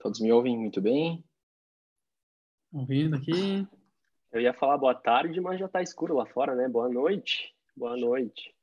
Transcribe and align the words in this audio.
Todos 0.00 0.20
me 0.20 0.32
ouvem 0.32 0.58
muito 0.58 0.80
bem? 0.80 1.24
Ouvindo 2.72 3.16
aqui. 3.16 3.66
Eu 4.32 4.40
ia 4.40 4.52
falar 4.52 4.76
boa 4.78 4.94
tarde, 4.94 5.40
mas 5.40 5.60
já 5.60 5.66
está 5.66 5.80
escuro 5.80 6.14
lá 6.16 6.26
fora, 6.26 6.54
né? 6.54 6.68
Boa 6.68 6.88
noite. 6.88 7.54
Boa 7.76 7.96
noite. 7.96 8.54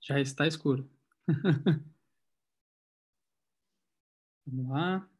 Já 0.00 0.20
está 0.20 0.46
escuro. 0.46 0.88
Vamos 4.46 4.68
lá. 4.68 5.10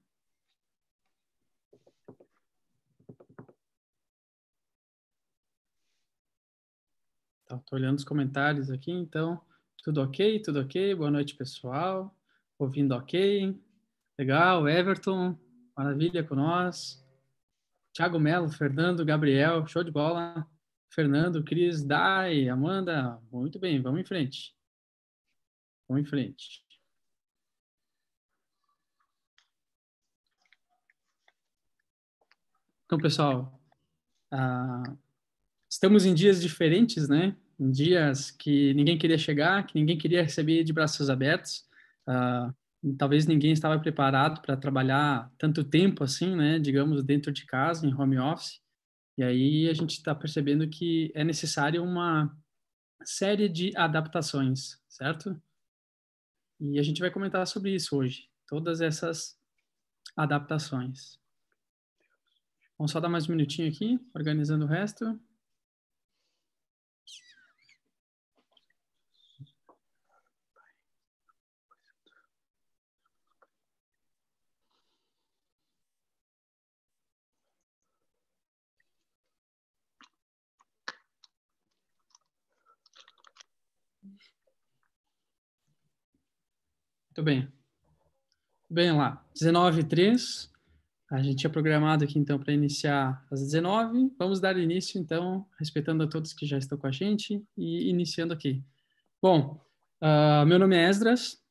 Estou 7.43 7.58
tá, 7.58 7.77
olhando 7.77 7.99
os 7.99 8.04
comentários 8.04 8.71
aqui, 8.71 8.93
então. 8.93 9.40
Tudo 9.83 10.03
ok? 10.03 10.40
Tudo 10.43 10.61
ok? 10.61 10.95
Boa 10.95 11.11
noite, 11.11 11.35
pessoal. 11.35 12.15
Ouvindo 12.58 12.95
ok? 12.95 13.61
Legal, 14.19 14.67
Everton, 14.67 15.38
maravilha 15.76 16.24
com 16.24 16.34
nós. 16.34 17.05
Thiago 17.93 18.19
Melo, 18.19 18.48
Fernando, 18.48 19.05
Gabriel, 19.05 19.66
show 19.66 19.84
de 19.84 19.91
bola. 19.91 20.47
Fernando, 20.91 21.45
Cris, 21.45 21.84
Dai, 21.84 22.48
Amanda, 22.48 23.21
muito 23.30 23.59
bem, 23.59 23.83
vamos 23.83 24.01
em 24.01 24.05
frente. 24.05 24.57
Vamos 25.87 26.02
em 26.02 26.07
frente. 26.07 26.65
Então, 32.87 32.98
pessoal, 32.98 33.60
uh, 34.33 34.98
estamos 35.69 36.07
em 36.07 36.15
dias 36.15 36.41
diferentes, 36.41 37.07
né? 37.09 37.37
Em 37.60 37.71
dias 37.71 38.30
que 38.30 38.73
ninguém 38.73 38.96
queria 38.96 39.19
chegar, 39.19 39.66
que 39.66 39.74
ninguém 39.74 39.98
queria 39.98 40.23
receber 40.23 40.65
de 40.65 40.73
braços 40.73 41.10
abertos. 41.10 41.69
Uh, 42.09 42.55
talvez 42.98 43.27
ninguém 43.27 43.53
estava 43.53 43.79
preparado 43.79 44.41
para 44.43 44.57
trabalhar 44.57 45.30
tanto 45.39 45.65
tempo 45.65 46.05
assim, 46.05 46.35
né, 46.37 46.59
digamos, 46.59 47.02
dentro 47.02 47.33
de 47.33 47.45
casa, 47.47 47.87
em 47.87 47.95
home 47.95 48.19
office. 48.19 48.61
E 49.19 49.24
aí 49.24 49.69
a 49.69 49.74
gente 49.74 49.93
está 49.93 50.15
percebendo 50.15 50.69
que 50.69 51.10
é 51.15 51.24
necessário 51.24 51.82
uma 51.82 52.37
série 53.04 53.49
de 53.49 53.77
adaptações, 53.77 54.79
certo? 54.88 55.41
E 56.60 56.79
a 56.79 56.82
gente 56.82 57.01
vai 57.01 57.10
comentar 57.10 57.47
sobre 57.47 57.74
isso 57.74 57.97
hoje, 57.97 58.29
todas 58.47 58.80
essas 58.80 59.38
adaptações. 60.16 61.19
Vamos 62.79 62.93
só 62.93 63.01
dar 63.01 63.09
mais 63.09 63.29
um 63.29 63.32
minutinho 63.32 63.69
aqui, 63.69 63.99
organizando 64.14 64.64
o 64.64 64.69
resto. 64.69 65.19
Muito 87.17 87.25
bem. 87.25 87.48
Bem 88.69 88.92
lá, 88.92 89.25
19 89.33 89.81
h 89.81 89.89
03 89.89 90.53
A 91.11 91.22
gente 91.22 91.39
tinha 91.39 91.50
programado 91.50 92.05
aqui 92.05 92.19
então 92.19 92.39
para 92.39 92.53
iniciar 92.53 93.25
às 93.31 93.41
19 93.41 94.12
Vamos 94.19 94.39
dar 94.39 94.59
início 94.59 95.00
então, 95.00 95.47
respeitando 95.59 96.03
a 96.03 96.06
todos 96.06 96.34
que 96.34 96.44
já 96.44 96.59
estão 96.59 96.77
com 96.77 96.87
a 96.87 96.91
gente 96.92 97.42
e 97.56 97.89
iniciando 97.89 98.34
aqui. 98.34 98.62
Bom, 99.22 99.59
uh, 100.03 100.44
meu 100.44 100.59
nome 100.59 100.77
é 100.77 100.91
Esdras, 100.91 101.42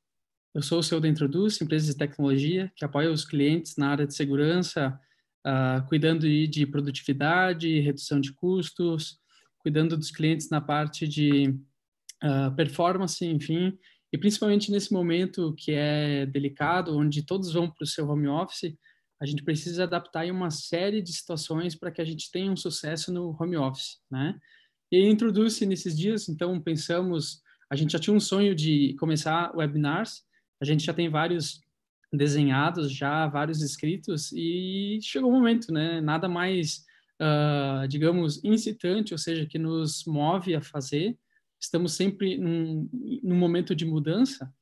eu 0.54 0.62
sou 0.62 0.78
o 0.78 0.84
seu 0.84 1.00
da 1.00 1.08
Introduz, 1.08 1.60
empresa 1.60 1.92
de 1.92 1.98
tecnologia 1.98 2.72
que 2.76 2.86
apoia 2.86 3.12
os 3.12 3.26
clientes 3.26 3.76
na 3.76 3.90
área 3.90 4.06
de 4.06 4.14
segurança, 4.14 5.00
uh, 5.48 5.84
cuidando 5.88 6.30
de, 6.30 6.46
de 6.46 6.68
produtividade, 6.68 7.80
redução 7.80 8.22
de 8.22 8.32
custos, 8.34 9.18
cuidando 9.58 9.98
dos 9.98 10.12
clientes 10.12 10.48
na 10.48 10.62
parte 10.62 11.08
de 11.08 11.56
uh, 12.24 12.56
performance, 12.56 13.26
enfim, 13.26 13.76
e 14.14 14.18
principalmente 14.18 14.72
nesse 14.72 14.94
momento 14.94 15.54
que 15.58 15.72
é 15.74 16.26
delicado, 16.26 16.98
onde 16.98 17.26
todos 17.26 17.52
vão 17.54 17.70
para 17.70 17.84
o 17.84 17.88
seu 17.88 18.08
home 18.08 18.28
office, 18.28 18.74
a 19.22 19.26
gente 19.26 19.44
precisa 19.44 19.84
adaptar 19.84 20.26
em 20.26 20.32
uma 20.32 20.50
série 20.50 21.02
de 21.02 21.12
situações 21.12 21.76
para 21.76 21.92
que 21.92 22.02
a 22.02 22.06
gente 22.06 22.30
tenha 22.32 22.52
um 22.52 22.58
sucesso 22.58 23.12
no 23.12 23.36
home 23.40 23.58
office, 23.58 24.00
né? 24.12 24.38
E 24.92 25.10
introduz-se 25.10 25.66
nesses 25.66 25.98
dias, 25.98 26.30
então 26.30 26.60
pensamos, 26.62 27.42
a 27.70 27.76
gente 27.76 27.94
já 27.94 28.00
tinha 28.00 28.16
um 28.16 28.20
sonho 28.20 28.54
de 28.54 28.96
começar 29.00 29.56
webinars, 29.56 30.24
a 30.62 30.66
gente 30.66 30.86
já 30.86 30.94
tem 30.94 31.10
vários 31.10 31.60
desenhados, 32.14 32.92
já 32.92 33.28
vários 33.28 33.62
escritos 33.62 34.32
e 34.32 35.00
chegou 35.02 35.30
o 35.30 35.34
momento, 35.34 35.72
né? 35.74 36.00
Nada 36.02 36.30
mais, 36.30 36.86
uh, 37.22 37.88
digamos, 37.88 38.44
incitante, 38.44 39.14
ou 39.14 39.18
seja, 39.18 39.46
que 39.46 39.58
nos 39.58 40.06
move 40.06 40.56
a 40.56 40.62
fazer 40.62 41.18
estamos 41.60 41.94
sempre 41.94 42.38
num, 42.38 42.90
num 43.24 43.36
momento 43.36 43.76
de 43.76 43.86
mudança 43.86 44.54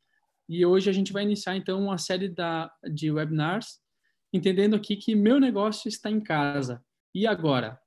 e 0.48 0.66
hoje 0.66 0.90
a 0.90 0.94
gente 0.94 1.14
vai 1.14 1.24
iniciar 1.24 1.56
então 1.56 1.82
uma 1.82 1.98
série 1.98 2.30
da, 2.30 2.72
de 2.92 3.12
webinars 3.12 3.80
entendendo 4.34 4.76
aqui 4.76 4.96
que 4.96 5.16
meu 5.16 5.40
negócio 5.40 5.88
está 5.88 6.10
em 6.10 6.20
casa 6.20 6.84
e 7.14 7.28
agora, 7.28 7.80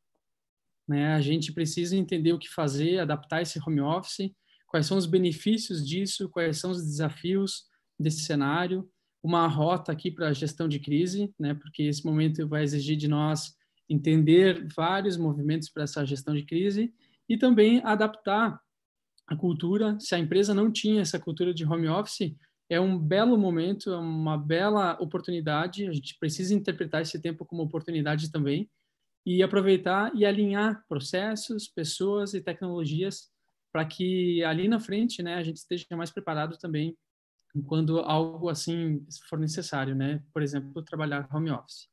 né? 0.89 1.15
A 1.15 1.21
gente 1.21 1.53
precisa 1.53 1.97
entender 1.97 2.33
o 2.33 2.39
que 2.39 2.49
fazer, 2.49 3.00
adaptar 3.00 3.43
esse 3.43 3.59
home 3.59 3.81
office, 3.81 4.31
quais 4.69 4.87
são 4.87 4.97
os 4.97 5.06
benefícios 5.06 5.84
disso, 5.87 6.28
quais 6.28 6.59
são 6.59 6.71
os 6.71 6.83
desafios 6.83 7.65
desse 7.99 8.21
cenário, 8.21 8.88
uma 9.23 9.49
rota 9.49 9.91
aqui 9.91 10.11
para 10.11 10.28
a 10.28 10.33
gestão 10.33 10.69
de 10.69 10.78
crise, 10.78 11.34
né? 11.38 11.55
Porque 11.55 11.83
esse 11.83 12.05
momento 12.05 12.47
vai 12.47 12.62
exigir 12.62 12.97
de 12.97 13.09
nós 13.09 13.56
entender 13.88 14.67
vários 14.75 15.17
movimentos 15.17 15.69
para 15.69 15.83
essa 15.83 16.05
gestão 16.05 16.34
de 16.34 16.44
crise 16.44 16.94
e 17.28 17.37
também 17.37 17.81
adaptar 17.84 18.61
a 19.26 19.37
cultura. 19.37 19.98
Se 19.98 20.14
a 20.14 20.19
empresa 20.19 20.54
não 20.54 20.70
tinha 20.70 21.03
essa 21.03 21.19
cultura 21.19 21.53
de 21.53 21.64
home 21.64 21.88
office, 21.88 22.34
é 22.69 22.81
um 22.81 22.98
belo 22.98 23.37
momento, 23.37 23.91
é 23.91 23.97
uma 23.97 24.37
bela 24.37 24.97
oportunidade. 25.00 25.87
A 25.87 25.92
gente 25.92 26.16
precisa 26.19 26.54
interpretar 26.54 27.03
esse 27.03 27.20
tempo 27.20 27.44
como 27.44 27.62
oportunidade 27.62 28.31
também 28.31 28.69
e 29.25 29.42
aproveitar 29.42 30.14
e 30.14 30.25
alinhar 30.25 30.84
processos, 30.88 31.69
pessoas 31.69 32.34
e 32.34 32.41
tecnologias 32.41 33.28
para 33.72 33.84
que 33.84 34.42
ali 34.44 34.69
na 34.69 34.81
frente, 34.81 35.22
né, 35.22 35.34
a 35.34 35.43
gente 35.43 35.56
esteja 35.56 35.84
mais 35.91 36.10
preparado 36.10 36.56
também 36.56 36.97
quando 37.66 38.00
algo 38.00 38.48
assim 38.48 39.04
for 39.28 39.38
necessário, 39.38 39.94
né? 39.94 40.22
Por 40.32 40.43
exemplo, 40.43 40.82
trabalhar 40.82 41.28
home 41.34 41.50
office. 41.50 41.88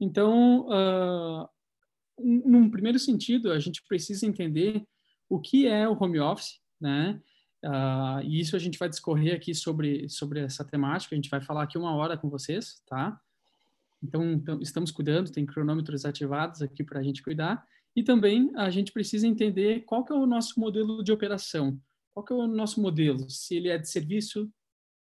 Então, 0.00 0.66
uh, 0.68 1.48
num 2.18 2.70
primeiro 2.70 2.98
sentido, 2.98 3.50
a 3.50 3.58
gente 3.58 3.82
precisa 3.88 4.26
entender 4.26 4.84
o 5.28 5.40
que 5.40 5.66
é 5.66 5.88
o 5.88 5.96
home 6.00 6.20
office, 6.20 6.60
né? 6.82 7.20
Uh, 7.64 8.20
e 8.24 8.40
isso 8.40 8.56
a 8.56 8.58
gente 8.58 8.78
vai 8.78 8.88
discorrer 8.88 9.34
aqui 9.34 9.54
sobre, 9.54 10.08
sobre 10.08 10.40
essa 10.40 10.64
temática, 10.64 11.14
a 11.14 11.16
gente 11.16 11.30
vai 11.30 11.40
falar 11.40 11.62
aqui 11.62 11.78
uma 11.78 11.94
hora 11.94 12.16
com 12.16 12.28
vocês, 12.28 12.82
tá? 12.86 13.20
Então, 14.02 14.32
então 14.32 14.60
estamos 14.60 14.90
cuidando, 14.90 15.30
tem 15.30 15.46
cronômetros 15.46 16.04
ativados 16.04 16.60
aqui 16.60 16.82
para 16.82 16.98
a 16.98 17.02
gente 17.02 17.22
cuidar. 17.22 17.64
E 17.94 18.02
também 18.02 18.50
a 18.56 18.68
gente 18.68 18.90
precisa 18.90 19.26
entender 19.26 19.84
qual 19.84 20.04
que 20.04 20.12
é 20.12 20.16
o 20.16 20.26
nosso 20.26 20.58
modelo 20.58 21.04
de 21.04 21.12
operação, 21.12 21.78
qual 22.12 22.24
que 22.24 22.32
é 22.32 22.36
o 22.36 22.48
nosso 22.48 22.80
modelo, 22.80 23.30
se 23.30 23.54
ele 23.54 23.68
é 23.68 23.78
de 23.78 23.88
serviço, 23.88 24.50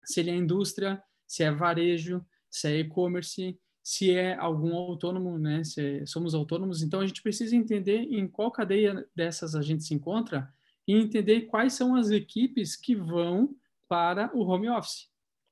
se 0.05 0.19
ele 0.21 0.31
é 0.31 0.35
indústria, 0.35 1.01
se 1.27 1.45
é 1.45 1.51
varejo, 1.51 2.25
se 2.51 2.67
é 2.67 2.81
e-commerce, 2.81 3.57
se 3.83 4.11
é 4.11 4.35
algum 4.35 4.75
autônomo, 4.75 5.39
né? 5.39 5.63
Se 5.63 6.05
somos 6.07 6.35
autônomos, 6.35 6.83
então 6.83 7.01
a 7.01 7.07
gente 7.07 7.23
precisa 7.23 7.55
entender 7.55 8.01
em 8.11 8.27
qual 8.27 8.51
cadeia 8.51 9.07
dessas 9.15 9.55
a 9.55 9.63
gente 9.63 9.85
se 9.85 9.95
encontra 9.95 10.53
e 10.89 10.95
entender 10.95 11.43
quais 11.43 11.75
são 11.75 11.95
as 11.95 12.11
equipes 12.11 12.75
que 12.75 12.97
vão 12.97 13.55
para 13.87 14.35
o 14.35 14.41
home 14.41 14.71
office, 14.71 15.11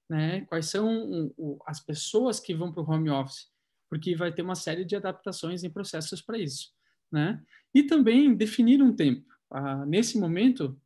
né? 0.08 0.41
Quais 0.47 0.66
são 0.66 1.30
as 1.66 1.78
pessoas 1.78 2.41
que 2.41 2.54
vão 2.54 2.72
para 2.72 2.82
o 2.82 2.91
home 2.91 3.10
office, 3.10 3.50
porque 3.91 4.16
vai 4.16 4.33
ter 4.33 4.41
uma 4.41 4.54
série 4.54 4.84
de 4.84 4.97
adaptações 4.97 5.62
e 5.62 5.68
processos 5.68 6.22
para 6.22 6.38
isso, 6.38 6.72
né? 7.12 7.42
E 7.74 7.83
também 7.83 8.34
definir 8.34 8.83
um 8.83 8.97
tempo. 8.97 9.27
Ah, 9.50 9.84
nesse 9.84 10.18
momento, 10.18 10.80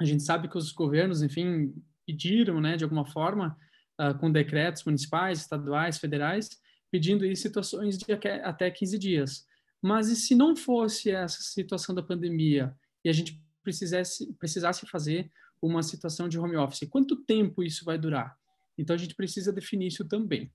a 0.00 0.04
gente 0.04 0.24
sabe 0.24 0.48
que 0.48 0.58
os 0.58 0.72
governos, 0.72 1.22
enfim, 1.22 1.72
pediram, 2.04 2.60
né, 2.60 2.76
de 2.76 2.82
alguma 2.82 3.06
forma, 3.06 3.56
ah, 3.96 4.12
com 4.12 4.30
decretos 4.30 4.82
municipais, 4.84 5.38
estaduais, 5.38 5.98
federais, 5.98 6.50
pedindo 6.90 7.24
em 7.24 7.34
situações 7.36 7.96
de 7.96 8.12
até 8.12 8.70
15 8.70 8.98
dias. 8.98 9.46
Mas 9.80 10.08
e 10.08 10.16
se 10.16 10.34
não 10.34 10.56
fosse 10.56 11.10
essa 11.10 11.42
situação 11.42 11.94
da 11.94 12.02
pandemia 12.02 12.74
e 13.04 13.08
a 13.08 13.12
gente 13.12 13.43
precisasse, 13.64 14.32
precisasse 14.34 14.86
fazer 14.86 15.30
uma 15.60 15.82
situação 15.82 16.28
de 16.28 16.38
home 16.38 16.56
office. 16.56 16.88
Quanto 16.88 17.16
tempo 17.16 17.62
isso 17.62 17.84
vai 17.84 17.98
durar? 17.98 18.38
Então, 18.78 18.94
a 18.94 18.98
gente 18.98 19.14
precisa 19.14 19.52
definir 19.52 19.88
isso 19.88 20.04
também. 20.04 20.52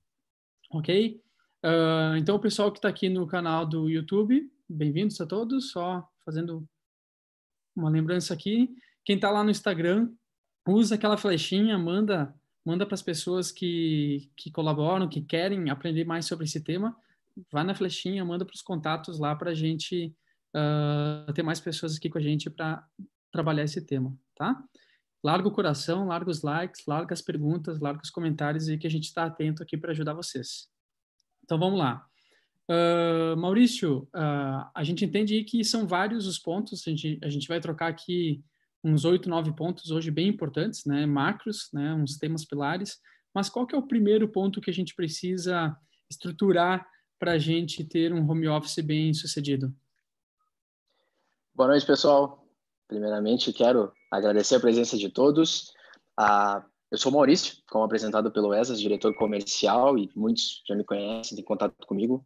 Ok? 0.71 1.21
Uh, 1.65 2.15
então, 2.17 2.35
o 2.35 2.39
pessoal 2.39 2.71
que 2.71 2.77
está 2.77 2.87
aqui 2.87 3.09
no 3.09 3.27
canal 3.27 3.65
do 3.65 3.89
YouTube, 3.89 4.49
bem-vindos 4.69 5.19
a 5.19 5.25
todos. 5.25 5.71
Só 5.71 6.07
fazendo 6.23 6.65
uma 7.75 7.89
lembrança 7.89 8.33
aqui. 8.33 8.69
Quem 9.03 9.15
está 9.15 9.31
lá 9.31 9.43
no 9.43 9.49
Instagram, 9.49 10.11
usa 10.67 10.95
aquela 10.95 11.17
flechinha, 11.17 11.77
manda 11.77 12.33
manda 12.65 12.85
para 12.85 12.93
as 12.93 13.01
pessoas 13.01 13.51
que, 13.51 14.29
que 14.35 14.51
colaboram, 14.51 15.09
que 15.09 15.21
querem 15.21 15.71
aprender 15.71 16.05
mais 16.05 16.25
sobre 16.25 16.45
esse 16.45 16.61
tema, 16.61 16.95
vai 17.51 17.63
na 17.63 17.73
flechinha, 17.73 18.23
manda 18.23 18.45
para 18.45 18.53
os 18.53 18.61
contatos 18.61 19.17
lá 19.17 19.35
para 19.35 19.51
a 19.51 19.55
gente 19.55 20.13
uh, 20.55 21.31
ter 21.33 21.43
mais 21.43 21.59
pessoas 21.59 21.95
aqui 21.95 22.09
com 22.09 22.17
a 22.17 22.21
gente 22.21 22.49
para 22.49 22.85
trabalhar 23.31 23.63
esse 23.63 23.81
tema, 23.85 24.15
tá? 24.35 24.61
Larga 25.23 25.47
o 25.47 25.51
coração, 25.51 26.07
larga 26.07 26.29
os 26.29 26.41
likes, 26.41 26.85
larga 26.85 27.13
as 27.13 27.21
perguntas, 27.21 27.79
larga 27.79 28.01
os 28.03 28.09
comentários 28.09 28.69
e 28.69 28.77
que 28.77 28.87
a 28.87 28.89
gente 28.89 29.05
está 29.05 29.25
atento 29.25 29.61
aqui 29.61 29.77
para 29.77 29.91
ajudar 29.91 30.13
vocês. 30.13 30.69
Então 31.43 31.59
vamos 31.59 31.77
lá. 31.77 32.05
Uh, 32.69 33.35
Maurício, 33.35 34.07
uh, 34.15 34.69
a 34.73 34.83
gente 34.83 35.03
entende 35.03 35.43
que 35.43 35.63
são 35.63 35.87
vários 35.87 36.27
os 36.27 36.37
pontos, 36.37 36.87
a 36.87 36.89
gente, 36.91 37.19
a 37.23 37.29
gente 37.29 37.47
vai 37.47 37.59
trocar 37.59 37.87
aqui 37.87 38.43
uns 38.83 39.05
oito, 39.05 39.27
nove 39.27 39.51
pontos 39.53 39.91
hoje 39.91 40.11
bem 40.11 40.27
importantes, 40.27 40.85
né? 40.85 41.05
Macros, 41.05 41.69
né? 41.73 41.93
Uns 41.93 42.17
temas 42.17 42.45
pilares. 42.45 42.97
Mas 43.33 43.49
qual 43.49 43.67
que 43.67 43.75
é 43.75 43.77
o 43.77 43.87
primeiro 43.87 44.27
ponto 44.29 44.61
que 44.61 44.69
a 44.69 44.73
gente 44.73 44.95
precisa 44.95 45.75
estruturar 46.09 46.87
para 47.19 47.33
a 47.33 47.37
gente 47.37 47.83
ter 47.83 48.13
um 48.13 48.29
home 48.29 48.47
office 48.47 48.79
bem 48.79 49.13
sucedido? 49.13 49.75
Boa 51.59 51.67
noite, 51.67 51.85
pessoal. 51.85 52.47
Primeiramente, 52.87 53.51
quero 53.51 53.91
agradecer 54.09 54.55
a 54.55 54.59
presença 54.61 54.97
de 54.97 55.09
todos. 55.09 55.73
Ah, 56.17 56.63
eu 56.89 56.97
sou 56.97 57.11
Maurício, 57.11 57.57
como 57.69 57.83
apresentado 57.83 58.31
pelo 58.31 58.53
ESAS, 58.53 58.79
diretor 58.79 59.13
comercial, 59.13 59.97
e 59.97 60.09
muitos 60.15 60.63
já 60.65 60.73
me 60.73 60.85
conhecem, 60.85 61.35
têm 61.35 61.43
contato 61.43 61.85
comigo. 61.85 62.25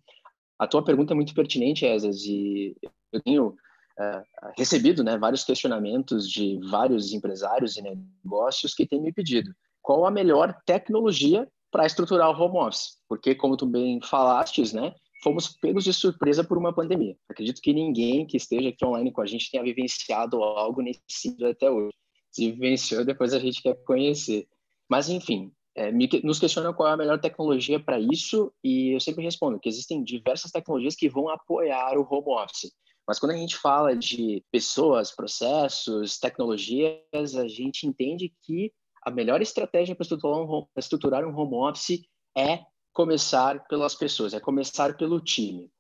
A 0.60 0.68
tua 0.68 0.86
pergunta 0.86 1.14
é 1.14 1.16
muito 1.16 1.34
pertinente, 1.34 1.84
ESAS, 1.84 2.24
e 2.26 2.76
eu 3.12 3.20
tenho 3.24 3.56
é, 4.00 4.24
recebido 4.56 5.04
né, 5.04 5.18
vários 5.18 5.44
questionamentos 5.44 6.30
de 6.30 6.60
vários 6.70 7.12
empresários 7.12 7.76
e 7.76 7.82
negócios 7.82 8.76
que 8.76 8.86
têm 8.86 9.02
me 9.02 9.12
pedido 9.12 9.52
qual 9.82 10.06
a 10.06 10.12
melhor 10.12 10.56
tecnologia 10.64 11.52
para 11.72 11.88
estruturar 11.88 12.30
o 12.30 12.40
home 12.40 12.60
office, 12.60 13.00
porque 13.10 13.34
como 13.34 13.58
tu 13.58 13.66
bem 13.66 14.00
falastes, 14.00 14.74
né, 14.74 14.94
fomos 15.24 15.48
pegos 15.48 15.86
de 15.86 15.94
surpresa 15.94 16.44
por 16.44 16.58
uma 16.58 16.74
pandemia. 16.74 17.16
Acredito 17.30 17.62
que 17.62 17.74
ninguém 17.74 18.28
que 18.28 18.38
esteja 18.38 18.70
aqui 18.70 18.86
online 18.86 19.12
com 19.12 19.22
a 19.22 19.26
gente 19.26 19.50
tenha 19.50 19.64
vivenciado 19.64 20.44
algo 20.44 20.82
nesse 20.82 21.02
sentido 21.08 21.48
até 21.48 21.72
hoje. 21.72 21.94
Se 22.32 22.52
vivenciou, 22.52 23.06
depois 23.06 23.34
a 23.34 23.40
gente 23.40 23.62
quer 23.62 23.76
conhecer. 23.86 24.48
Mas 24.90 25.10
enfim, 25.10 25.52
é, 25.76 25.92
me, 25.92 26.10
nos 26.24 26.40
questionam 26.40 26.74
qual 26.74 26.90
é 26.90 26.92
a 26.92 26.98
melhor 26.98 27.20
tecnologia 27.20 27.80
para 27.80 28.00
isso 28.00 28.54
e 28.64 28.94
eu 28.96 29.00
sempre 29.00 29.24
respondo 29.24 29.60
que 29.60 29.70
existem 29.70 30.04
diversas 30.04 30.52
tecnologias 30.52 30.96
que 30.96 31.10
vão 31.10 31.30
apoiar 31.30 31.98
o 31.98 32.08
home 32.08 32.44
office. 32.44 32.72
Mas 33.08 33.20
quando 33.20 33.32
a 33.32 33.38
gente 33.38 33.58
fala 33.58 33.96
de 33.96 34.44
pessoas, 34.52 35.14
processos, 35.14 36.20
tecnologias, 36.20 37.36
a 37.36 37.48
gente 37.48 37.88
entende 37.88 38.34
que 38.44 38.72
a 39.04 39.12
melhor 39.12 39.42
estratégia 39.42 39.96
para 39.96 40.04
estruturar 40.04 40.40
um 40.40 40.50
home, 40.50 40.68
estruturar 40.78 41.26
um 41.26 41.38
home 41.38 41.56
office 41.56 42.06
é 42.38 42.60
começar 42.94 43.68
pelas 43.68 43.96
pessoas, 43.96 44.34
é 44.34 44.40
começar 44.40 44.96
pelo 44.96 45.20
time. 45.20 45.72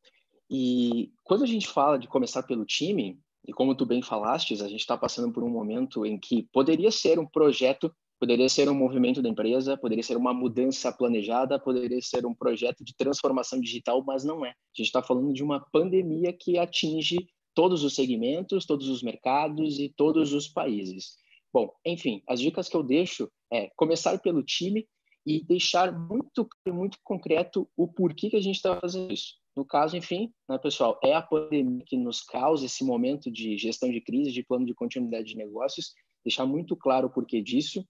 E 0.49 1.11
quando 1.23 1.43
a 1.43 1.47
gente 1.47 1.67
fala 1.67 1.97
de 1.97 2.07
começar 2.07 2.43
pelo 2.43 2.65
time, 2.65 3.19
e 3.47 3.53
como 3.53 3.75
tu 3.75 3.85
bem 3.85 4.01
falastes, 4.01 4.61
a 4.61 4.67
gente 4.67 4.81
está 4.81 4.97
passando 4.97 5.31
por 5.31 5.43
um 5.43 5.49
momento 5.49 6.05
em 6.05 6.17
que 6.17 6.43
poderia 6.51 6.91
ser 6.91 7.19
um 7.19 7.25
projeto 7.25 7.93
Poderia 8.23 8.47
ser 8.47 8.69
um 8.69 8.73
movimento 8.73 9.21
da 9.21 9.27
empresa, 9.27 9.75
poderia 9.75 10.01
ser 10.01 10.15
uma 10.15 10.33
mudança 10.33 10.89
planejada, 10.93 11.59
poderia 11.59 12.01
ser 12.01 12.25
um 12.25 12.33
projeto 12.33 12.81
de 12.81 12.95
transformação 12.95 13.59
digital, 13.59 14.01
mas 14.01 14.23
não 14.23 14.45
é. 14.45 14.51
A 14.51 14.53
gente 14.73 14.85
está 14.85 15.03
falando 15.03 15.33
de 15.33 15.43
uma 15.43 15.59
pandemia 15.59 16.31
que 16.31 16.57
atinge 16.57 17.17
todos 17.53 17.83
os 17.83 17.93
segmentos, 17.93 18.65
todos 18.65 18.87
os 18.87 19.03
mercados 19.03 19.77
e 19.77 19.89
todos 19.89 20.31
os 20.31 20.47
países. 20.47 21.17
Bom, 21.51 21.69
enfim, 21.85 22.23
as 22.25 22.39
dicas 22.39 22.69
que 22.69 22.77
eu 22.77 22.81
deixo 22.81 23.29
é 23.51 23.69
começar 23.75 24.17
pelo 24.19 24.41
time 24.41 24.87
e 25.25 25.43
deixar 25.43 25.91
muito 25.91 26.47
muito 26.67 26.97
concreto 27.03 27.69
o 27.77 27.87
porquê 27.87 28.29
que 28.29 28.35
a 28.35 28.41
gente 28.41 28.55
está 28.55 28.79
fazendo 28.79 29.13
isso. 29.13 29.35
No 29.55 29.63
caso, 29.63 29.95
enfim, 29.95 30.33
né, 30.49 30.57
pessoal, 30.57 30.99
é 31.03 31.13
a 31.13 31.21
pandemia 31.21 31.83
que 31.85 31.95
nos 31.95 32.21
causa 32.21 32.65
esse 32.65 32.83
momento 32.83 33.31
de 33.31 33.55
gestão 33.57 33.91
de 33.91 34.01
crise, 34.01 34.31
de 34.31 34.43
plano 34.43 34.65
de 34.65 34.73
continuidade 34.73 35.27
de 35.27 35.37
negócios, 35.37 35.93
deixar 36.25 36.45
muito 36.45 36.75
claro 36.75 37.07
o 37.07 37.09
porquê 37.09 37.41
disso, 37.41 37.85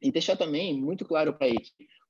e 0.00 0.10
deixar 0.10 0.36
também 0.36 0.78
muito 0.78 1.04
claro 1.04 1.32
para 1.32 1.46
a 1.46 1.54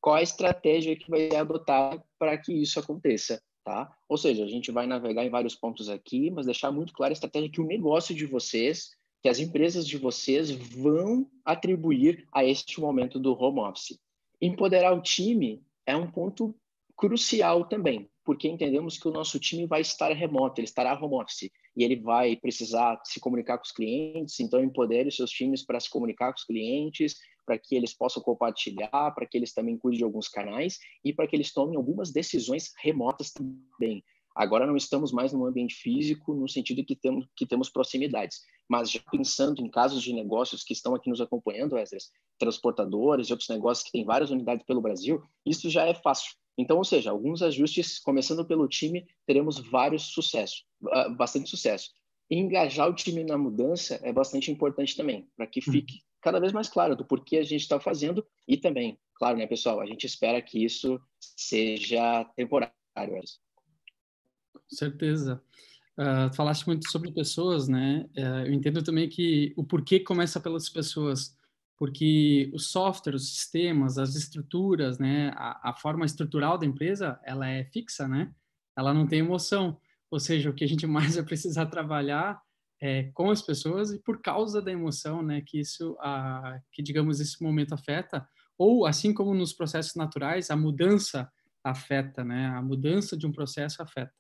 qual 0.00 0.17
a 0.17 0.23
estratégia 0.23 0.97
que 0.97 1.09
vai 1.09 1.31
ser 1.31 1.37
adotada 1.37 2.03
para 2.19 2.37
que 2.37 2.53
isso 2.53 2.81
aconteça, 2.81 3.41
tá? 3.64 3.94
Ou 4.09 4.19
seja, 4.19 4.44
a 4.44 4.49
gente 4.49 4.73
vai 4.73 4.87
navegar 4.87 5.25
em 5.25 5.31
vários 5.31 5.55
pontos 5.55 5.88
aqui, 5.88 6.31
mas 6.31 6.47
deixar 6.47 6.73
muito 6.73 6.93
claro 6.93 7.12
a 7.12 7.14
estratégia 7.14 7.50
que 7.50 7.61
o 7.61 7.67
negócio 7.67 8.14
de 8.14 8.26
vocês, 8.26 8.91
que 9.23 9.29
as 9.29 9.38
empresas 9.38 9.87
de 9.87 9.97
vocês 9.97 10.50
vão 10.50 11.31
atribuir 11.44 12.26
a 12.32 12.44
este 12.44 12.81
momento 12.81 13.19
do 13.20 13.32
home 13.32 13.61
office. 13.61 13.99
Empoderar 14.42 14.92
o 14.92 15.00
time 15.00 15.64
é 15.86 15.94
um 15.94 16.10
ponto 16.10 16.52
crucial 16.96 17.64
também, 17.64 18.10
porque 18.24 18.48
entendemos 18.48 18.98
que 18.98 19.06
o 19.06 19.12
nosso 19.12 19.38
time 19.38 19.66
vai 19.66 19.82
estar 19.82 20.10
remoto, 20.10 20.60
ele 20.60 20.66
estará 20.66 21.00
home 21.00 21.22
office 21.22 21.48
e 21.76 21.84
ele 21.84 21.94
vai 21.94 22.34
precisar 22.34 23.00
se 23.04 23.20
comunicar 23.20 23.56
com 23.56 23.64
os 23.64 23.70
clientes, 23.70 24.40
então 24.40 24.62
empodere 24.62 25.08
os 25.08 25.14
seus 25.14 25.30
times 25.30 25.64
para 25.64 25.78
se 25.78 25.88
comunicar 25.88 26.32
com 26.32 26.38
os 26.38 26.44
clientes, 26.44 27.14
para 27.46 27.56
que 27.56 27.76
eles 27.76 27.94
possam 27.94 28.20
compartilhar, 28.20 29.12
para 29.14 29.26
que 29.26 29.38
eles 29.38 29.54
também 29.54 29.78
cuidem 29.78 29.98
de 29.98 30.04
alguns 30.04 30.26
canais 30.26 30.76
e 31.04 31.12
para 31.12 31.28
que 31.28 31.36
eles 31.36 31.52
tomem 31.52 31.76
algumas 31.76 32.12
decisões 32.12 32.72
remotas 32.82 33.30
também. 33.32 34.02
Agora 34.34 34.66
não 34.66 34.76
estamos 34.76 35.12
mais 35.12 35.32
no 35.32 35.46
ambiente 35.46 35.76
físico, 35.76 36.34
no 36.34 36.48
sentido 36.48 36.84
que 36.84 36.96
temos, 36.96 37.26
que 37.36 37.46
temos 37.46 37.70
proximidades, 37.70 38.40
mas 38.69 38.91
já 38.91 39.00
pensando 39.11 39.61
em 39.61 39.70
casos 39.70 40.03
de 40.03 40.12
negócios 40.12 40.62
que 40.62 40.73
estão 40.73 40.94
aqui 40.94 41.09
nos 41.11 41.20
acompanhando, 41.20 41.76
Esdras, 41.76 42.11
transportadores 42.38 43.29
e 43.29 43.32
outros 43.32 43.49
negócios 43.49 43.85
que 43.85 43.93
têm 43.93 44.05
várias 44.05 44.31
unidades 44.31 44.64
pelo 44.67 44.81
Brasil, 44.81 45.23
isso 45.44 45.69
já 45.69 45.87
é 45.87 45.94
fácil. 45.94 46.32
Então, 46.56 46.76
ou 46.76 46.85
seja, 46.85 47.11
alguns 47.11 47.43
ajustes, 47.43 47.99
começando 47.99 48.44
pelo 48.44 48.69
time, 48.69 49.06
teremos 49.26 49.59
vários 49.59 50.05
sucessos, 50.12 50.64
ah, 50.91 51.09
bastante 51.09 51.49
sucesso. 51.49 51.91
Engajar 52.31 52.88
o 52.88 52.94
time 52.94 53.25
na 53.25 53.38
mudança 53.38 54.00
é 54.03 54.12
bastante 54.12 54.50
importante 54.50 54.97
também, 54.97 55.29
para 55.37 55.47
que 55.47 55.61
uhum. 55.61 55.73
fique 55.73 56.00
cada 56.20 56.38
vez 56.38 56.53
mais 56.53 56.69
claro 56.69 56.94
do 56.94 57.05
porquê 57.05 57.38
a 57.38 57.43
gente 57.43 57.62
está 57.62 57.81
fazendo 57.81 58.25
e 58.47 58.56
também, 58.56 58.99
claro, 59.14 59.37
né, 59.37 59.47
pessoal, 59.47 59.81
a 59.81 59.87
gente 59.87 60.06
espera 60.06 60.41
que 60.41 60.64
isso 60.64 61.00
seja 61.20 62.25
temporário. 62.37 62.73
Certeza. 64.69 65.43
Uh, 65.98 66.34
falaste 66.34 66.66
muito 66.66 66.90
sobre 66.90 67.12
pessoas, 67.12 67.68
né? 67.68 68.06
Uh, 68.16 68.46
eu 68.46 68.52
entendo 68.52 68.82
também 68.82 69.08
que 69.08 69.52
o 69.56 69.64
porquê 69.64 70.00
começa 70.00 70.40
pelas 70.40 70.68
pessoas, 70.68 71.36
porque 71.76 72.50
o 72.54 72.58
software, 72.58 73.14
os 73.14 73.28
sistemas, 73.28 73.98
as 73.98 74.14
estruturas, 74.14 74.98
né, 74.98 75.32
a, 75.34 75.70
a 75.70 75.74
forma 75.74 76.06
estrutural 76.06 76.56
da 76.56 76.64
empresa, 76.64 77.20
ela 77.24 77.46
é 77.48 77.64
fixa, 77.64 78.08
né? 78.08 78.32
Ela 78.76 78.94
não 78.94 79.06
tem 79.06 79.18
emoção. 79.18 79.78
Ou 80.11 80.20
seja, 80.20 80.49
o 80.49 80.54
que 80.54 80.64
a 80.64 80.68
gente 80.68 80.87
mais 80.88 81.16
vai 81.16 81.25
precisar 81.25 81.66
trabalhar 81.66 82.40
é, 82.80 83.04
com 83.14 83.30
as 83.30 83.40
pessoas 83.40 83.92
e 83.92 83.99
por 83.99 84.20
causa 84.20 84.61
da 84.61 84.72
emoção, 84.72 85.22
né, 85.22 85.40
que 85.40 85.61
isso, 85.61 85.96
a, 86.00 86.58
que 86.72 86.82
digamos 86.82 87.20
esse 87.20 87.40
momento 87.42 87.75
afeta, 87.75 88.26
ou 88.58 88.87
assim 88.87 89.14
como 89.14 89.34
nos 89.34 89.52
processos 89.52 89.94
naturais, 89.94 90.50
a 90.50 90.56
mudança 90.56 91.30
afeta, 91.62 92.25
né, 92.25 92.46
a 92.49 92.61
mudança 92.61 93.16
de 93.16 93.26
um 93.26 93.32
processo 93.32 93.82
afeta. 93.82 94.12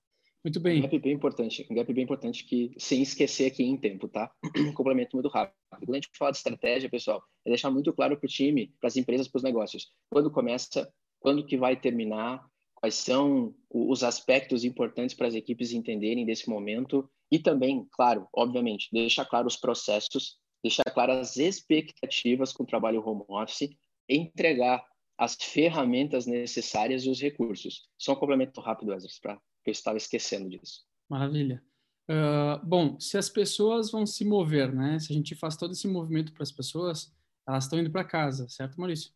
Muito 0.44 0.58
bem. 0.58 0.80
Um 0.80 0.82
gap 0.82 0.98
bem 0.98 1.12
importante, 1.12 1.66
um 1.70 1.74
gap 1.74 1.92
bem 1.92 2.02
importante 2.02 2.44
que, 2.44 2.74
sem 2.76 3.00
esquecer 3.00 3.46
aqui 3.46 3.62
em 3.62 3.76
tempo, 3.76 4.08
tá? 4.08 4.30
Um 4.56 4.72
complemento 4.74 5.14
muito 5.14 5.28
rápido. 5.28 5.54
Quando 5.70 5.90
a 5.90 5.94
gente 5.94 6.10
fala 6.18 6.32
de 6.32 6.38
estratégia, 6.38 6.90
pessoal, 6.90 7.22
é 7.46 7.50
deixar 7.50 7.70
muito 7.70 7.92
claro 7.92 8.16
para 8.16 8.26
o 8.26 8.28
time, 8.28 8.74
para 8.80 8.88
as 8.88 8.96
empresas, 8.96 9.28
para 9.28 9.38
os 9.38 9.44
negócios, 9.44 9.92
quando 10.10 10.32
começa, 10.32 10.92
quando 11.20 11.46
que 11.46 11.56
vai 11.56 11.76
terminar, 11.76 12.44
quais 12.74 12.96
são 12.96 13.54
os 13.70 14.02
aspectos 14.02 14.64
importantes 14.64 15.14
para 15.14 15.28
as 15.28 15.34
equipes 15.34 15.72
entenderem 15.72 16.26
desse 16.26 16.50
momento 16.50 17.08
e 17.30 17.38
também, 17.38 17.86
claro, 17.92 18.26
obviamente, 18.34 18.88
deixar 18.92 19.24
claro 19.24 19.46
os 19.46 19.56
processos, 19.56 20.38
deixar 20.60 20.82
claras 20.92 21.30
as 21.30 21.36
expectativas 21.36 22.52
com 22.52 22.64
o 22.64 22.66
trabalho 22.66 23.00
home 23.06 23.24
office, 23.28 23.70
entregar 24.08 24.84
as 25.16 25.36
ferramentas 25.36 26.26
necessárias 26.26 27.04
e 27.04 27.10
os 27.10 27.20
recursos. 27.20 27.88
Só 27.96 28.14
um 28.14 28.16
complemento 28.16 28.60
rápido, 28.60 28.92
Ezra, 28.92 29.08
para 29.22 29.40
eu 29.70 29.72
estava 29.72 29.96
esquecendo 29.96 30.48
disso. 30.48 30.84
Maravilha. 31.08 31.62
Uh, 32.10 32.64
bom, 32.64 32.98
se 32.98 33.16
as 33.16 33.28
pessoas 33.28 33.90
vão 33.90 34.04
se 34.04 34.24
mover, 34.24 34.74
né? 34.74 34.98
Se 34.98 35.12
a 35.12 35.16
gente 35.16 35.34
faz 35.34 35.56
todo 35.56 35.72
esse 35.72 35.86
movimento 35.86 36.32
para 36.32 36.42
as 36.42 36.50
pessoas, 36.50 37.14
elas 37.46 37.64
estão 37.64 37.78
indo 37.78 37.90
para 37.90 38.04
casa, 38.04 38.48
certo, 38.48 38.76
Maurício? 38.78 39.12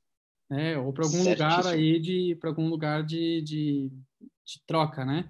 É, 0.50 0.78
ou 0.78 0.92
para 0.92 1.04
algum 1.04 1.22
Certíssimo. 1.22 1.48
lugar 1.50 1.66
aí 1.66 1.98
de 1.98 2.36
para 2.36 2.50
algum 2.50 2.68
lugar 2.68 3.02
de, 3.02 3.42
de, 3.42 3.90
de 4.20 4.62
troca, 4.66 5.04
né? 5.04 5.28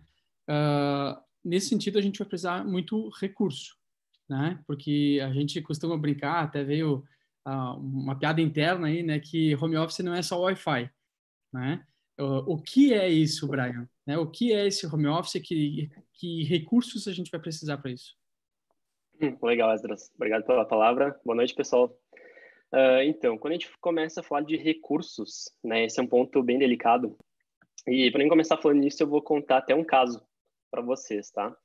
Uh, 0.49 1.19
nesse 1.43 1.69
sentido, 1.69 1.99
a 1.99 2.03
gente 2.03 2.19
vai 2.19 2.29
precisar 2.29 2.65
muito 2.65 3.09
recurso, 3.21 3.77
né? 4.29 4.63
Porque 4.67 5.19
a 5.25 5.33
gente 5.33 5.61
costuma 5.63 5.97
brincar, 5.97 6.45
até 6.45 6.63
veio 6.63 7.03
uh, 7.47 7.79
uma 7.79 8.19
piada 8.19 8.43
interna 8.43 8.89
aí, 8.89 9.03
né? 9.03 9.19
Que 9.19 9.57
home 9.57 9.77
office 9.79 10.01
não 10.01 10.15
é 10.15 10.21
só 10.21 10.39
Wi-Fi, 10.41 10.91
né? 11.53 11.87
Uh, 12.21 12.45
o 12.47 12.61
que 12.61 12.93
é 12.93 13.09
isso, 13.09 13.49
Brian? 13.49 13.89
Né? 14.07 14.17
O 14.17 14.27
que 14.27 14.53
é 14.53 14.67
esse 14.67 14.87
home 14.87 15.09
office? 15.09 15.43
Que, 15.43 15.91
que 16.13 16.45
recursos 16.45 17.09
a 17.09 17.13
gente 17.13 17.31
vai 17.31 17.41
precisar 17.41 17.79
para 17.79 17.91
isso? 17.91 18.15
Hum, 19.21 19.37
legal, 19.43 19.73
Esdras. 19.75 20.11
Obrigado 20.15 20.45
pela 20.45 20.65
palavra. 20.65 21.19
Boa 21.25 21.35
noite, 21.35 21.55
pessoal. 21.55 21.99
Uh, 22.73 23.03
então, 23.05 23.37
quando 23.37 23.53
a 23.53 23.57
gente 23.57 23.71
começa 23.81 24.21
a 24.21 24.23
falar 24.23 24.43
de 24.43 24.57
recursos, 24.57 25.51
né, 25.65 25.85
esse 25.85 25.99
é 25.99 26.03
um 26.03 26.07
ponto 26.07 26.43
bem 26.43 26.59
delicado. 26.59 27.17
E 27.87 28.11
para 28.11 28.23
mim 28.23 28.29
começar 28.29 28.57
falando 28.57 28.81
nisso, 28.81 29.03
eu 29.03 29.07
vou 29.07 29.23
contar 29.23 29.59
até 29.59 29.75
um 29.75 29.85
caso 29.85 30.25
para 30.71 30.83
vocês, 30.83 31.31
tá? 31.31 31.57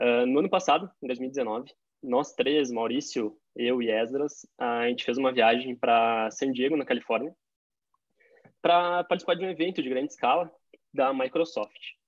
Uh, 0.00 0.26
no 0.26 0.40
ano 0.40 0.50
passado, 0.50 0.90
em 1.02 1.06
2019, 1.06 1.72
nós 2.02 2.32
três, 2.32 2.70
Maurício, 2.70 3.36
eu 3.56 3.82
e 3.82 3.90
Esdras, 3.90 4.46
a 4.58 4.88
gente 4.88 5.04
fez 5.04 5.16
uma 5.16 5.32
viagem 5.32 5.74
para 5.74 6.30
San 6.30 6.52
Diego, 6.52 6.76
na 6.76 6.84
Califórnia, 6.84 7.34
para 8.60 9.02
participar 9.04 9.34
de 9.34 9.44
um 9.44 9.50
evento 9.50 9.82
de 9.82 9.88
grande 9.88 10.12
escala 10.12 10.52
da 10.92 11.12
Microsoft. 11.12 11.98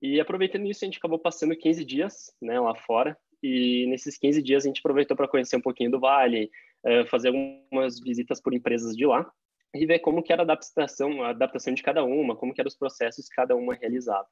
E 0.00 0.20
aproveitando 0.20 0.66
isso, 0.66 0.84
a 0.84 0.86
gente 0.86 0.98
acabou 0.98 1.18
passando 1.18 1.56
15 1.56 1.84
dias 1.84 2.34
né, 2.40 2.58
lá 2.60 2.74
fora. 2.74 3.16
E 3.42 3.86
nesses 3.88 4.16
15 4.16 4.42
dias 4.42 4.64
a 4.64 4.68
gente 4.68 4.80
aproveitou 4.80 5.16
para 5.16 5.28
conhecer 5.28 5.56
um 5.56 5.60
pouquinho 5.60 5.90
do 5.90 6.00
Vale, 6.00 6.50
uh, 6.84 7.06
fazer 7.08 7.28
algumas 7.28 8.00
visitas 8.00 8.40
por 8.40 8.52
empresas 8.52 8.96
de 8.96 9.06
lá 9.06 9.30
e 9.74 9.86
ver 9.86 9.98
como 10.00 10.22
que 10.22 10.32
era 10.32 10.42
a 10.42 10.44
adaptação, 10.44 11.22
a 11.22 11.30
adaptação 11.30 11.74
de 11.74 11.82
cada 11.82 12.02
uma, 12.04 12.34
como 12.34 12.54
que 12.54 12.60
eram 12.60 12.68
os 12.68 12.76
processos 12.76 13.28
que 13.28 13.36
cada 13.36 13.54
uma 13.54 13.74
realizava. 13.74 14.26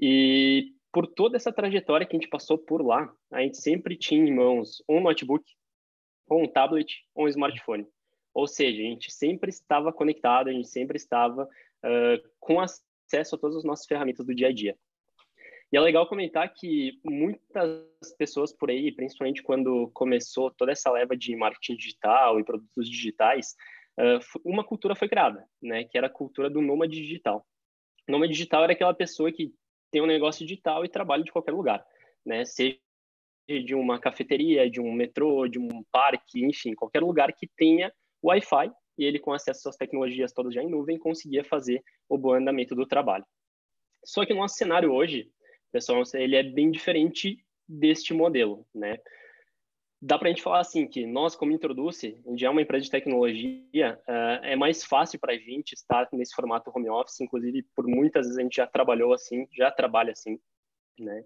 E 0.00 0.72
por 0.92 1.06
toda 1.06 1.36
essa 1.36 1.52
trajetória 1.52 2.06
que 2.06 2.16
a 2.16 2.18
gente 2.18 2.28
passou 2.28 2.58
por 2.58 2.84
lá, 2.84 3.12
a 3.30 3.40
gente 3.40 3.56
sempre 3.56 3.96
tinha 3.96 4.26
em 4.26 4.34
mãos 4.34 4.82
um 4.88 5.00
notebook, 5.00 5.44
ou 6.28 6.42
um 6.42 6.48
tablet, 6.48 7.04
ou 7.14 7.24
um 7.24 7.28
smartphone. 7.28 7.86
Ou 8.34 8.46
seja, 8.46 8.80
a 8.80 8.84
gente 8.84 9.12
sempre 9.12 9.50
estava 9.50 9.92
conectado, 9.92 10.48
a 10.48 10.52
gente 10.52 10.68
sempre 10.68 10.96
estava 10.96 11.44
uh, 11.44 12.30
com 12.40 12.60
acesso 13.12 13.34
a 13.34 13.38
todas 13.38 13.58
as 13.58 13.64
nossas 13.64 13.86
ferramentas 13.86 14.24
do 14.24 14.34
dia 14.34 14.48
a 14.48 14.52
dia. 14.52 14.76
E 15.70 15.76
é 15.76 15.80
legal 15.80 16.06
comentar 16.06 16.52
que 16.52 17.00
muitas 17.04 17.86
pessoas 18.18 18.52
por 18.52 18.70
aí, 18.70 18.92
principalmente 18.92 19.42
quando 19.42 19.90
começou 19.94 20.50
toda 20.50 20.72
essa 20.72 20.90
leva 20.90 21.16
de 21.16 21.34
marketing 21.34 21.76
digital 21.76 22.38
e 22.38 22.44
produtos 22.44 22.88
digitais, 22.88 23.54
uma 24.44 24.64
cultura 24.64 24.94
foi 24.94 25.08
criada, 25.08 25.46
né, 25.62 25.84
que 25.84 25.96
era 25.96 26.08
a 26.08 26.10
cultura 26.10 26.50
do 26.50 26.60
nômade 26.60 26.92
digital. 26.92 27.46
O 28.08 28.12
nômade 28.12 28.32
digital 28.32 28.64
era 28.64 28.72
aquela 28.72 28.92
pessoa 28.92 29.32
que 29.32 29.54
tem 29.90 30.02
um 30.02 30.06
negócio 30.06 30.46
digital 30.46 30.84
e 30.84 30.88
trabalha 30.88 31.24
de 31.24 31.32
qualquer 31.32 31.52
lugar, 31.52 31.84
né, 32.24 32.44
seja 32.44 32.78
de 33.48 33.74
uma 33.74 33.98
cafeteria, 33.98 34.70
de 34.70 34.80
um 34.80 34.92
metrô, 34.92 35.48
de 35.48 35.58
um 35.58 35.82
parque, 35.90 36.44
enfim, 36.44 36.74
qualquer 36.74 37.02
lugar 37.02 37.32
que 37.32 37.48
tenha 37.56 37.92
Wi-Fi 38.22 38.70
e 38.98 39.04
ele 39.04 39.18
com 39.18 39.32
acesso 39.32 39.68
às 39.68 39.76
tecnologias 39.76 40.32
todas 40.32 40.54
já 40.54 40.62
em 40.62 40.70
nuvem 40.70 40.98
conseguia 40.98 41.44
fazer 41.44 41.82
o 42.08 42.18
bom 42.18 42.34
andamento 42.34 42.74
do 42.74 42.86
trabalho. 42.86 43.24
Só 44.04 44.24
que 44.26 44.32
o 44.32 44.36
nosso 44.36 44.56
cenário 44.56 44.92
hoje 44.92 45.30
pessoal, 45.72 46.02
ele 46.14 46.36
é 46.36 46.42
bem 46.42 46.70
diferente 46.70 47.44
deste 47.66 48.12
modelo, 48.12 48.66
né? 48.74 48.98
Dá 50.04 50.18
para 50.18 50.28
a 50.28 50.30
gente 50.30 50.42
falar 50.42 50.58
assim 50.58 50.86
que 50.86 51.06
nós, 51.06 51.36
como 51.36 51.52
Introduce, 51.52 52.20
gente 52.26 52.44
é 52.44 52.50
uma 52.50 52.60
empresa 52.60 52.84
de 52.84 52.90
tecnologia, 52.90 54.00
uh, 54.08 54.44
é 54.44 54.56
mais 54.56 54.84
fácil 54.84 55.18
para 55.18 55.32
a 55.32 55.38
gente 55.38 55.72
estar 55.74 56.08
nesse 56.12 56.34
formato 56.34 56.72
home 56.74 56.90
office, 56.90 57.20
inclusive 57.20 57.64
por 57.74 57.86
muitas 57.86 58.26
vezes 58.26 58.38
a 58.38 58.42
gente 58.42 58.56
já 58.56 58.66
trabalhou 58.66 59.12
assim, 59.12 59.46
já 59.52 59.70
trabalha 59.70 60.12
assim, 60.12 60.38
né? 60.98 61.24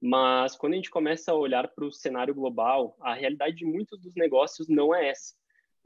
Mas 0.00 0.54
quando 0.56 0.74
a 0.74 0.76
gente 0.76 0.90
começa 0.90 1.32
a 1.32 1.34
olhar 1.34 1.66
para 1.68 1.84
o 1.84 1.90
cenário 1.90 2.34
global, 2.34 2.96
a 3.00 3.14
realidade 3.14 3.56
de 3.56 3.64
muitos 3.64 3.98
dos 3.98 4.14
negócios 4.14 4.68
não 4.68 4.94
é 4.94 5.08
essa, 5.08 5.34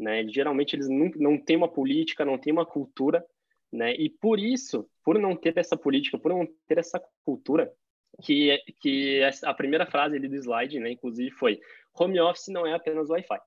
né? 0.02 0.26
Geralmente 0.28 0.74
eles 0.74 0.88
não, 0.88 1.10
não 1.16 1.38
têm 1.38 1.56
uma 1.56 1.68
política, 1.68 2.24
não 2.24 2.36
têm 2.36 2.52
uma 2.52 2.66
cultura, 2.66 3.24
né? 3.72 3.94
E 3.94 4.10
por 4.10 4.38
isso, 4.38 4.88
por 5.04 5.18
não 5.18 5.36
ter 5.36 5.56
essa 5.56 5.76
política, 5.76 6.18
por 6.18 6.32
não 6.32 6.46
ter 6.66 6.78
essa 6.78 7.00
cultura, 7.24 7.72
que, 8.20 8.58
que 8.80 9.22
a 9.44 9.54
primeira 9.54 9.86
frase 9.86 10.16
ali 10.16 10.28
do 10.28 10.36
slide, 10.36 10.78
né, 10.78 10.90
inclusive, 10.90 11.30
foi 11.30 11.58
home 11.98 12.20
office 12.20 12.48
não 12.48 12.66
é 12.66 12.74
apenas 12.74 13.08
Wi-Fi. 13.08 13.38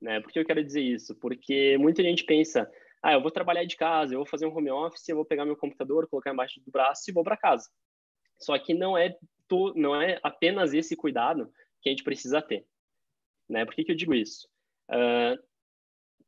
Né? 0.00 0.20
Por 0.20 0.30
que 0.30 0.38
eu 0.38 0.44
quero 0.44 0.62
dizer 0.62 0.82
isso? 0.82 1.16
Porque 1.16 1.76
muita 1.78 2.02
gente 2.02 2.24
pensa, 2.24 2.70
ah, 3.02 3.14
eu 3.14 3.20
vou 3.20 3.30
trabalhar 3.30 3.64
de 3.64 3.76
casa, 3.76 4.14
eu 4.14 4.18
vou 4.18 4.26
fazer 4.26 4.46
um 4.46 4.56
home 4.56 4.70
office, 4.70 5.08
eu 5.08 5.16
vou 5.16 5.24
pegar 5.24 5.44
meu 5.44 5.56
computador, 5.56 6.08
colocar 6.08 6.32
embaixo 6.32 6.60
do 6.60 6.70
braço 6.70 7.10
e 7.10 7.12
vou 7.12 7.24
para 7.24 7.36
casa. 7.36 7.68
Só 8.38 8.56
que 8.58 8.74
não 8.74 8.96
é, 8.96 9.16
não 9.74 10.00
é 10.00 10.20
apenas 10.22 10.72
esse 10.72 10.94
cuidado 10.94 11.50
que 11.80 11.88
a 11.88 11.92
gente 11.92 12.04
precisa 12.04 12.40
ter. 12.40 12.64
Né? 13.48 13.64
Por 13.64 13.74
que, 13.74 13.84
que 13.84 13.92
eu 13.92 13.96
digo 13.96 14.14
isso? 14.14 14.48
Uh, 14.88 15.42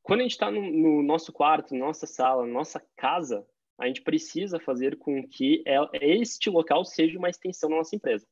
quando 0.09 0.21
a 0.21 0.23
gente 0.23 0.33
está 0.33 0.50
no, 0.50 0.62
no, 0.62 1.03
nosso 1.03 1.31
quarto, 1.31 1.75
nossa 1.75 2.07
sala, 2.07 2.47
nossa 2.47 2.83
casa, 2.97 3.47
a 3.79 3.87
gente 3.87 4.00
precisa 4.00 4.59
fazer 4.59 4.97
com 4.97 5.23
que 5.29 5.62
este 6.00 6.49
local 6.49 6.83
seja 6.83 7.19
uma 7.19 7.29
extensão 7.29 7.69
da 7.69 7.77
nossa 7.77 7.95
empresa. 7.95 8.27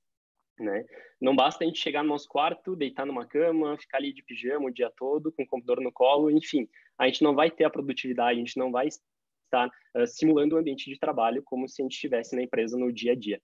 Né? 0.59 0.87
Não 1.21 1.37
basta 1.37 1.62
a 1.62 1.66
gente 1.66 1.78
chegar 1.78 2.02
no 2.02 2.09
nosso 2.09 2.26
quarto, 2.28 2.75
deitar 2.75 3.04
numa 3.04 3.26
cama, 3.26 3.76
ficar 3.76 3.99
ali 3.99 4.11
de 4.14 4.23
pijama 4.23 4.68
o 4.68 4.73
dia 4.73 4.90
todo, 4.97 5.30
com 5.30 5.42
o 5.42 5.47
computador 5.47 5.85
no 5.85 5.92
colo, 5.92 6.30
enfim, 6.30 6.66
a 6.99 7.09
gente 7.09 7.23
não 7.23 7.35
vai 7.35 7.50
ter 7.50 7.64
a 7.64 7.71
produtividade, 7.71 8.38
a 8.38 8.42
gente 8.42 8.56
não 8.56 8.73
vai 8.73 8.88
estar 8.88 9.68
uh, 9.68 10.06
simulando 10.06 10.56
o 10.56 10.59
ambiente 10.59 10.90
de 10.90 10.99
trabalho 10.99 11.42
como 11.45 11.68
se 11.68 11.83
a 11.83 11.85
gente 11.85 11.92
estivesse 11.92 12.35
na 12.35 12.42
empresa 12.42 12.78
no 12.78 12.90
dia 12.90 13.12
a 13.12 13.14
dia. 13.14 13.38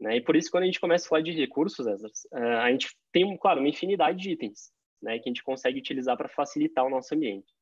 Né? 0.00 0.16
E 0.16 0.20
por 0.22 0.34
isso, 0.34 0.50
quando 0.50 0.62
a 0.62 0.66
gente 0.66 0.80
começa 0.80 1.04
a 1.04 1.08
falar 1.10 1.20
de 1.20 1.32
recursos, 1.32 1.86
uh, 1.86 2.38
a 2.62 2.70
gente 2.70 2.88
tem, 3.12 3.36
claro, 3.36 3.60
uma 3.60 3.68
infinidade 3.68 4.18
de 4.18 4.30
itens 4.30 4.74
né, 5.02 5.18
que 5.18 5.28
a 5.28 5.30
gente 5.30 5.44
consegue 5.44 5.78
utilizar 5.78 6.16
para 6.16 6.28
facilitar 6.30 6.86
o 6.86 6.90
nosso 6.90 7.14
ambiente. 7.14 7.55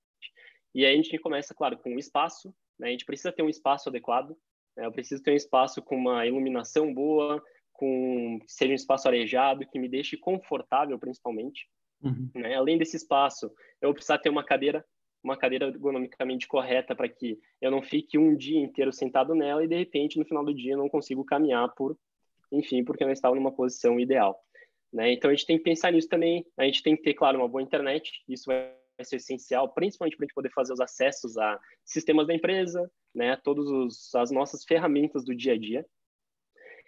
E 0.75 0.85
aí 0.85 0.93
a 0.93 0.97
gente 0.97 1.16
começa, 1.19 1.54
claro, 1.54 1.78
com 1.78 1.95
o 1.95 1.99
espaço, 1.99 2.54
né? 2.78 2.88
A 2.88 2.90
gente 2.90 3.04
precisa 3.04 3.33
ter 3.33 3.43
um 3.43 3.49
espaço 3.49 3.88
adequado, 3.88 4.37
né? 4.76 4.87
eu 4.87 4.93
preciso 4.93 5.23
ter 5.23 5.31
um 5.31 5.37
espaço 5.37 5.81
com 5.81 5.97
uma 5.97 6.26
iluminação 6.26 6.93
boa, 6.93 7.43
com 7.73 8.38
seja 8.47 8.73
um 8.73 8.76
espaço 8.76 9.09
arejado, 9.09 9.66
que 9.66 9.78
me 9.78 9.88
deixe 9.88 10.16
confortável, 10.16 10.99
principalmente. 10.99 11.69
Uhum. 12.02 12.31
Né? 12.35 12.54
Além 12.54 12.78
desse 12.78 12.97
espaço, 12.97 13.47
eu 13.81 13.88
vou 13.88 13.95
precisar 13.95 14.19
ter 14.19 14.28
uma 14.28 14.45
cadeira, 14.45 14.85
uma 15.23 15.37
cadeira 15.37 15.66
ergonomicamente 15.66 16.47
correta 16.47 16.95
para 16.95 17.09
que 17.09 17.38
eu 17.61 17.71
não 17.71 17.83
fique 17.83 18.19
um 18.19 18.37
dia 18.37 18.61
inteiro 18.61 18.93
sentado 18.93 19.35
nela 19.35 19.64
e 19.64 19.69
de 19.69 19.76
repente 19.76 20.19
no 20.19 20.25
final 20.25 20.45
do 20.45 20.54
dia 20.54 20.73
eu 20.73 20.78
não 20.78 20.88
consigo 20.88 21.25
caminhar 21.25 21.73
por, 21.75 21.97
enfim, 22.52 22.85
porque 22.85 23.02
eu 23.02 23.07
não 23.07 23.12
estava 23.12 23.35
numa 23.35 23.52
posição 23.52 23.99
ideal. 23.99 24.38
Né? 24.93 25.12
Então 25.12 25.31
a 25.31 25.35
gente 25.35 25.47
tem 25.47 25.57
que 25.57 25.64
pensar 25.64 25.93
nisso 25.93 26.09
também. 26.09 26.47
A 26.57 26.64
gente 26.64 26.83
tem 26.83 26.97
que 26.97 27.02
ter, 27.02 27.14
claro, 27.14 27.38
uma 27.38 27.49
boa 27.49 27.62
internet. 27.62 28.23
Isso 28.28 28.45
vai 28.47 28.73
ser 29.02 29.16
essencial, 29.16 29.72
principalmente 29.72 30.16
para 30.16 30.24
a 30.24 30.26
gente 30.26 30.34
poder 30.34 30.52
fazer 30.52 30.72
os 30.72 30.80
acessos 30.80 31.36
a 31.36 31.58
sistemas 31.84 32.26
da 32.26 32.34
empresa, 32.34 32.90
né, 33.14 33.36
todas 33.42 34.14
as 34.14 34.30
nossas 34.30 34.64
ferramentas 34.64 35.24
do 35.24 35.34
dia 35.34 35.54
a 35.54 35.58
dia. 35.58 35.84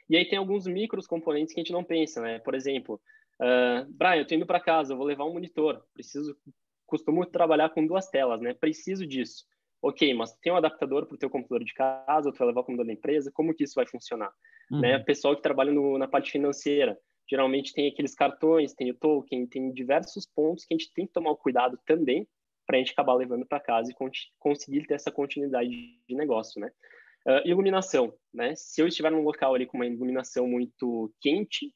E 0.08 0.16
aí 0.16 0.28
tem 0.28 0.38
alguns 0.38 0.66
micros 0.66 1.06
componentes 1.06 1.52
que 1.52 1.60
a 1.60 1.64
gente 1.64 1.72
não 1.72 1.82
pensa, 1.82 2.20
né? 2.20 2.38
Por 2.38 2.54
exemplo, 2.54 3.00
uh, 3.40 3.90
Brian, 3.90 4.18
eu 4.18 4.22
estou 4.22 4.36
indo 4.36 4.46
para 4.46 4.60
casa, 4.60 4.92
eu 4.92 4.96
vou 4.96 5.06
levar 5.06 5.24
um 5.24 5.32
monitor, 5.32 5.82
preciso, 5.92 6.36
costumo 6.86 7.26
trabalhar 7.26 7.70
com 7.70 7.84
duas 7.84 8.08
telas, 8.08 8.40
né? 8.40 8.54
Preciso 8.54 9.04
disso. 9.04 9.44
Ok, 9.82 10.14
mas 10.14 10.32
tem 10.38 10.52
um 10.52 10.56
adaptador 10.56 11.06
para 11.06 11.14
o 11.14 11.18
teu 11.18 11.28
computador 11.28 11.64
de 11.64 11.74
casa, 11.74 12.28
ou 12.28 12.32
tu 12.32 12.38
vai 12.38 12.48
levar 12.48 12.60
o 12.60 12.64
computador 12.64 12.86
da 12.86 12.92
empresa, 12.92 13.30
como 13.32 13.54
que 13.54 13.64
isso 13.64 13.74
vai 13.74 13.86
funcionar? 13.86 14.32
Uhum. 14.70 14.80
Né? 14.80 14.98
Pessoal 15.00 15.36
que 15.36 15.42
trabalha 15.42 15.72
no, 15.72 15.98
na 15.98 16.08
parte 16.08 16.32
financeira, 16.32 16.98
Geralmente 17.28 17.72
tem 17.72 17.88
aqueles 17.88 18.14
cartões, 18.14 18.74
tem 18.74 18.90
o 18.90 18.94
token, 18.94 19.46
tem 19.46 19.72
diversos 19.72 20.26
pontos 20.26 20.64
que 20.64 20.74
a 20.74 20.76
gente 20.76 20.92
tem 20.92 21.06
que 21.06 21.12
tomar 21.12 21.34
cuidado 21.36 21.78
também 21.84 22.26
para 22.66 22.76
a 22.76 22.78
gente 22.78 22.92
acabar 22.92 23.14
levando 23.14 23.46
para 23.46 23.60
casa 23.60 23.90
e 23.90 24.20
conseguir 24.38 24.86
ter 24.86 24.94
essa 24.94 25.10
continuidade 25.10 25.70
de 25.70 26.14
negócio, 26.14 26.60
né? 26.60 26.70
Uh, 27.26 27.48
iluminação, 27.48 28.12
né? 28.32 28.54
Se 28.56 28.80
eu 28.80 28.86
estiver 28.86 29.10
num 29.10 29.22
local 29.22 29.54
ali 29.54 29.66
com 29.66 29.76
uma 29.76 29.86
iluminação 29.86 30.46
muito 30.46 31.12
quente, 31.20 31.72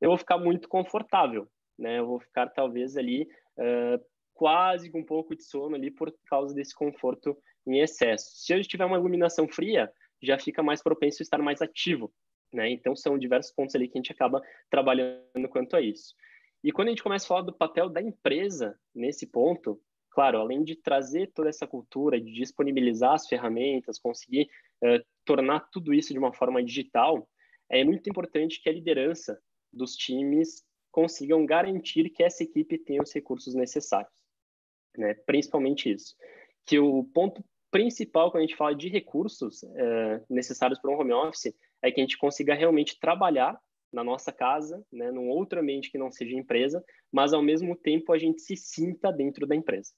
eu 0.00 0.10
vou 0.10 0.18
ficar 0.18 0.38
muito 0.38 0.68
confortável, 0.68 1.48
né? 1.78 1.98
Eu 1.98 2.06
vou 2.06 2.20
ficar 2.20 2.48
talvez 2.48 2.96
ali 2.96 3.22
uh, 3.58 4.04
quase 4.34 4.90
com 4.90 5.00
um 5.00 5.04
pouco 5.04 5.36
de 5.36 5.44
sono 5.44 5.76
ali 5.76 5.90
por 5.90 6.12
causa 6.26 6.54
desse 6.54 6.74
conforto 6.74 7.36
em 7.66 7.80
excesso. 7.80 8.30
Se 8.34 8.52
eu 8.52 8.62
tiver 8.62 8.84
uma 8.84 8.98
iluminação 8.98 9.46
fria, 9.48 9.90
já 10.22 10.38
fica 10.38 10.62
mais 10.62 10.82
propenso 10.82 11.22
a 11.22 11.24
estar 11.24 11.38
mais 11.38 11.62
ativo, 11.62 12.12
né? 12.52 12.70
Então, 12.70 12.94
são 12.94 13.18
diversos 13.18 13.52
pontos 13.52 13.74
ali 13.74 13.88
que 13.88 13.96
a 13.96 14.00
gente 14.00 14.12
acaba 14.12 14.42
trabalhando 14.70 15.48
quanto 15.48 15.76
a 15.76 15.80
isso. 15.80 16.14
E 16.62 16.70
quando 16.70 16.88
a 16.88 16.90
gente 16.90 17.02
começa 17.02 17.24
a 17.24 17.28
falar 17.28 17.42
do 17.42 17.52
papel 17.52 17.88
da 17.88 18.00
empresa 18.00 18.78
nesse 18.94 19.26
ponto, 19.26 19.80
claro, 20.10 20.38
além 20.38 20.62
de 20.62 20.76
trazer 20.76 21.32
toda 21.34 21.48
essa 21.48 21.66
cultura, 21.66 22.20
de 22.20 22.32
disponibilizar 22.32 23.14
as 23.14 23.26
ferramentas, 23.26 23.98
conseguir 23.98 24.48
uh, 24.82 25.02
tornar 25.24 25.68
tudo 25.72 25.92
isso 25.92 26.12
de 26.12 26.18
uma 26.18 26.32
forma 26.32 26.62
digital, 26.62 27.28
é 27.68 27.82
muito 27.82 28.08
importante 28.08 28.62
que 28.62 28.68
a 28.68 28.72
liderança 28.72 29.40
dos 29.72 29.96
times 29.96 30.62
consigam 30.90 31.44
garantir 31.46 32.10
que 32.10 32.22
essa 32.22 32.44
equipe 32.44 32.78
tenha 32.78 33.02
os 33.02 33.12
recursos 33.12 33.54
necessários, 33.54 34.12
né? 34.96 35.14
Principalmente 35.26 35.90
isso. 35.90 36.14
Que 36.66 36.78
o 36.78 37.02
ponto 37.02 37.42
principal 37.70 38.30
quando 38.30 38.44
a 38.44 38.46
gente 38.46 38.56
fala 38.56 38.76
de 38.76 38.88
recursos 38.90 39.62
uh, 39.62 40.24
necessários 40.28 40.78
para 40.78 40.90
um 40.90 41.00
home 41.00 41.12
office 41.12 41.54
é 41.82 41.90
que 41.90 42.00
a 42.00 42.04
gente 42.04 42.16
consiga 42.16 42.54
realmente 42.54 42.98
trabalhar 42.98 43.58
na 43.92 44.02
nossa 44.02 44.32
casa, 44.32 44.84
né, 44.90 45.10
num 45.10 45.28
outro 45.28 45.60
ambiente 45.60 45.90
que 45.90 45.98
não 45.98 46.10
seja 46.10 46.34
empresa, 46.34 46.82
mas 47.12 47.32
ao 47.32 47.42
mesmo 47.42 47.76
tempo 47.76 48.12
a 48.12 48.18
gente 48.18 48.40
se 48.40 48.56
sinta 48.56 49.12
dentro 49.12 49.46
da 49.46 49.54
empresa. 49.54 49.92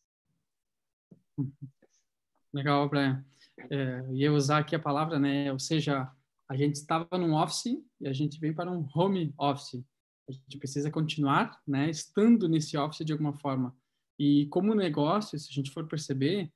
Legal, 2.52 2.88
Brian. 2.88 3.24
É, 3.70 4.04
ia 4.12 4.32
usar 4.32 4.58
aqui 4.58 4.74
a 4.74 4.80
palavra, 4.80 5.18
né, 5.18 5.52
ou 5.52 5.58
seja, 5.58 6.10
a 6.48 6.56
gente 6.56 6.74
estava 6.74 7.06
num 7.16 7.34
office 7.34 7.80
e 8.00 8.08
a 8.08 8.12
gente 8.12 8.40
vem 8.40 8.52
para 8.52 8.70
um 8.70 8.86
home 8.94 9.32
office. 9.38 9.84
A 10.28 10.32
gente 10.32 10.58
precisa 10.58 10.90
continuar, 10.90 11.60
né, 11.66 11.88
estando 11.88 12.48
nesse 12.48 12.76
office 12.76 13.04
de 13.04 13.12
alguma 13.12 13.32
forma. 13.34 13.76
E 14.18 14.46
como 14.46 14.74
negócio, 14.74 15.38
se 15.38 15.50
a 15.50 15.54
gente 15.54 15.70
for 15.70 15.86
perceber, 15.86 16.50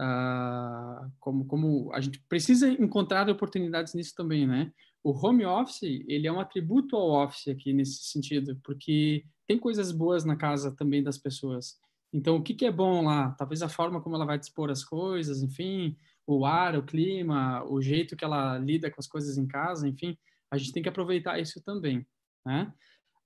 uh, 0.00 1.10
como, 1.20 1.44
como 1.46 1.92
a 1.92 2.00
gente 2.00 2.20
precisa 2.28 2.68
encontrar 2.68 3.28
oportunidades 3.28 3.94
nisso 3.94 4.14
também, 4.16 4.46
né? 4.46 4.72
O 5.02 5.12
home 5.12 5.44
office, 5.44 6.04
ele 6.08 6.26
é 6.26 6.32
um 6.32 6.40
atributo 6.40 6.96
ao 6.96 7.24
office 7.24 7.48
aqui 7.48 7.72
nesse 7.72 8.04
sentido, 8.04 8.58
porque 8.64 9.24
tem 9.46 9.58
coisas 9.58 9.92
boas 9.92 10.24
na 10.24 10.36
casa 10.36 10.74
também 10.74 11.02
das 11.02 11.18
pessoas. 11.18 11.78
Então, 12.12 12.36
o 12.36 12.42
que, 12.42 12.54
que 12.54 12.64
é 12.64 12.72
bom 12.72 13.04
lá? 13.04 13.32
Talvez 13.32 13.60
a 13.60 13.68
forma 13.68 14.00
como 14.00 14.14
ela 14.14 14.24
vai 14.24 14.38
dispor 14.38 14.70
as 14.70 14.84
coisas, 14.84 15.42
enfim, 15.42 15.96
o 16.26 16.46
ar, 16.46 16.76
o 16.76 16.82
clima, 16.82 17.62
o 17.64 17.82
jeito 17.82 18.16
que 18.16 18.24
ela 18.24 18.56
lida 18.58 18.90
com 18.90 19.00
as 19.00 19.06
coisas 19.06 19.36
em 19.36 19.46
casa, 19.46 19.88
enfim, 19.88 20.16
a 20.50 20.56
gente 20.56 20.72
tem 20.72 20.82
que 20.82 20.88
aproveitar 20.88 21.38
isso 21.38 21.62
também, 21.62 22.06
né? 22.46 22.72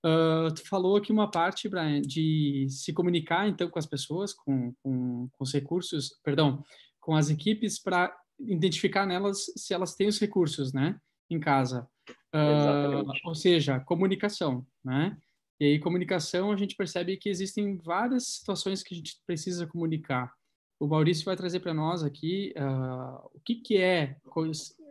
Uh, 0.05 0.53
tu 0.53 0.67
falou 0.67 0.95
aqui 0.95 1.11
uma 1.11 1.29
parte, 1.29 1.67
Brian, 1.67 2.01
de 2.01 2.67
se 2.69 2.93
comunicar 2.93 3.47
então 3.47 3.69
com 3.69 3.79
as 3.79 3.85
pessoas, 3.85 4.33
com, 4.33 4.73
com, 4.81 5.29
com 5.31 5.43
os 5.43 5.53
recursos, 5.53 6.17
perdão, 6.23 6.63
com 7.01 7.15
as 7.15 7.29
equipes 7.29 7.77
para 7.79 8.15
identificar 8.39 9.05
nelas 9.05 9.45
se 9.57 9.73
elas 9.73 9.95
têm 9.95 10.07
os 10.07 10.19
recursos, 10.19 10.71
né, 10.71 10.97
em 11.29 11.39
casa. 11.39 11.87
Uh, 12.33 13.11
ou 13.25 13.35
seja, 13.35 13.79
comunicação, 13.81 14.65
né? 14.83 15.17
E 15.59 15.65
aí, 15.65 15.79
comunicação, 15.79 16.51
a 16.51 16.55
gente 16.55 16.75
percebe 16.75 17.17
que 17.17 17.27
existem 17.27 17.75
várias 17.77 18.27
situações 18.27 18.81
que 18.81 18.93
a 18.93 18.97
gente 18.97 19.19
precisa 19.27 19.67
comunicar. 19.67 20.33
O 20.79 20.87
Maurício 20.87 21.25
vai 21.25 21.35
trazer 21.35 21.59
para 21.59 21.73
nós 21.73 22.01
aqui 22.01 22.53
uh, 22.55 23.29
o 23.33 23.41
que, 23.43 23.55
que 23.55 23.77
é 23.77 24.15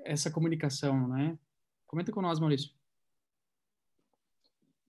essa 0.04 0.30
comunicação, 0.30 1.08
né? 1.08 1.38
Comenta 1.86 2.12
com 2.12 2.20
nós, 2.20 2.38
Maurício. 2.38 2.77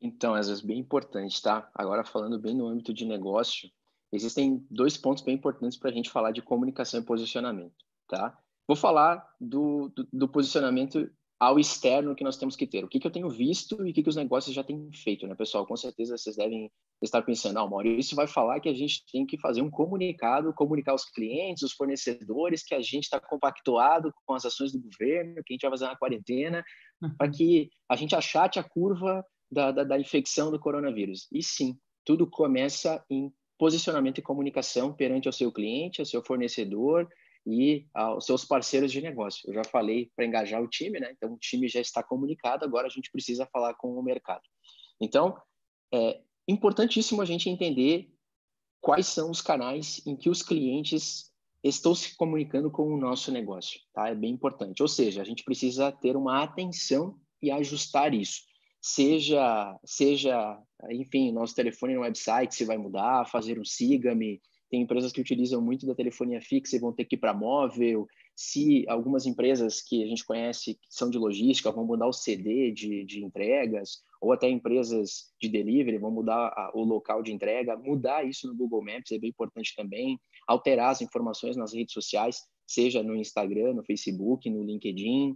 Então, 0.01 0.33
às 0.33 0.47
vezes, 0.47 0.63
bem 0.63 0.79
importante, 0.79 1.41
tá? 1.41 1.69
Agora, 1.75 2.03
falando 2.03 2.39
bem 2.39 2.55
no 2.55 2.67
âmbito 2.67 2.93
de 2.93 3.05
negócio, 3.05 3.69
existem 4.11 4.65
dois 4.69 4.97
pontos 4.97 5.23
bem 5.23 5.35
importantes 5.35 5.77
para 5.77 5.89
a 5.89 5.93
gente 5.93 6.09
falar 6.09 6.31
de 6.31 6.41
comunicação 6.41 6.99
e 6.99 7.05
posicionamento, 7.05 7.85
tá? 8.07 8.37
Vou 8.67 8.75
falar 8.75 9.27
do, 9.39 9.89
do, 9.89 10.07
do, 10.13 10.27
posicionamento 10.27 11.09
ao 11.39 11.59
externo 11.59 12.15
que 12.15 12.23
nós 12.23 12.37
temos 12.37 12.55
que 12.55 12.67
ter. 12.67 12.83
O 12.83 12.87
que, 12.87 12.99
que 12.99 13.07
eu 13.07 13.11
tenho 13.11 13.29
visto 13.29 13.85
e 13.85 13.91
o 13.91 13.93
que, 13.93 14.03
que 14.03 14.09
os 14.09 14.15
negócios 14.15 14.53
já 14.53 14.63
têm 14.63 14.91
feito, 14.93 15.25
né, 15.25 15.33
pessoal? 15.35 15.65
Com 15.65 15.75
certeza 15.75 16.17
vocês 16.17 16.35
devem 16.35 16.71
estar 17.01 17.21
pensando, 17.21 17.57
ah, 17.57 17.67
Maurício 17.67 18.15
vai 18.15 18.27
falar 18.27 18.59
que 18.59 18.69
a 18.69 18.73
gente 18.73 19.03
tem 19.11 19.25
que 19.25 19.39
fazer 19.39 19.61
um 19.61 19.71
comunicado, 19.71 20.53
comunicar 20.53 20.93
os 20.93 21.05
clientes, 21.05 21.63
os 21.63 21.73
fornecedores, 21.73 22.63
que 22.63 22.75
a 22.75 22.81
gente 22.81 23.05
está 23.05 23.19
compactuado 23.19 24.13
com 24.25 24.33
as 24.33 24.45
ações 24.45 24.71
do 24.71 24.81
governo, 24.81 25.41
que 25.45 25.53
a 25.53 25.55
gente 25.55 25.61
vai 25.61 25.71
fazer 25.71 25.85
uma 25.85 25.97
quarentena, 25.97 26.63
para 27.17 27.27
uhum. 27.27 27.33
que 27.33 27.69
a 27.89 27.95
gente 27.95 28.15
achate 28.15 28.59
a 28.59 28.63
curva 28.63 29.25
da, 29.51 29.71
da, 29.71 29.83
da 29.83 29.99
infecção 29.99 30.51
do 30.51 30.59
coronavírus. 30.59 31.27
E 31.31 31.41
sim, 31.41 31.77
tudo 32.05 32.27
começa 32.27 33.03
em 33.09 33.31
posicionamento 33.57 34.19
e 34.19 34.23
comunicação 34.23 34.93
perante 34.93 35.27
o 35.27 35.33
seu 35.33 35.51
cliente, 35.51 35.99
ao 35.99 36.05
seu 36.05 36.23
fornecedor 36.23 37.07
e 37.45 37.87
aos 37.93 38.25
seus 38.25 38.45
parceiros 38.45 38.91
de 38.91 39.01
negócio. 39.01 39.49
Eu 39.49 39.53
já 39.53 39.63
falei 39.63 40.11
para 40.15 40.25
engajar 40.25 40.61
o 40.61 40.67
time, 40.67 40.99
né? 40.99 41.11
Então 41.11 41.33
o 41.33 41.37
time 41.37 41.67
já 41.67 41.81
está 41.81 42.01
comunicado, 42.01 42.63
agora 42.63 42.87
a 42.87 42.89
gente 42.89 43.11
precisa 43.11 43.45
falar 43.51 43.73
com 43.73 43.97
o 43.97 44.03
mercado. 44.03 44.43
Então, 45.01 45.35
é 45.93 46.21
importantíssimo 46.47 47.21
a 47.21 47.25
gente 47.25 47.49
entender 47.49 48.09
quais 48.81 49.07
são 49.07 49.29
os 49.29 49.41
canais 49.41 50.01
em 50.05 50.15
que 50.15 50.29
os 50.29 50.41
clientes 50.41 51.29
estão 51.61 51.93
se 51.93 52.15
comunicando 52.15 52.71
com 52.71 52.93
o 52.93 52.97
nosso 52.97 53.31
negócio, 53.31 53.81
tá? 53.93 54.07
É 54.07 54.15
bem 54.15 54.31
importante. 54.31 54.81
Ou 54.81 54.87
seja, 54.87 55.21
a 55.21 55.25
gente 55.25 55.43
precisa 55.43 55.91
ter 55.91 56.15
uma 56.15 56.43
atenção 56.43 57.19
e 57.41 57.51
ajustar 57.51 58.13
isso 58.13 58.48
seja, 58.81 59.77
seja, 59.85 60.57
enfim, 60.89 61.31
nosso 61.31 61.55
telefone 61.55 61.95
no 61.95 62.01
website 62.01 62.55
se 62.55 62.65
vai 62.65 62.77
mudar, 62.77 63.25
fazer 63.25 63.59
um 63.59 63.65
siga-me. 63.65 64.41
Tem 64.69 64.81
empresas 64.81 65.11
que 65.11 65.21
utilizam 65.21 65.61
muito 65.61 65.85
da 65.85 65.95
telefonia 65.95 66.39
fixa 66.41 66.75
e 66.75 66.79
vão 66.79 66.93
ter 66.93 67.05
que 67.05 67.15
ir 67.15 67.19
para 67.19 67.33
móvel. 67.33 68.07
Se 68.35 68.85
algumas 68.87 69.25
empresas 69.25 69.81
que 69.81 70.03
a 70.03 70.07
gente 70.07 70.23
conhece 70.23 70.75
que 70.75 70.87
são 70.89 71.09
de 71.09 71.17
logística 71.17 71.71
vão 71.71 71.85
mudar 71.85 72.07
o 72.07 72.13
CD 72.13 72.71
de, 72.71 73.03
de 73.03 73.23
entregas, 73.23 74.03
ou 74.21 74.31
até 74.31 74.47
empresas 74.47 75.33
de 75.41 75.49
delivery 75.49 75.97
vão 75.97 76.11
mudar 76.11 76.47
a, 76.55 76.71
o 76.75 76.83
local 76.83 77.23
de 77.23 77.33
entrega, 77.33 77.75
mudar 77.77 78.23
isso 78.23 78.47
no 78.47 78.55
Google 78.55 78.83
Maps 78.83 79.11
é 79.11 79.17
bem 79.17 79.31
importante 79.31 79.73
também. 79.75 80.19
Alterar 80.47 80.91
as 80.91 81.01
informações 81.01 81.57
nas 81.57 81.73
redes 81.73 81.93
sociais, 81.93 82.37
seja 82.67 83.01
no 83.01 83.15
Instagram, 83.15 83.73
no 83.73 83.83
Facebook, 83.83 84.49
no 84.49 84.63
LinkedIn 84.63 85.35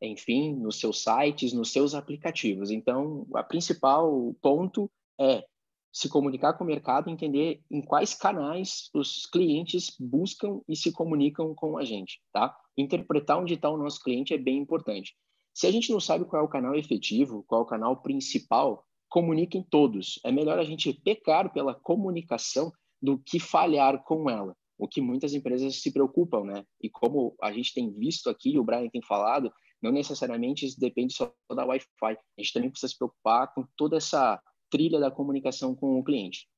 enfim, 0.00 0.54
nos 0.54 0.78
seus 0.78 1.02
sites, 1.02 1.52
nos 1.52 1.72
seus 1.72 1.94
aplicativos. 1.94 2.70
Então, 2.70 3.26
a 3.34 3.42
principal 3.42 4.34
ponto 4.40 4.90
é 5.18 5.44
se 5.92 6.08
comunicar 6.08 6.54
com 6.54 6.64
o 6.64 6.66
mercado, 6.66 7.08
entender 7.08 7.62
em 7.70 7.80
quais 7.80 8.14
canais 8.14 8.90
os 8.92 9.26
clientes 9.26 9.94
buscam 9.98 10.60
e 10.68 10.74
se 10.74 10.90
comunicam 10.90 11.54
com 11.54 11.78
a 11.78 11.84
gente, 11.84 12.20
tá? 12.32 12.54
Interpretar 12.76 13.38
onde 13.38 13.54
está 13.54 13.70
o 13.70 13.76
nosso 13.76 14.02
cliente 14.02 14.34
é 14.34 14.38
bem 14.38 14.58
importante. 14.58 15.14
Se 15.54 15.68
a 15.68 15.70
gente 15.70 15.92
não 15.92 16.00
sabe 16.00 16.24
qual 16.24 16.42
é 16.42 16.44
o 16.44 16.48
canal 16.48 16.74
efetivo, 16.74 17.44
qual 17.46 17.60
é 17.60 17.64
o 17.64 17.68
canal 17.68 18.02
principal, 18.02 18.84
comuniquem 19.08 19.64
todos. 19.70 20.18
É 20.24 20.32
melhor 20.32 20.58
a 20.58 20.64
gente 20.64 20.92
pecar 20.92 21.52
pela 21.52 21.72
comunicação 21.72 22.72
do 23.00 23.16
que 23.16 23.38
falhar 23.38 24.02
com 24.02 24.28
ela, 24.28 24.56
o 24.76 24.88
que 24.88 25.00
muitas 25.00 25.32
empresas 25.32 25.80
se 25.80 25.92
preocupam, 25.92 26.42
né? 26.42 26.64
E 26.82 26.90
como 26.90 27.36
a 27.40 27.52
gente 27.52 27.72
tem 27.72 27.92
visto 27.92 28.28
aqui, 28.28 28.58
o 28.58 28.64
Brian 28.64 28.88
tem 28.88 29.00
falado, 29.00 29.52
não 29.84 29.92
necessariamente 29.92 30.64
isso 30.64 30.80
depende 30.80 31.12
só 31.12 31.30
da 31.54 31.66
Wi-Fi. 31.66 32.16
A 32.38 32.40
gente 32.40 32.52
também 32.54 32.70
precisa 32.70 32.90
se 32.90 32.96
preocupar 32.96 33.52
com 33.52 33.66
toda 33.76 33.98
essa 33.98 34.42
trilha 34.70 34.98
da 34.98 35.10
comunicação 35.10 35.74
com 35.74 35.98
o 35.98 36.02
cliente. 36.02 36.48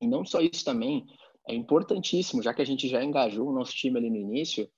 E 0.00 0.08
não 0.08 0.24
só 0.24 0.40
isso 0.40 0.64
também, 0.64 1.06
é 1.48 1.54
importantíssimo, 1.54 2.42
já 2.42 2.52
que 2.52 2.60
a 2.60 2.64
gente 2.64 2.88
já 2.88 3.02
engajou 3.04 3.48
o 3.48 3.52
nosso 3.52 3.72
time 3.72 3.98
ali 3.98 4.10
no 4.10 4.16
início, 4.16 4.68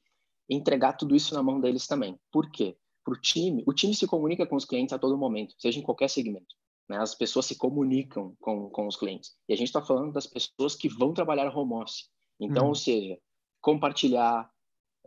entregar 0.50 0.92
tudo 0.92 1.16
isso 1.16 1.32
na 1.32 1.42
mão 1.42 1.58
deles 1.58 1.86
também. 1.86 2.20
Por 2.30 2.50
quê? 2.52 2.76
Para 3.02 3.14
o 3.14 3.20
time, 3.20 3.64
o 3.66 3.72
time 3.72 3.94
se 3.94 4.06
comunica 4.06 4.46
com 4.46 4.56
os 4.56 4.66
clientes 4.66 4.92
a 4.92 4.98
todo 4.98 5.16
momento, 5.16 5.54
seja 5.56 5.78
em 5.78 5.82
qualquer 5.82 6.10
segmento. 6.10 6.54
Né? 6.86 6.98
As 6.98 7.14
pessoas 7.14 7.46
se 7.46 7.56
comunicam 7.56 8.36
com, 8.38 8.68
com 8.68 8.86
os 8.86 8.96
clientes. 8.96 9.34
E 9.48 9.54
a 9.54 9.56
gente 9.56 9.68
está 9.68 9.80
falando 9.80 10.12
das 10.12 10.26
pessoas 10.26 10.76
que 10.76 10.90
vão 10.90 11.14
trabalhar 11.14 11.56
home 11.56 11.72
office. 11.72 12.10
Então, 12.38 12.66
hum. 12.66 12.68
ou 12.68 12.74
seja, 12.74 13.18
compartilhar, 13.62 14.50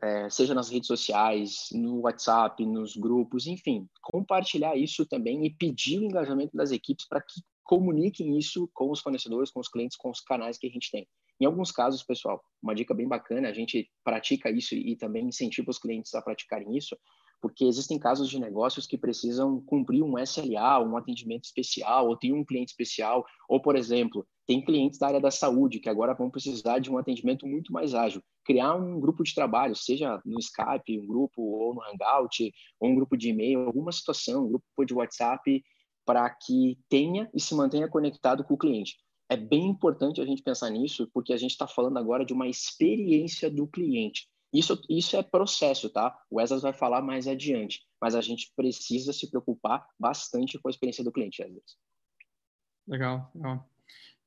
é, 0.02 0.30
seja 0.30 0.54
nas 0.54 0.70
redes 0.70 0.88
sociais, 0.88 1.70
no 1.72 2.02
WhatsApp, 2.02 2.66
nos 2.66 2.96
grupos, 2.96 3.48
enfim, 3.48 3.88
compartilhar 4.02 4.76
isso 4.76 5.06
também 5.06 5.46
e 5.46 5.50
pedir 5.50 6.00
o 6.00 6.04
engajamento 6.04 6.56
das 6.56 6.72
equipes 6.72 7.08
para 7.08 7.22
que 7.22 7.42
comuniquem 7.64 8.38
isso 8.38 8.70
com 8.74 8.92
os 8.92 9.02
fornecedores, 9.02 9.52
com 9.52 9.60
os 9.60 9.68
clientes, 9.68 9.98
com 9.98 10.10
os 10.10 10.22
canais 10.22 10.58
que 10.58 10.68
a 10.68 10.70
gente 10.70 10.90
tem. 10.92 11.08
Em 11.40 11.46
alguns 11.46 11.72
casos, 11.72 12.04
pessoal, 12.04 12.42
uma 12.62 12.74
dica 12.74 12.94
bem 12.94 13.08
bacana, 13.08 13.50
a 13.50 13.54
gente 13.54 13.90
pratica 14.04 14.50
isso 14.50 14.74
e 14.74 14.96
também 14.96 15.28
incentiva 15.28 15.70
os 15.70 15.78
clientes 15.78 16.14
a 16.16 16.22
praticarem 16.22 16.76
isso, 16.76 16.98
porque 17.41 17.65
existem 17.65 18.00
casos 18.00 18.30
de 18.30 18.39
negócios 18.39 18.88
que 18.88 18.97
precisam 18.97 19.62
cumprir 19.62 20.04
um 20.04 20.17
SLA, 20.17 20.80
um 20.80 20.97
atendimento 20.97 21.45
especial, 21.45 22.08
ou 22.08 22.17
tem 22.17 22.34
um 22.34 22.43
cliente 22.43 22.71
especial, 22.71 23.26
ou, 23.47 23.62
por 23.62 23.76
exemplo, 23.76 24.26
tem 24.45 24.63
clientes 24.63 24.97
da 24.97 25.08
área 25.08 25.19
da 25.19 25.30
saúde 25.30 25.80
que 25.80 25.89
agora 25.89 26.13
vão 26.13 26.30
precisar 26.30 26.80
de 26.80 26.89
um 26.89 26.97
atendimento 26.97 27.45
muito 27.45 27.71
mais 27.71 27.93
ágil. 27.93 28.21
Criar 28.45 28.76
um 28.76 29.00
grupo 29.00 29.23
de 29.23 29.36
trabalho, 29.36 29.76
seja 29.76 30.21
no 30.26 30.39
Skype, 30.39 31.00
um 31.00 31.06
grupo, 31.06 31.41
ou 31.41 31.76
no 31.76 31.82
Hangout, 31.84 32.52
ou 32.80 32.89
um 32.89 32.95
grupo 32.95 33.17
de 33.17 33.30
e-mail, 33.30 33.62
alguma 33.62 33.91
situação, 33.91 34.45
um 34.45 34.50
grupo 34.50 34.86
de 34.86 34.93
WhatsApp, 34.93 35.63
para 36.06 36.30
que 36.30 36.80
tenha 36.88 37.30
e 37.34 37.41
se 37.41 37.54
mantenha 37.54 37.89
conectado 37.89 38.43
com 38.43 38.54
o 38.54 38.58
cliente. 38.58 38.95
É 39.30 39.36
bem 39.36 39.67
importante 39.67 40.21
a 40.21 40.26
gente 40.26 40.41
pensar 40.41 40.69
nisso, 40.69 41.10
porque 41.13 41.34
a 41.34 41.38
gente 41.38 41.52
está 41.52 41.67
falando 41.67 41.97
agora 41.97 42.26
de 42.26 42.32
uma 42.32 42.47
experiência 42.47 43.52
do 43.52 43.67
cliente. 43.67 44.30
Isso, 44.58 44.82
isso 44.89 45.15
é 45.15 45.22
processo, 45.22 45.89
tá? 45.89 46.17
O 46.32 46.41
Esas 46.41 46.63
vai 46.63 46.74
falar 46.74 47.02
mais 47.02 47.28
adiante, 47.28 47.82
mas 48.02 48.15
a 48.15 48.22
gente 48.22 48.52
precisa 48.56 49.13
se 49.13 49.30
preocupar 49.30 49.88
bastante 50.00 50.58
com 50.58 50.67
a 50.67 50.72
experiência 50.72 51.04
do 51.04 51.12
cliente, 51.12 51.43
Esas. 51.43 51.78
Legal, 52.88 53.30
legal. 53.36 53.70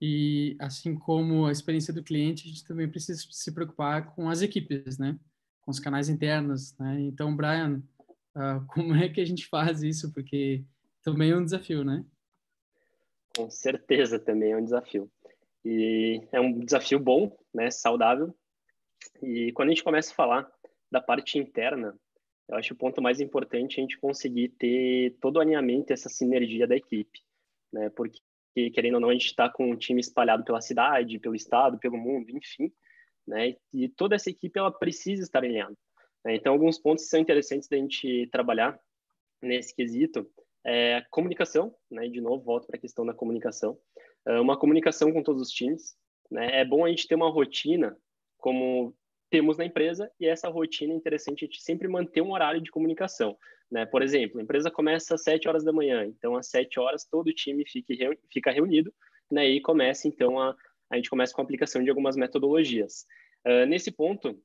E 0.00 0.56
assim 0.60 0.96
como 0.96 1.46
a 1.46 1.52
experiência 1.52 1.92
do 1.92 2.04
cliente, 2.04 2.46
a 2.46 2.48
gente 2.48 2.64
também 2.64 2.88
precisa 2.88 3.20
se 3.28 3.52
preocupar 3.52 4.14
com 4.14 4.30
as 4.30 4.40
equipes, 4.40 4.98
né? 4.98 5.18
Com 5.62 5.72
os 5.72 5.80
canais 5.80 6.08
internos, 6.08 6.76
né? 6.78 7.00
Então, 7.00 7.34
Brian, 7.36 7.82
uh, 8.36 8.64
como 8.72 8.94
é 8.94 9.08
que 9.08 9.20
a 9.20 9.24
gente 9.24 9.46
faz 9.48 9.82
isso? 9.82 10.12
Porque 10.12 10.64
também 11.02 11.30
é 11.30 11.36
um 11.36 11.44
desafio, 11.44 11.82
né? 11.82 12.04
Com 13.36 13.50
certeza, 13.50 14.18
também 14.18 14.52
é 14.52 14.56
um 14.56 14.64
desafio. 14.64 15.10
E 15.64 16.22
é 16.32 16.40
um 16.40 16.60
desafio 16.60 17.00
bom, 17.00 17.36
né? 17.52 17.70
Saudável. 17.70 18.34
E 19.22 19.52
quando 19.52 19.68
a 19.68 19.72
gente 19.72 19.84
começa 19.84 20.12
a 20.12 20.14
falar 20.14 20.50
da 20.90 21.00
parte 21.00 21.38
interna, 21.38 21.98
eu 22.48 22.56
acho 22.56 22.74
o 22.74 22.76
ponto 22.76 23.00
mais 23.00 23.20
importante 23.20 23.76
é 23.76 23.78
a 23.78 23.82
gente 23.82 23.98
conseguir 23.98 24.48
ter 24.50 25.16
todo 25.20 25.36
o 25.36 25.40
alinhamento, 25.40 25.92
essa 25.92 26.08
sinergia 26.08 26.66
da 26.66 26.76
equipe, 26.76 27.20
né? 27.72 27.90
Porque 27.90 28.20
que 28.52 28.70
querendo 28.70 28.94
ou 28.94 29.00
não 29.00 29.10
a 29.10 29.12
gente 29.12 29.26
está 29.26 29.48
com 29.48 29.70
um 29.70 29.76
time 29.76 30.00
espalhado 30.00 30.44
pela 30.44 30.60
cidade, 30.60 31.20
pelo 31.20 31.34
estado, 31.34 31.78
pelo 31.78 31.96
mundo, 31.96 32.30
enfim, 32.30 32.72
né? 33.26 33.56
E 33.72 33.88
toda 33.88 34.16
essa 34.16 34.30
equipe 34.30 34.58
ela 34.58 34.72
precisa 34.72 35.22
estar 35.22 35.38
alinhada. 35.38 35.76
Né? 36.24 36.34
Então 36.34 36.52
alguns 36.52 36.78
pontos 36.78 37.04
que 37.04 37.10
são 37.10 37.20
interessantes 37.20 37.68
da 37.68 37.76
gente 37.76 38.28
trabalhar 38.32 38.78
nesse 39.40 39.74
quesito 39.74 40.28
é 40.64 41.02
comunicação, 41.10 41.74
né? 41.90 42.08
De 42.08 42.20
novo 42.20 42.44
volto 42.44 42.66
para 42.66 42.76
a 42.76 42.80
questão 42.80 43.06
da 43.06 43.14
comunicação, 43.14 43.78
é 44.26 44.40
uma 44.40 44.58
comunicação 44.58 45.12
com 45.12 45.22
todos 45.22 45.42
os 45.42 45.50
times, 45.50 45.96
Né? 46.30 46.60
É 46.60 46.64
bom 46.64 46.84
a 46.84 46.88
gente 46.88 47.08
ter 47.08 47.14
uma 47.14 47.30
rotina, 47.30 47.96
como 48.38 48.94
temos 49.30 49.56
na 49.56 49.64
empresa, 49.64 50.10
e 50.18 50.26
essa 50.26 50.48
rotina 50.48 50.92
é 50.92 50.96
interessante 50.96 51.44
a 51.44 51.46
gente 51.46 51.62
sempre 51.62 51.88
manter 51.88 52.20
um 52.20 52.32
horário 52.32 52.60
de 52.60 52.70
comunicação. 52.70 53.36
Né? 53.70 53.86
Por 53.86 54.02
exemplo, 54.02 54.40
a 54.40 54.42
empresa 54.42 54.70
começa 54.70 55.14
às 55.14 55.22
7 55.22 55.48
horas 55.48 55.64
da 55.64 55.72
manhã, 55.72 56.04
então 56.04 56.36
às 56.36 56.48
7 56.48 56.80
horas 56.80 57.04
todo 57.04 57.28
o 57.28 57.34
time 57.34 57.64
fica, 57.66 57.94
fica 58.32 58.50
reunido 58.50 58.92
né? 59.30 59.48
e 59.48 59.60
começa 59.60 60.08
então 60.08 60.40
a, 60.40 60.56
a 60.90 60.96
gente 60.96 61.08
começa 61.08 61.32
com 61.32 61.40
a 61.40 61.44
aplicação 61.44 61.82
de 61.82 61.88
algumas 61.88 62.16
metodologias. 62.16 63.06
Uh, 63.46 63.64
nesse 63.66 63.92
ponto, 63.92 64.38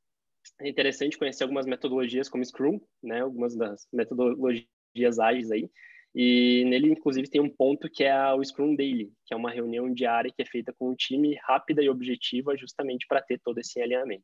é 0.61 0.69
interessante 0.69 1.17
conhecer 1.17 1.43
algumas 1.43 1.65
metodologias 1.65 2.29
como 2.29 2.45
Scrum, 2.45 2.79
né? 3.01 3.21
algumas 3.21 3.55
das 3.55 3.87
metodologias 3.91 5.19
ágeis 5.19 5.51
aí, 5.51 5.69
e 6.17 6.63
nele, 6.65 6.91
inclusive, 6.91 7.29
tem 7.29 7.41
um 7.41 7.49
ponto 7.49 7.89
que 7.89 8.05
é 8.05 8.33
o 8.33 8.41
Scrum 8.41 8.73
Daily, 8.73 9.11
que 9.25 9.33
é 9.33 9.37
uma 9.37 9.51
reunião 9.51 9.93
diária 9.93 10.31
que 10.33 10.41
é 10.41 10.45
feita 10.45 10.73
com 10.79 10.89
o 10.89 10.95
time 10.95 11.37
rápida 11.43 11.83
e 11.83 11.89
objetiva, 11.89 12.55
justamente 12.55 13.05
para 13.05 13.21
ter 13.21 13.37
todo 13.43 13.57
esse 13.57 13.81
alinhamento. 13.81 14.23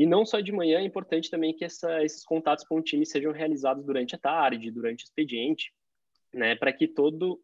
E 0.00 0.06
não 0.06 0.24
só 0.24 0.40
de 0.40 0.50
manhã, 0.50 0.78
é 0.78 0.82
importante 0.82 1.28
também 1.28 1.54
que 1.54 1.62
essa, 1.62 2.02
esses 2.02 2.24
contatos 2.24 2.64
com 2.64 2.76
o 2.76 2.82
time 2.82 3.04
sejam 3.04 3.32
realizados 3.32 3.84
durante 3.84 4.14
a 4.14 4.18
tarde, 4.18 4.70
durante 4.70 5.04
o 5.04 5.04
expediente, 5.04 5.74
né, 6.32 6.56
para 6.56 6.72
que 6.72 6.88
todo, 6.88 7.38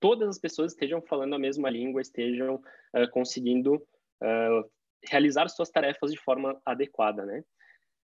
todas 0.00 0.28
as 0.28 0.36
pessoas 0.36 0.72
estejam 0.72 1.00
falando 1.00 1.36
a 1.36 1.38
mesma 1.38 1.70
língua, 1.70 2.00
estejam 2.00 2.56
uh, 2.56 3.08
conseguindo 3.12 3.76
uh, 3.76 4.70
realizar 5.08 5.48
suas 5.50 5.70
tarefas 5.70 6.10
de 6.10 6.18
forma 6.18 6.60
adequada, 6.66 7.24
né? 7.24 7.44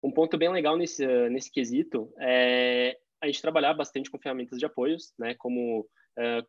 Um 0.03 0.11
ponto 0.11 0.37
bem 0.37 0.51
legal 0.51 0.77
nesse, 0.77 1.07
uh, 1.07 1.31
nesse 1.31 1.53
quesito 1.53 2.13
é 2.19 2.99
a 3.21 3.27
gente 3.27 3.41
trabalhar 3.41 3.75
bastante 3.75 4.11
com 4.11 4.19
ferramentas 4.19 4.59
de 4.59 4.67
apoios, 4.67 5.15
né, 5.17 5.37
como 5.37 5.89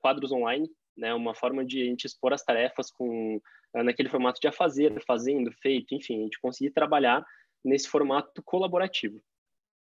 quadros 0.01 0.31
online, 0.31 0.69
né, 0.97 1.13
uma 1.13 1.33
forma 1.33 1.63
de 1.63 1.81
a 1.81 1.85
gente 1.85 2.05
expor 2.05 2.33
as 2.33 2.43
tarefas 2.43 2.91
com 2.91 3.39
naquele 3.83 4.09
formato 4.09 4.39
de 4.39 4.47
a 4.47 4.51
fazer, 4.51 5.03
fazendo, 5.05 5.51
feito, 5.51 5.93
enfim, 5.93 6.19
a 6.19 6.23
gente 6.23 6.39
conseguir 6.39 6.71
trabalhar 6.71 7.25
nesse 7.63 7.87
formato 7.87 8.41
colaborativo. 8.43 9.21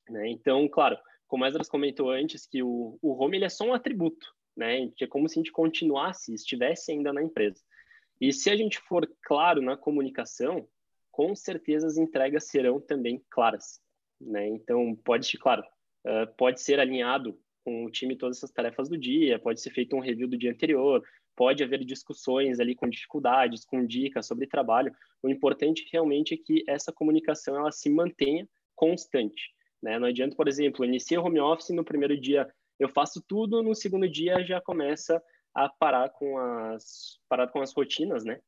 Né? 0.09 0.31
Então, 0.31 0.67
claro, 0.69 0.97
como 1.27 1.45
Esdras 1.45 1.69
comentou 1.69 2.11
antes, 2.11 2.47
que 2.47 2.63
o, 2.63 2.99
o 3.03 3.13
home 3.13 3.37
ele 3.37 3.45
é 3.45 3.49
só 3.49 3.65
um 3.65 3.75
atributo, 3.75 4.27
né? 4.57 4.91
É 5.01 5.07
como 5.07 5.29
se 5.29 5.39
a 5.39 5.41
gente 5.43 5.53
continuasse, 5.53 6.33
estivesse 6.33 6.93
ainda 6.93 7.13
na 7.13 7.23
empresa. 7.23 7.61
E 8.21 8.33
se 8.33 8.51
a 8.51 8.57
gente 8.57 8.79
for 8.79 9.09
claro 9.23 9.61
na 9.61 9.77
comunicação, 9.77 10.69
com 11.11 11.35
certeza 11.35 11.87
as 11.87 11.97
entregas 11.97 12.45
serão 12.45 12.81
também 12.81 13.23
claras, 13.31 13.81
né? 14.21 14.47
Então, 14.49 14.95
pode, 15.05 15.37
claro, 15.39 15.63
uh, 16.07 16.33
pode 16.37 16.61
ser 16.61 16.79
alinhado 16.79 17.39
com 17.65 17.85
o 17.85 17.91
time 17.91 18.17
todas 18.17 18.37
essas 18.37 18.53
tarefas 18.53 18.89
do 18.89 18.97
dia, 18.97 19.39
pode 19.39 19.61
ser 19.61 19.71
feito 19.71 19.97
um 19.97 20.01
review 20.01 20.29
do 20.29 20.37
dia 20.37 20.53
anterior, 20.53 21.03
pode 21.37 21.63
haver 21.63 21.85
discussões 21.85 22.61
ali 22.61 22.75
com 22.75 22.89
dificuldades, 22.89 23.65
com 23.65 23.87
dicas 23.87 24.27
sobre 24.27 24.47
trabalho. 24.47 24.95
O 25.23 25.29
importante 25.29 25.89
realmente 25.93 26.35
é 26.35 26.37
que 26.37 26.65
essa 26.69 26.93
comunicação 26.93 27.57
ela 27.57 27.73
se 27.73 27.91
mantenha 27.91 28.49
constante. 28.75 29.53
Né? 29.83 29.99
Não 29.99 30.09
adianta, 30.09 30.37
por 30.37 30.49
exemplo, 30.49 30.85
inicia 30.85 31.21
o 31.21 31.25
home 31.25 31.41
office 31.41 31.71
no 31.71 31.85
primeiro 31.85 32.19
dia 32.19 32.49
eu 32.79 32.89
faço 32.89 33.23
tudo, 33.27 33.63
no 33.63 33.75
segundo 33.75 34.09
dia 34.09 34.45
já 34.45 34.61
começa 34.61 35.23
a 35.55 35.69
parar 35.69 36.11
com 36.11 36.39
as 36.39 37.19
parar 37.29 37.49
com 37.49 37.61
as 37.61 37.73
rotinas, 37.73 38.25
né? 38.25 38.41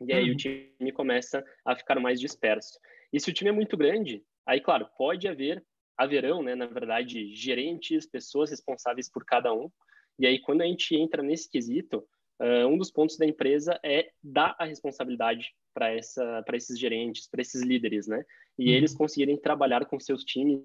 E 0.00 0.12
aí 0.12 0.28
uhum. 0.28 0.32
o 0.32 0.36
time 0.36 0.92
começa 0.92 1.44
a 1.64 1.76
ficar 1.76 2.00
mais 2.00 2.18
disperso. 2.18 2.78
E 3.12 3.20
se 3.20 3.30
o 3.30 3.32
time 3.32 3.50
é 3.50 3.52
muito 3.52 3.76
grande, 3.76 4.24
aí 4.46 4.60
claro, 4.60 4.88
pode 4.96 5.28
haver 5.28 5.64
haverão, 5.96 6.42
né, 6.42 6.56
na 6.56 6.66
verdade, 6.66 7.32
gerentes, 7.36 8.04
pessoas 8.04 8.50
responsáveis 8.50 9.08
por 9.08 9.24
cada 9.24 9.54
um. 9.54 9.70
E 10.18 10.26
aí, 10.26 10.40
quando 10.40 10.62
a 10.62 10.66
gente 10.66 10.96
entra 10.96 11.22
nesse 11.22 11.48
quesito, 11.48 12.04
uh, 12.40 12.66
um 12.66 12.78
dos 12.78 12.90
pontos 12.90 13.16
da 13.16 13.26
empresa 13.26 13.78
é 13.82 14.10
dar 14.22 14.54
a 14.58 14.64
responsabilidade 14.64 15.54
para 15.72 15.92
essa, 15.92 16.42
para 16.44 16.56
esses 16.56 16.78
gerentes, 16.78 17.28
para 17.28 17.42
esses 17.42 17.62
líderes, 17.62 18.06
né? 18.06 18.24
E 18.58 18.70
uhum. 18.70 18.76
eles 18.76 18.94
conseguirem 18.94 19.36
trabalhar 19.36 19.84
com 19.86 19.98
seus 19.98 20.24
times 20.24 20.62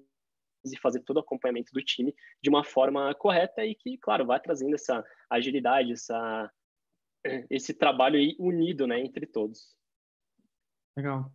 e 0.64 0.78
fazer 0.78 1.00
todo 1.00 1.16
o 1.16 1.20
acompanhamento 1.20 1.72
do 1.72 1.82
time 1.82 2.14
de 2.42 2.50
uma 2.50 2.62
forma 2.62 3.14
correta 3.14 3.64
e 3.64 3.74
que, 3.74 3.96
claro, 3.98 4.26
vai 4.26 4.38
trazendo 4.38 4.74
essa 4.74 5.04
agilidade, 5.28 5.92
essa, 5.92 6.52
esse 7.48 7.74
trabalho 7.74 8.18
unido, 8.38 8.86
né, 8.86 9.00
entre 9.00 9.26
todos. 9.26 9.74
Legal. 10.96 11.32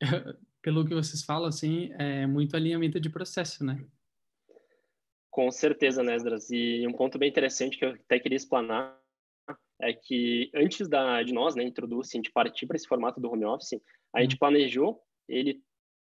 pelo 0.64 0.86
que 0.86 0.94
vocês 0.94 1.22
falam, 1.22 1.46
assim, 1.46 1.92
é 1.98 2.26
muito 2.26 2.56
alinhamento 2.56 2.98
de 2.98 3.10
processo, 3.10 3.62
né? 3.62 3.84
Com 5.30 5.50
certeza, 5.50 6.02
Nesdras. 6.02 6.48
E 6.50 6.86
um 6.88 6.92
ponto 6.92 7.18
bem 7.18 7.28
interessante 7.28 7.76
que 7.76 7.84
eu 7.84 7.90
até 7.90 8.18
queria 8.18 8.36
explanar 8.36 8.98
é 9.80 9.92
que 9.92 10.50
antes 10.54 10.88
da, 10.88 11.22
de 11.22 11.32
nós, 11.32 11.54
né, 11.54 11.64
introduzir, 11.64 12.14
a 12.14 12.18
gente 12.18 12.32
partir 12.32 12.66
para 12.66 12.76
esse 12.76 12.86
formato 12.86 13.20
do 13.20 13.30
home 13.30 13.44
office, 13.44 13.80
a 14.14 14.22
gente 14.22 14.32
uhum. 14.32 14.38
planejou 14.38 15.00
ele, 15.28 15.62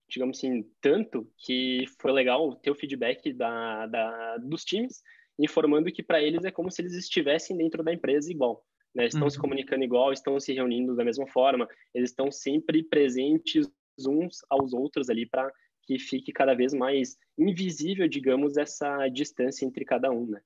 digamos 0.10 0.38
assim, 0.38 0.64
tanto 0.82 1.30
que 1.38 1.86
foi 2.00 2.12
legal 2.12 2.56
ter 2.56 2.72
o 2.72 2.76
feedback 2.76 3.34
da, 3.34 3.88
da 3.88 4.38
dos 4.38 4.64
times, 4.64 5.02
informando 5.40 5.92
que 5.92 6.04
para 6.04 6.22
eles 6.22 6.46
é 6.46 6.52
como 6.52 6.72
se 6.72 6.82
eles 6.82 6.94
estivessem 6.94 7.58
dentro 7.58 7.84
da 7.84 7.94
empresa 7.94 8.32
igual. 8.32 8.66
Né? 8.94 9.08
Estão 9.08 9.24
uhum. 9.24 9.30
se 9.30 9.40
comunicando 9.40 9.84
igual, 9.84 10.14
estão 10.14 10.40
se 10.40 10.54
reunindo 10.54 10.96
da 10.96 11.04
mesma 11.04 11.28
forma, 11.28 11.68
eles 11.94 12.12
estão 12.12 12.32
sempre 12.32 12.84
presentes 12.84 13.68
uns 14.08 14.40
aos 14.50 14.74
outros 14.74 15.10
ali 15.10 15.26
para 15.26 15.52
que 15.84 16.00
fique 16.00 16.32
cada 16.32 16.54
vez 16.54 16.74
mais 16.74 17.18
invisível, 17.38 18.08
digamos, 18.08 18.58
essa 18.58 19.08
distância 19.10 19.66
entre 19.66 19.86
cada 19.86 20.12
um, 20.12 20.26
né? 20.28 20.42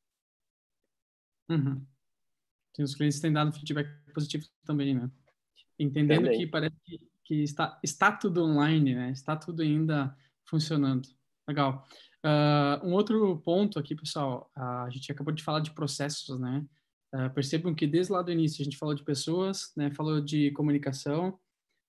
Uhum. 1.49 1.85
Os 2.77 2.95
clientes 2.95 3.19
têm 3.19 3.33
dado 3.33 3.51
feedback 3.51 3.89
positivo 4.13 4.45
também, 4.65 4.93
né? 4.93 5.09
Entendendo 5.77 6.25
também. 6.25 6.39
que 6.39 6.47
parece 6.47 6.75
que, 6.85 6.99
que, 7.25 7.43
está, 7.43 7.79
está 7.83 8.11
tudo 8.11 8.43
online, 8.43 8.95
né? 8.95 9.11
Está 9.11 9.35
tudo 9.35 9.61
ainda 9.61 10.15
funcionando. 10.45 11.07
Legal. 11.47 11.85
Uh, 12.25 12.85
um 12.87 12.93
outro 12.93 13.37
ponto 13.39 13.79
aqui, 13.79 13.95
pessoal, 13.95 14.51
a 14.55 14.87
gente 14.89 15.11
acabou 15.11 15.33
de 15.33 15.43
falar 15.43 15.61
de 15.61 15.71
processos, 15.71 16.39
né? 16.39 16.65
Uh, 17.13 17.29
percebam 17.33 17.73
que 17.73 17.87
desde 17.87 18.13
lá 18.13 18.21
do 18.21 18.31
início 18.31 18.61
a 18.61 18.65
gente 18.65 18.77
falou 18.77 18.93
de 18.93 19.03
pessoas, 19.03 19.71
né? 19.75 19.91
Falou 19.91 20.21
de 20.21 20.51
comunicação, 20.51 21.39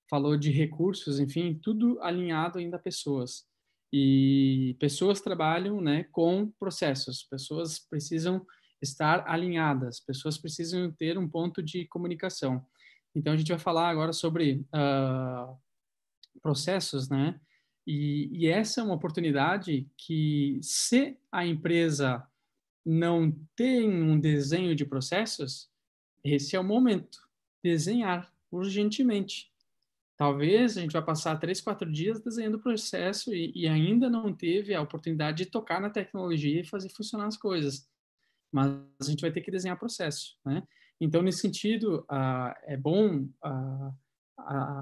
falou 0.08 0.36
de 0.36 0.50
recursos, 0.50 1.20
enfim, 1.20 1.54
tudo 1.62 2.00
alinhado 2.02 2.58
ainda 2.58 2.76
a 2.76 2.80
pessoas. 2.80 3.44
E 3.92 4.76
pessoas 4.78 5.20
trabalham 5.20 5.80
né, 5.80 6.04
com 6.12 6.50
processos, 6.58 7.24
pessoas 7.24 7.78
precisam 7.78 8.44
estar 8.80 9.24
alinhadas, 9.28 10.00
pessoas 10.00 10.38
precisam 10.38 10.90
ter 10.90 11.18
um 11.18 11.28
ponto 11.28 11.62
de 11.62 11.86
comunicação. 11.86 12.64
Então, 13.14 13.32
a 13.32 13.36
gente 13.36 13.50
vai 13.50 13.58
falar 13.58 13.88
agora 13.88 14.12
sobre 14.12 14.66
uh, 14.74 15.56
processos, 16.40 17.08
né? 17.08 17.40
E, 17.86 18.28
e, 18.32 18.46
essa 18.46 18.80
é 18.80 18.84
uma 18.84 18.94
oportunidade 18.94 19.90
que, 19.96 20.60
se 20.62 21.16
a 21.32 21.44
empresa 21.44 22.24
não 22.84 23.32
tem 23.56 23.90
um 23.90 24.18
desenho 24.18 24.76
de 24.76 24.84
processos, 24.84 25.68
esse 26.22 26.54
é 26.54 26.60
o 26.60 26.64
momento. 26.64 27.18
Desenhar 27.62 28.32
urgentemente. 28.50 29.50
Talvez 30.16 30.76
a 30.76 30.82
gente 30.82 30.92
vai 30.92 31.02
passar 31.02 31.38
três, 31.38 31.60
quatro 31.60 31.90
dias 31.90 32.20
desenhando 32.20 32.56
o 32.56 32.60
processo 32.60 33.34
e, 33.34 33.52
e, 33.54 33.66
ainda 33.66 34.10
não 34.10 34.34
teve 34.34 34.74
a 34.74 34.82
oportunidade 34.82 35.44
de 35.44 35.50
tocar 35.50 35.80
na 35.80 35.88
tecnologia 35.88 36.60
e 36.60 36.66
fazer 36.66 36.90
funcionar 36.90 37.26
as 37.26 37.38
coisas. 37.38 37.88
Mas 38.52 38.72
a 39.00 39.04
gente 39.04 39.20
vai 39.20 39.30
ter 39.30 39.40
que 39.40 39.50
desenhar 39.50 39.78
processo, 39.78 40.36
né? 40.44 40.62
Então, 41.00 41.22
nesse 41.22 41.38
sentido, 41.38 42.04
ah, 42.10 42.54
é 42.64 42.76
bom 42.76 43.26
ah, 43.42 43.92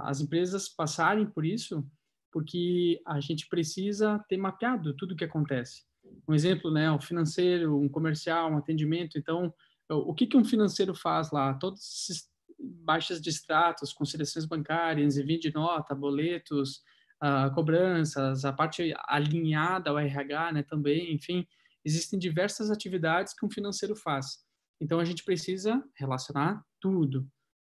as 0.03 0.21
empresas 0.21 0.69
passarem 0.69 1.27
por 1.27 1.45
isso, 1.45 1.87
porque 2.33 3.01
a 3.07 3.21
gente 3.21 3.49
precisa 3.49 4.19
ter 4.29 4.37
mapeado 4.37 4.95
tudo 4.95 5.13
o 5.13 5.17
que 5.17 5.25
acontece. 5.25 5.85
Um 6.27 6.35
exemplo, 6.35 6.71
né, 6.71 6.91
um 6.91 7.01
financeiro, 7.01 7.79
um 7.79 7.89
comercial, 7.89 8.51
um 8.51 8.59
atendimento. 8.59 9.19
Então, 9.19 9.53
o 9.89 10.15
que, 10.15 10.27
que 10.27 10.37
um 10.37 10.45
financeiro 10.45 10.95
faz 10.95 11.31
lá? 11.31 11.55
Todos 11.55 11.81
esses 11.81 12.29
baixas 12.59 13.21
de 13.21 13.31
extratos, 13.31 13.93
conciliações 13.93 14.45
bancárias, 14.45 15.17
envio 15.17 15.39
de 15.39 15.53
nota, 15.53 15.95
boletos, 15.95 16.83
uh, 17.23 17.55
cobranças, 17.55 18.45
a 18.45 18.53
parte 18.53 18.95
alinhada 19.07 19.91
ao 19.91 19.99
RH, 19.99 20.53
né, 20.53 20.63
também, 20.63 21.15
enfim, 21.15 21.47
existem 21.89 22.19
diversas 22.19 22.71
atividades 22.71 23.33
que 23.35 23.45
um 23.45 23.51
financeiro 23.51 23.97
faz. 23.97 24.45
Então 24.81 25.01
a 25.01 25.05
gente 25.05 25.25
precisa 25.25 25.83
relacionar 25.97 26.63
tudo. 26.81 27.27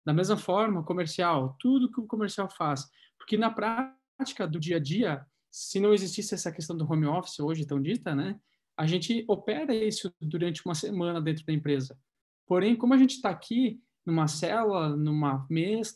Da 0.06 0.14
mesma 0.14 0.38
forma, 0.38 0.84
comercial, 0.84 1.56
tudo 1.60 1.92
que 1.92 2.00
o 2.00 2.08
comercial 2.08 2.50
faz, 2.50 2.88
porque 3.18 3.38
na 3.38 3.52
prática 3.52 4.48
do 4.48 4.60
dia 4.60 4.78
a 4.78 4.80
dia, 4.80 5.26
se 5.52 5.80
não 5.80 5.94
existisse 5.94 6.34
essa 6.34 6.52
questão 6.52 6.78
do 6.78 6.90
home 6.90 7.06
office 7.06 7.40
hoje 7.40 7.66
tão 7.66 7.82
dita, 7.82 8.14
né, 8.14 8.40
a 8.78 8.86
gente 8.86 9.24
opera 9.28 9.74
isso 9.74 10.14
durante 10.22 10.66
uma 10.66 10.76
semana 10.76 11.22
dentro 11.22 11.46
da 11.46 11.54
empresa. 11.54 11.98
Porém, 12.46 12.76
como 12.76 12.94
a 12.94 12.98
gente 12.98 13.16
está 13.16 13.30
aqui 13.30 13.82
numa 14.06 14.28
cela, 14.28 14.96
numa 14.96 15.46
mesa, 15.50 15.96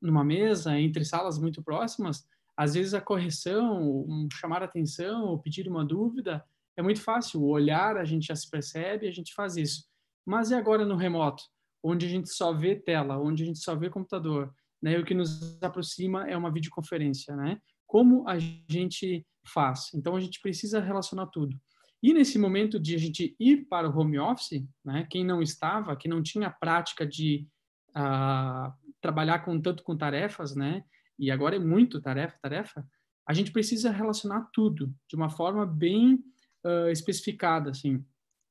numa 0.00 0.24
mesa 0.24 0.78
entre 0.78 1.04
salas 1.04 1.38
muito 1.38 1.62
próximas, 1.62 2.26
às 2.56 2.74
vezes 2.74 2.92
a 2.92 3.00
correção, 3.00 4.04
um 4.06 4.28
chamar 4.32 4.62
atenção, 4.62 5.26
ou 5.26 5.38
pedir 5.38 5.68
uma 5.68 5.84
dúvida, 5.84 6.44
é 6.78 6.82
muito 6.82 7.02
fácil. 7.02 7.42
O 7.42 7.48
olhar 7.48 7.96
a 7.96 8.04
gente 8.04 8.26
já 8.26 8.36
se 8.36 8.48
percebe, 8.48 9.06
a 9.06 9.12
gente 9.12 9.34
faz 9.34 9.56
isso. 9.56 9.84
Mas 10.24 10.50
e 10.50 10.54
agora 10.54 10.86
no 10.86 10.96
remoto, 10.96 11.42
onde 11.82 12.06
a 12.06 12.08
gente 12.08 12.30
só 12.30 12.52
vê 12.52 12.76
tela, 12.76 13.18
onde 13.18 13.42
a 13.42 13.46
gente 13.46 13.58
só 13.58 13.74
vê 13.74 13.90
computador? 13.90 14.52
né? 14.82 14.98
O 14.98 15.04
que 15.04 15.14
nos 15.14 15.60
aproxima 15.62 16.28
é 16.28 16.36
uma 16.36 16.52
videoconferência, 16.52 17.34
né? 17.36 17.58
Como 17.86 18.28
a 18.28 18.38
gente 18.38 19.26
faz? 19.46 19.90
Então 19.94 20.14
a 20.14 20.20
gente 20.20 20.40
precisa 20.40 20.80
relacionar 20.80 21.26
tudo. 21.26 21.58
E 22.02 22.12
nesse 22.12 22.38
momento 22.38 22.78
de 22.78 22.94
a 22.94 22.98
gente 22.98 23.34
ir 23.40 23.66
para 23.68 23.88
o 23.88 23.98
home 23.98 24.18
office, 24.18 24.64
né? 24.84 25.06
Quem 25.10 25.24
não 25.24 25.42
estava, 25.42 25.96
que 25.96 26.08
não 26.08 26.22
tinha 26.22 26.50
prática 26.50 27.06
de 27.06 27.46
uh, 27.90 28.72
trabalhar 29.00 29.40
com 29.40 29.60
tanto 29.60 29.82
com 29.82 29.96
tarefas, 29.96 30.54
né? 30.54 30.84
E 31.18 31.30
agora 31.30 31.56
é 31.56 31.58
muito 31.58 32.00
tarefa, 32.00 32.38
tarefa. 32.40 32.86
A 33.26 33.34
gente 33.34 33.50
precisa 33.50 33.90
relacionar 33.90 34.48
tudo 34.52 34.94
de 35.08 35.16
uma 35.16 35.28
forma 35.28 35.66
bem 35.66 36.22
uh, 36.64 36.88
especificada, 36.90 37.70
assim. 37.70 38.04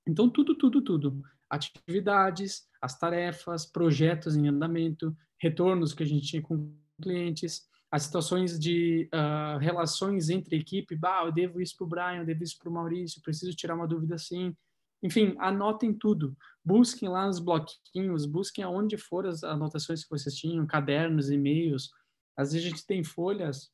Então 0.07 0.29
tudo, 0.29 0.55
tudo, 0.55 0.81
tudo. 0.81 1.21
Atividades, 1.49 2.67
as 2.81 2.97
tarefas, 2.97 3.65
projetos 3.65 4.35
em 4.35 4.47
andamento, 4.47 5.15
retornos 5.39 5.93
que 5.93 6.03
a 6.03 6.05
gente 6.05 6.27
tinha 6.27 6.41
com 6.41 6.73
clientes, 7.01 7.67
as 7.91 8.03
situações 8.03 8.59
de 8.59 9.09
uh, 9.13 9.57
relações 9.59 10.29
entre 10.29 10.57
equipe, 10.57 10.95
bah, 10.95 11.23
eu 11.25 11.31
devo 11.31 11.61
isso 11.61 11.75
para 11.77 11.85
o 11.85 11.87
Brian, 11.87 12.19
eu 12.19 12.25
devo 12.25 12.43
isso 12.43 12.57
para 12.59 12.69
o 12.69 12.73
Maurício, 12.73 13.21
preciso 13.21 13.55
tirar 13.55 13.75
uma 13.75 13.87
dúvida 13.87 14.15
assim. 14.15 14.55
Enfim, 15.01 15.35
anotem 15.39 15.93
tudo. 15.93 16.35
Busquem 16.65 17.07
lá 17.07 17.27
nos 17.27 17.39
bloquinhos, 17.39 18.25
busquem 18.25 18.63
aonde 18.63 18.97
for 18.97 19.25
as 19.25 19.43
anotações 19.43 20.03
que 20.03 20.09
vocês 20.09 20.35
tinham, 20.35 20.65
cadernos, 20.65 21.29
e-mails. 21.29 21.91
Às 22.35 22.51
vezes 22.51 22.65
a 22.65 22.69
gente 22.69 22.85
tem 22.85 23.03
folhas 23.03 23.71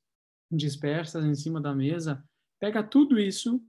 dispersas 0.51 1.25
em 1.25 1.33
cima 1.33 1.59
da 1.59 1.73
mesa. 1.73 2.23
Pega 2.59 2.83
tudo 2.83 3.19
isso, 3.19 3.59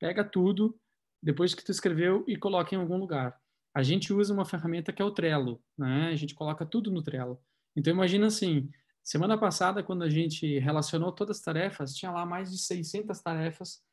pega 0.00 0.24
tudo, 0.24 0.76
depois 1.22 1.54
que 1.54 1.62
tu 1.62 1.70
escreveu 1.70 2.24
e 2.26 2.36
coloca 2.36 2.74
em 2.74 2.78
algum 2.78 2.96
lugar. 2.96 3.38
A 3.74 3.82
gente 3.82 4.12
usa 4.12 4.34
uma 4.34 4.46
ferramenta 4.46 4.92
que 4.92 5.00
é 5.00 5.04
o 5.04 5.12
Trello, 5.12 5.62
né? 5.78 6.08
A 6.08 6.16
gente 6.16 6.34
coloca 6.34 6.66
tudo 6.66 6.90
no 6.90 7.02
Trello. 7.02 7.40
Então 7.76 7.92
imagina 7.92 8.26
assim, 8.26 8.68
semana 9.04 9.38
passada 9.38 9.82
quando 9.82 10.02
a 10.02 10.10
gente 10.10 10.58
relacionou 10.58 11.12
todas 11.12 11.36
as 11.36 11.42
tarefas, 11.42 11.94
tinha 11.94 12.10
lá 12.10 12.26
mais 12.26 12.50
de 12.50 12.58
600 12.58 13.20
tarefas 13.20 13.84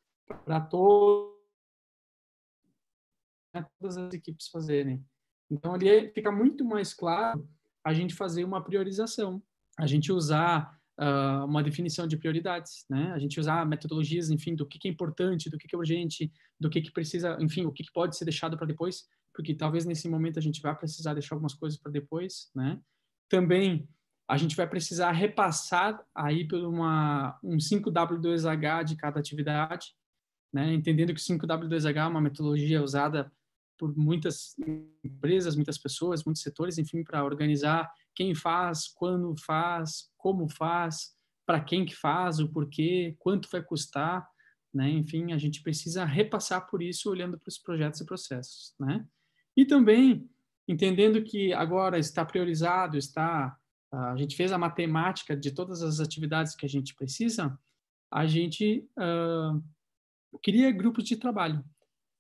para 0.46 0.60
né, 3.54 3.66
todas 3.80 3.98
as 3.98 4.14
equipes 4.14 4.48
fazerem. 4.48 5.06
Então 5.52 5.74
ali 5.74 6.12
fica 6.12 6.32
muito 6.32 6.66
mais 6.66 6.94
claro 6.94 7.48
a 7.84 7.94
gente 7.94 8.16
fazer 8.16 8.44
uma 8.44 8.64
priorização, 8.64 9.42
a 9.78 9.86
gente 9.86 10.12
usar 10.12 10.77
uh, 11.00 11.46
uma 11.46 11.64
definição 11.64 12.08
de 12.08 12.18
prioridades, 12.18 12.86
né? 12.90 13.12
A 13.14 13.20
gente 13.20 13.40
usar 13.40 13.66
metodologias, 13.66 14.30
enfim, 14.30 14.56
do 14.56 14.66
que, 14.66 14.80
que 14.80 14.88
é 14.88 14.92
importante, 14.92 15.50
do 15.50 15.58
que, 15.58 15.68
que 15.68 15.76
é 15.76 15.80
urgente, 15.80 16.32
do 16.60 16.70
que, 16.70 16.82
que 16.82 16.92
precisa, 16.92 17.38
enfim, 17.40 17.66
o 17.66 17.72
que, 17.72 17.84
que 17.84 17.92
pode 17.92 18.18
ser 18.18 18.26
deixado 18.26 18.58
para 18.58 18.68
depois, 18.68 19.08
porque 19.34 19.54
talvez 19.54 19.86
nesse 19.86 20.10
momento 20.10 20.40
a 20.40 20.42
gente 20.42 20.62
vai 20.62 20.76
precisar 20.76 21.14
deixar 21.14 21.36
algumas 21.36 21.54
coisas 21.54 21.80
para 21.80 21.92
depois, 21.92 22.50
né? 22.56 22.80
Também 23.30 23.88
a 24.28 24.36
gente 24.36 24.56
vai 24.56 24.68
precisar 24.68 25.12
repassar 25.12 26.04
aí 26.14 26.46
por 26.46 26.60
uma, 26.60 27.40
um 27.42 27.58
5W2H 27.58 28.84
de 28.84 28.96
cada 28.98 29.20
atividade, 29.20 29.94
né? 30.52 30.74
entendendo 30.74 31.14
que 31.14 31.22
o 31.22 31.24
5W2H 31.24 31.96
é 31.96 32.08
uma 32.08 32.20
metodologia 32.20 32.84
usada 32.84 33.32
por 33.78 33.96
muitas 33.96 34.56
empresas, 35.04 35.56
muitas 35.56 35.78
pessoas, 35.78 36.26
muitos 36.26 36.42
setores, 36.42 36.78
enfim, 36.78 37.04
para 37.04 37.24
organizar 37.24 37.90
quem 38.18 38.34
faz, 38.34 38.88
quando 38.88 39.36
faz, 39.46 40.10
como 40.18 40.50
faz, 40.50 41.16
para 41.46 41.64
quem 41.64 41.86
que 41.86 41.96
faz, 41.96 42.40
o 42.40 42.50
porquê, 42.50 43.16
quanto 43.20 43.48
vai 43.52 43.62
custar, 43.62 44.28
né? 44.74 44.90
Enfim, 44.90 45.34
a 45.34 45.38
gente 45.38 45.62
precisa 45.62 46.04
repassar 46.04 46.66
por 46.66 46.82
isso 46.82 47.12
olhando 47.12 47.38
para 47.38 47.48
os 47.48 47.60
projetos 47.60 48.02
e 48.02 48.06
processos, 48.06 48.74
né? 48.80 49.06
E 49.56 49.66
também 49.66 50.28
entendendo 50.68 51.24
que 51.24 51.54
agora 51.54 52.00
está 52.00 52.26
priorizado, 52.26 52.98
está 52.98 53.56
a 53.90 54.18
gente 54.18 54.36
fez 54.36 54.52
a 54.52 54.58
matemática 54.58 55.38
de 55.38 55.52
todas 55.52 55.82
as 55.82 56.02
atividades 56.02 56.54
que 56.56 56.66
a 56.66 56.70
gente 56.70 56.94
precisa, 56.94 57.58
a 58.12 58.26
gente 58.26 58.86
uh, 58.98 59.64
cria 60.44 60.72
grupos 60.72 61.06
de 61.06 61.16
trabalho. 61.16 61.64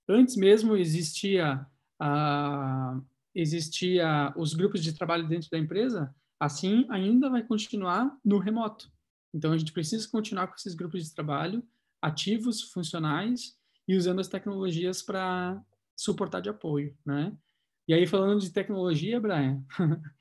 Antes 0.08 0.38
mesmo 0.38 0.78
existia 0.78 1.68
uh, 2.02 3.06
existia 3.39 4.34
os 4.36 4.54
grupos 4.56 4.84
de 4.84 4.93
trabalho 4.93 5.28
dentro 5.28 5.50
da 5.50 5.60
empresa, 5.60 6.13
assim 6.39 6.86
ainda 6.89 7.30
vai 7.30 7.43
continuar 7.43 8.17
no 8.26 8.39
remoto. 8.39 8.91
Então 9.34 9.52
a 9.52 9.58
gente 9.58 9.71
precisa 9.71 10.10
continuar 10.10 10.47
com 10.47 10.56
esses 10.56 10.73
grupos 10.73 11.04
de 11.04 11.13
trabalho 11.13 11.63
ativos, 12.02 12.62
funcionais 12.71 13.56
e 13.88 13.95
usando 13.95 14.19
as 14.19 14.28
tecnologias 14.28 15.04
para 15.04 15.62
suportar 15.95 16.41
de 16.41 16.50
apoio, 16.50 16.97
né? 17.06 17.36
E 17.88 17.93
aí 17.93 18.08
falando 18.08 18.41
de 18.41 18.52
tecnologia, 18.52 19.19
Brian, 19.19 19.63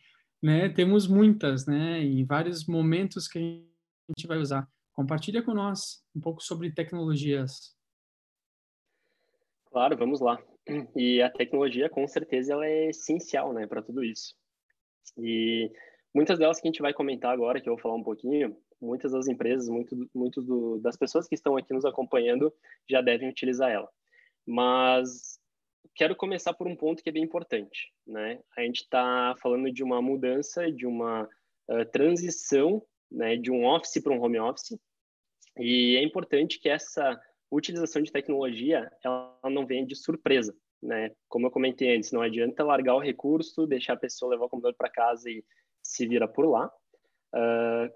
né, 0.43 0.69
temos 0.69 1.07
muitas, 1.07 1.67
né, 1.67 2.03
em 2.03 2.25
vários 2.25 2.67
momentos 2.67 3.27
que 3.27 3.39
a 3.39 4.13
gente 4.13 4.27
vai 4.27 4.39
usar. 4.39 4.71
Compartilha 4.93 5.43
com 5.43 5.53
nós 5.53 6.05
um 6.15 6.21
pouco 6.21 6.43
sobre 6.43 6.71
tecnologias. 6.71 7.77
Claro, 9.71 9.97
vamos 9.97 10.21
lá. 10.21 10.39
E 10.97 11.23
a 11.23 11.31
tecnologia, 11.31 11.89
com 11.89 12.07
certeza, 12.09 12.53
ela 12.53 12.67
é 12.67 12.89
essencial, 12.89 13.53
né, 13.53 13.67
para 13.67 13.83
tudo 13.83 14.03
isso. 14.03 14.35
E 15.17 15.71
muitas 16.15 16.39
delas 16.39 16.61
que 16.61 16.67
a 16.67 16.71
gente 16.71 16.83
vai 16.83 16.93
comentar 16.93 17.33
agora, 17.33 17.61
que 17.61 17.69
eu 17.69 17.75
vou 17.75 17.83
falar 17.83 17.95
um 17.95 18.03
pouquinho, 18.03 18.57
muitas 18.81 19.13
das 19.13 19.29
empresas, 19.29 19.69
muito, 19.69 19.97
muito 20.15 20.79
das 20.81 20.97
pessoas 20.97 21.29
que 21.29 21.35
estão 21.35 21.57
aqui 21.57 21.73
nos 21.73 21.85
acompanhando 21.85 22.53
já 22.89 23.01
devem 23.01 23.29
utilizar 23.29 23.71
ela. 23.71 23.89
Mas 24.45 25.39
quero 25.95 26.15
começar 26.15 26.53
por 26.53 26.67
um 26.67 26.77
ponto 26.77 27.03
que 27.03 27.09
é 27.09 27.13
bem 27.13 27.23
importante, 27.23 27.93
né? 28.07 28.41
A 28.57 28.63
gente 28.63 28.83
está 28.83 29.35
falando 29.41 29.73
de 29.73 29.83
uma 29.83 30.03
mudança, 30.03 30.71
de 30.71 30.87
uma 30.87 31.29
uh, 31.71 31.85
transição, 31.93 32.83
né, 33.11 33.37
de 33.37 33.51
um 33.51 33.65
office 33.65 34.03
para 34.03 34.13
um 34.13 34.21
home 34.21 34.39
office, 34.39 34.79
e 35.59 35.97
é 35.97 36.03
importante 36.03 36.59
que 36.59 36.69
essa 36.69 37.19
utilização 37.51 38.03
de 38.03 38.13
tecnologia 38.13 38.91
ela 39.03 39.36
não 39.51 39.67
vem 39.67 39.87
de 39.87 39.97
surpresa, 39.97 40.55
né? 40.83 41.11
Como 41.29 41.47
eu 41.47 41.51
comentei 41.51 41.97
antes, 41.97 42.13
não 42.13 42.23
adianta 42.23 42.65
largar 42.65 42.95
o 42.95 43.01
recurso, 43.01 43.67
deixar 43.67 43.95
a 43.95 43.99
pessoa 43.99 44.31
levar 44.31 44.47
o 44.47 44.49
computador 44.49 44.77
para 44.77 44.91
casa 44.91 45.31
e 45.31 45.45
se 45.83 46.07
vira 46.07 46.27
por 46.27 46.47
lá, 46.47 46.67
uh, 46.67 47.93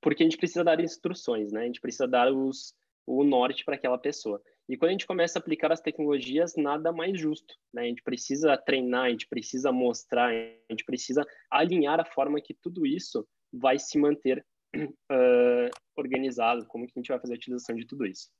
porque 0.00 0.22
a 0.22 0.26
gente 0.26 0.38
precisa 0.38 0.64
dar 0.64 0.80
instruções, 0.80 1.52
né? 1.52 1.62
A 1.62 1.66
gente 1.66 1.80
precisa 1.80 2.08
dar 2.08 2.32
os, 2.32 2.74
o 3.06 3.22
norte 3.22 3.64
para 3.64 3.74
aquela 3.74 3.98
pessoa. 3.98 4.42
E 4.68 4.76
quando 4.76 4.90
a 4.90 4.92
gente 4.92 5.06
começa 5.06 5.38
a 5.38 5.40
aplicar 5.40 5.72
as 5.72 5.80
tecnologias, 5.80 6.54
nada 6.56 6.92
mais 6.92 7.18
justo, 7.18 7.54
né? 7.72 7.82
A 7.82 7.86
gente 7.86 8.02
precisa 8.02 8.56
treinar, 8.56 9.06
a 9.06 9.10
gente 9.10 9.28
precisa 9.28 9.72
mostrar, 9.72 10.30
a 10.30 10.72
gente 10.72 10.84
precisa 10.84 11.26
alinhar 11.50 12.00
a 12.00 12.04
forma 12.04 12.40
que 12.40 12.54
tudo 12.54 12.86
isso 12.86 13.26
vai 13.52 13.78
se 13.78 13.98
manter 13.98 14.44
uh, 14.76 15.70
organizado, 15.96 16.66
como 16.66 16.86
que 16.86 16.92
a 16.96 17.00
gente 17.00 17.08
vai 17.08 17.18
fazer 17.18 17.34
a 17.34 17.36
utilização 17.36 17.74
de 17.74 17.86
tudo 17.86 18.06
isso. 18.06 18.30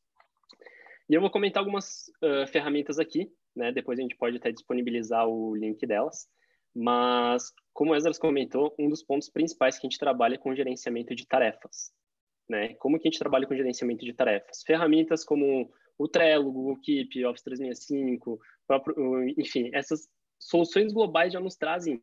E 1.10 1.14
eu 1.14 1.20
vou 1.20 1.28
comentar 1.28 1.60
algumas 1.60 2.04
uh, 2.22 2.46
ferramentas 2.46 3.00
aqui, 3.00 3.28
né? 3.56 3.72
Depois 3.72 3.98
a 3.98 4.02
gente 4.02 4.16
pode 4.16 4.36
até 4.36 4.52
disponibilizar 4.52 5.26
o 5.26 5.56
link 5.56 5.84
delas. 5.84 6.28
Mas, 6.72 7.52
como 7.72 7.90
o 7.90 7.96
Ezra 7.96 8.12
comentou, 8.14 8.72
um 8.78 8.88
dos 8.88 9.02
pontos 9.02 9.28
principais 9.28 9.76
que 9.76 9.84
a 9.84 9.90
gente 9.90 9.98
trabalha 9.98 10.36
é 10.36 10.38
com 10.38 10.54
gerenciamento 10.54 11.12
de 11.12 11.26
tarefas. 11.26 11.90
Né? 12.48 12.74
Como 12.74 12.96
que 12.96 13.08
a 13.08 13.10
gente 13.10 13.18
trabalha 13.18 13.44
com 13.44 13.56
gerenciamento 13.56 14.04
de 14.04 14.12
tarefas? 14.12 14.62
Ferramentas 14.64 15.24
como 15.24 15.68
o 15.98 16.06
Trello, 16.06 16.52
Google 16.52 16.80
Keep, 16.80 17.24
Office 17.26 17.42
365, 17.42 18.38
próprio, 18.64 19.28
enfim, 19.36 19.68
essas 19.74 20.08
soluções 20.38 20.92
globais 20.92 21.32
já 21.32 21.40
nos 21.40 21.56
trazem 21.56 22.00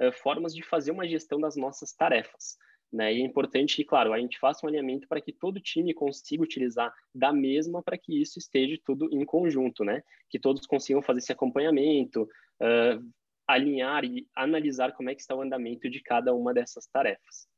uh, 0.00 0.12
formas 0.24 0.52
de 0.52 0.64
fazer 0.64 0.90
uma 0.90 1.06
gestão 1.06 1.40
das 1.40 1.54
nossas 1.54 1.92
tarefas. 1.92 2.56
Né? 2.92 3.14
E 3.14 3.22
é 3.22 3.24
importante 3.24 3.76
que, 3.76 3.84
claro, 3.84 4.12
a 4.12 4.18
gente 4.18 4.38
faça 4.38 4.66
um 4.66 4.68
alinhamento 4.68 5.06
para 5.06 5.20
que 5.20 5.32
todo 5.32 5.60
time 5.60 5.94
consiga 5.94 6.42
utilizar 6.42 6.92
da 7.14 7.32
mesma 7.32 7.82
para 7.82 7.96
que 7.96 8.20
isso 8.20 8.38
esteja 8.38 8.76
tudo 8.84 9.08
em 9.12 9.24
conjunto, 9.24 9.84
né? 9.84 10.02
Que 10.28 10.40
todos 10.40 10.66
consigam 10.66 11.00
fazer 11.00 11.20
esse 11.20 11.30
acompanhamento, 11.30 12.22
uh, 12.22 13.10
alinhar 13.46 14.04
e 14.04 14.26
analisar 14.34 14.92
como 14.92 15.08
é 15.08 15.14
que 15.14 15.20
está 15.20 15.36
o 15.36 15.42
andamento 15.42 15.88
de 15.88 16.02
cada 16.02 16.34
uma 16.34 16.52
dessas 16.52 16.86
tarefas. 16.88 17.48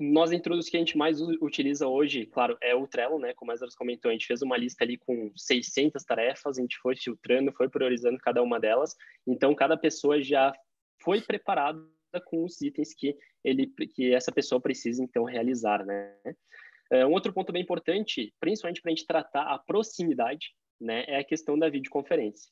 Nós, 0.00 0.32
entre 0.32 0.52
os 0.52 0.68
que 0.68 0.76
a 0.76 0.80
gente 0.80 0.96
mais 0.96 1.20
utiliza 1.20 1.86
hoje, 1.86 2.26
claro, 2.26 2.56
é 2.60 2.74
o 2.74 2.86
Trello, 2.86 3.18
né? 3.18 3.32
Como 3.34 3.50
a 3.50 3.54
Ezra 3.54 3.68
comentou, 3.76 4.08
a 4.08 4.12
gente 4.12 4.26
fez 4.26 4.42
uma 4.42 4.56
lista 4.56 4.84
ali 4.84 4.96
com 4.96 5.32
600 5.36 6.02
tarefas, 6.04 6.58
a 6.58 6.60
gente 6.60 6.78
foi 6.78 6.96
filtrando, 6.96 7.52
foi 7.52 7.68
priorizando 7.68 8.18
cada 8.18 8.42
uma 8.42 8.58
delas. 8.58 8.96
Então, 9.26 9.54
cada 9.54 9.76
pessoa 9.76 10.20
já 10.22 10.52
foi 11.00 11.20
preparada 11.20 11.80
com 12.26 12.44
os 12.44 12.60
itens 12.60 12.94
que 12.94 13.16
ele 13.44 13.66
que 13.66 14.12
essa 14.12 14.32
pessoa 14.32 14.60
precisa 14.60 15.02
então 15.02 15.24
realizar, 15.24 15.84
né? 15.84 16.14
É, 16.90 17.04
um 17.04 17.12
outro 17.12 17.32
ponto 17.32 17.52
bem 17.52 17.62
importante, 17.62 18.32
principalmente 18.40 18.80
para 18.80 18.90
a 18.90 18.94
gente 18.94 19.06
tratar 19.06 19.42
a 19.42 19.58
proximidade, 19.58 20.54
né, 20.80 21.04
é 21.06 21.18
a 21.18 21.24
questão 21.24 21.58
da 21.58 21.68
videoconferência. 21.68 22.50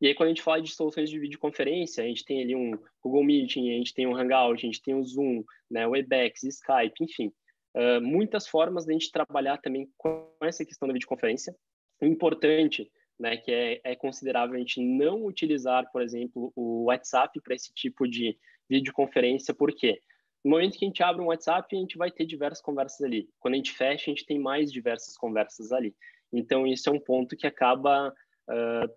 E 0.00 0.06
aí, 0.06 0.14
quando 0.14 0.28
a 0.28 0.30
gente 0.30 0.42
fala 0.42 0.60
de 0.60 0.70
soluções 0.70 1.10
de 1.10 1.18
videoconferência, 1.18 2.02
a 2.02 2.06
gente 2.06 2.24
tem 2.24 2.42
ali 2.42 2.54
um 2.54 2.72
Google 3.02 3.24
Meeting, 3.24 3.70
a 3.70 3.76
gente 3.76 3.94
tem 3.94 4.06
um 4.06 4.16
Hangout, 4.16 4.64
a 4.64 4.66
gente 4.66 4.82
tem 4.82 4.94
o 4.94 5.04
Zoom, 5.04 5.44
né, 5.70 5.86
Webex, 5.86 6.42
Skype, 6.44 7.02
enfim. 7.02 7.32
Uh, 7.76 8.00
muitas 8.00 8.46
formas 8.46 8.84
de 8.84 8.90
a 8.90 8.92
gente 8.92 9.10
trabalhar 9.10 9.58
também 9.58 9.88
com 9.96 10.30
essa 10.42 10.64
questão 10.64 10.88
da 10.88 10.94
videoconferência. 10.94 11.54
Importante 12.02 12.90
né, 13.18 13.36
que 13.36 13.50
é, 13.50 13.80
é 13.84 13.96
considerável 13.96 14.56
a 14.56 14.58
gente 14.58 14.80
não 14.80 15.24
utilizar, 15.24 15.90
por 15.92 16.02
exemplo, 16.02 16.52
o 16.56 16.84
WhatsApp 16.84 17.40
para 17.40 17.54
esse 17.54 17.72
tipo 17.72 18.08
de 18.08 18.36
videoconferência, 18.68 19.54
por 19.54 19.72
quê? 19.72 20.00
No 20.44 20.52
momento 20.52 20.78
que 20.78 20.84
a 20.84 20.88
gente 20.88 21.02
abre 21.02 21.22
um 21.22 21.26
WhatsApp, 21.26 21.74
a 21.74 21.78
gente 21.78 21.96
vai 21.96 22.10
ter 22.10 22.26
diversas 22.26 22.60
conversas 22.60 23.00
ali. 23.00 23.28
Quando 23.40 23.54
a 23.54 23.56
gente 23.56 23.72
fecha, 23.72 24.10
a 24.10 24.14
gente 24.14 24.26
tem 24.26 24.38
mais 24.38 24.70
diversas 24.70 25.16
conversas 25.16 25.72
ali. 25.72 25.94
Então, 26.32 26.66
isso 26.66 26.88
é 26.88 26.92
um 26.92 27.00
ponto 27.00 27.36
que 27.36 27.46
acaba 27.46 28.10
uh, 28.10 28.94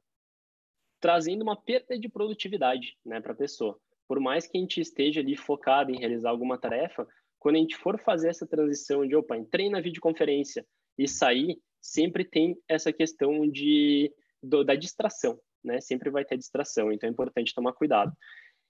trazendo 1.00 1.44
uma 1.44 1.56
perda 1.56 1.98
de 1.98 2.10
produtividade 2.10 2.98
né, 3.06 3.22
para 3.22 3.32
a 3.32 3.36
pessoa. 3.36 3.80
Por 4.08 4.20
mais 4.20 4.48
que 4.48 4.58
a 4.58 4.62
gente 4.62 4.82
esteja 4.82 5.22
ali 5.22 5.38
focado 5.38 5.92
em 5.92 6.00
realizar 6.00 6.30
alguma 6.30 6.58
tarefa, 6.58 7.08
quando 7.40 7.56
a 7.56 7.60
gente 7.60 7.78
for 7.78 8.00
fazer 8.00 8.30
essa 8.30 8.48
transição 8.48 9.08
de, 9.08 9.16
opa, 9.16 9.38
entrei 9.38 9.70
na 9.70 9.80
videoconferência 9.80 10.66
e 10.98 11.08
sair, 11.08 11.58
sempre 11.82 12.26
tem 12.26 12.58
essa 12.68 12.92
questão 12.92 13.48
de, 13.48 14.12
do, 14.42 14.64
da 14.64 14.76
distração, 14.76 15.40
né? 15.64 15.80
Sempre 15.80 16.10
vai 16.10 16.26
ter 16.26 16.38
distração, 16.38 16.92
então 16.92 17.08
é 17.08 17.12
importante 17.12 17.54
tomar 17.54 17.74
cuidado. 17.74 18.12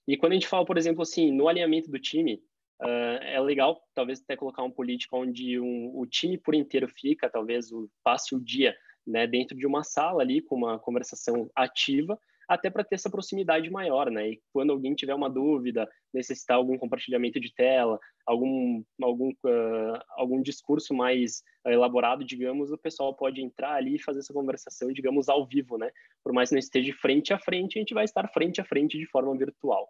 E 0.08 0.15
quando 0.15 0.32
a 0.32 0.36
gente 0.36 0.48
fala, 0.48 0.65
por 0.65 0.78
exemplo, 0.78 1.02
assim, 1.02 1.32
no 1.32 1.48
alinhamento 1.48 1.91
do 1.91 2.00
time, 2.00 2.41
uh, 2.82 3.22
é 3.22 3.39
legal 3.39 3.82
talvez 3.93 4.22
até 4.22 4.36
colocar 4.36 4.63
um 4.63 4.72
político 4.72 5.17
onde 5.17 5.60
um, 5.60 5.91
o 5.98 6.06
time 6.06 6.38
por 6.38 6.56
inteiro 6.56 6.88
fica, 6.88 7.30
talvez 7.30 7.72
o, 7.72 7.89
passe 8.04 8.34
o 8.34 8.39
dia 8.39 8.76
né, 9.06 9.28
dentro 9.28 9.58
de 9.58 9.65
uma 9.65 9.84
sala 9.84 10.22
ali 10.22 10.41
com 10.41 10.56
uma 10.56 10.80
conversação 10.80 11.50
ativa, 11.56 12.20
até 12.47 12.69
para 12.69 12.83
ter 12.83 12.95
essa 12.95 13.10
proximidade 13.10 13.69
maior, 13.69 14.10
né? 14.10 14.29
E 14.29 14.41
quando 14.53 14.71
alguém 14.71 14.95
tiver 14.95 15.13
uma 15.13 15.29
dúvida, 15.29 15.88
necessitar 16.13 16.57
algum 16.57 16.77
compartilhamento 16.77 17.39
de 17.39 17.53
tela, 17.53 17.99
algum 18.25 18.83
algum 19.01 19.29
uh, 19.31 19.99
algum 20.12 20.41
discurso 20.41 20.93
mais 20.93 21.43
uh, 21.65 21.69
elaborado, 21.69 22.23
digamos, 22.23 22.71
o 22.71 22.77
pessoal 22.77 23.13
pode 23.15 23.41
entrar 23.41 23.73
ali 23.73 23.95
e 23.95 24.01
fazer 24.01 24.19
essa 24.19 24.33
conversação, 24.33 24.91
digamos, 24.93 25.27
ao 25.27 25.45
vivo, 25.45 25.77
né? 25.77 25.91
Por 26.23 26.31
mais 26.31 26.49
que 26.49 26.55
não 26.55 26.60
esteja 26.60 26.93
frente 26.93 27.33
a 27.33 27.39
frente, 27.39 27.77
a 27.77 27.81
gente 27.81 27.93
vai 27.93 28.05
estar 28.05 28.27
frente 28.29 28.62
a 28.62 28.65
frente 28.65 28.97
de 28.97 29.05
forma 29.07 29.36
virtual. 29.38 29.89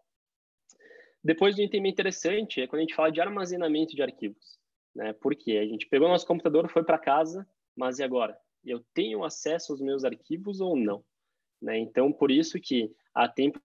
Depois 1.23 1.55
do 1.55 1.61
item 1.61 1.87
interessante 1.87 2.61
é 2.61 2.67
quando 2.67 2.79
a 2.79 2.83
gente 2.83 2.95
fala 2.95 3.11
de 3.11 3.21
armazenamento 3.21 3.95
de 3.95 4.01
arquivos, 4.01 4.57
né? 4.95 5.13
Porque 5.13 5.51
a 5.57 5.65
gente 5.65 5.87
pegou 5.87 6.07
nosso 6.07 6.25
computador, 6.25 6.67
foi 6.69 6.83
para 6.83 6.97
casa, 6.97 7.47
mas 7.75 7.99
e 7.99 8.03
agora? 8.03 8.35
Eu 8.63 8.83
tenho 8.93 9.23
acesso 9.23 9.71
aos 9.71 9.81
meus 9.81 10.03
arquivos 10.03 10.59
ou 10.59 10.75
não? 10.75 11.03
Né? 11.61 11.77
Então, 11.79 12.11
por 12.11 12.31
isso 12.31 12.59
que 12.59 12.91
há 13.13 13.27
tempo 13.27 13.59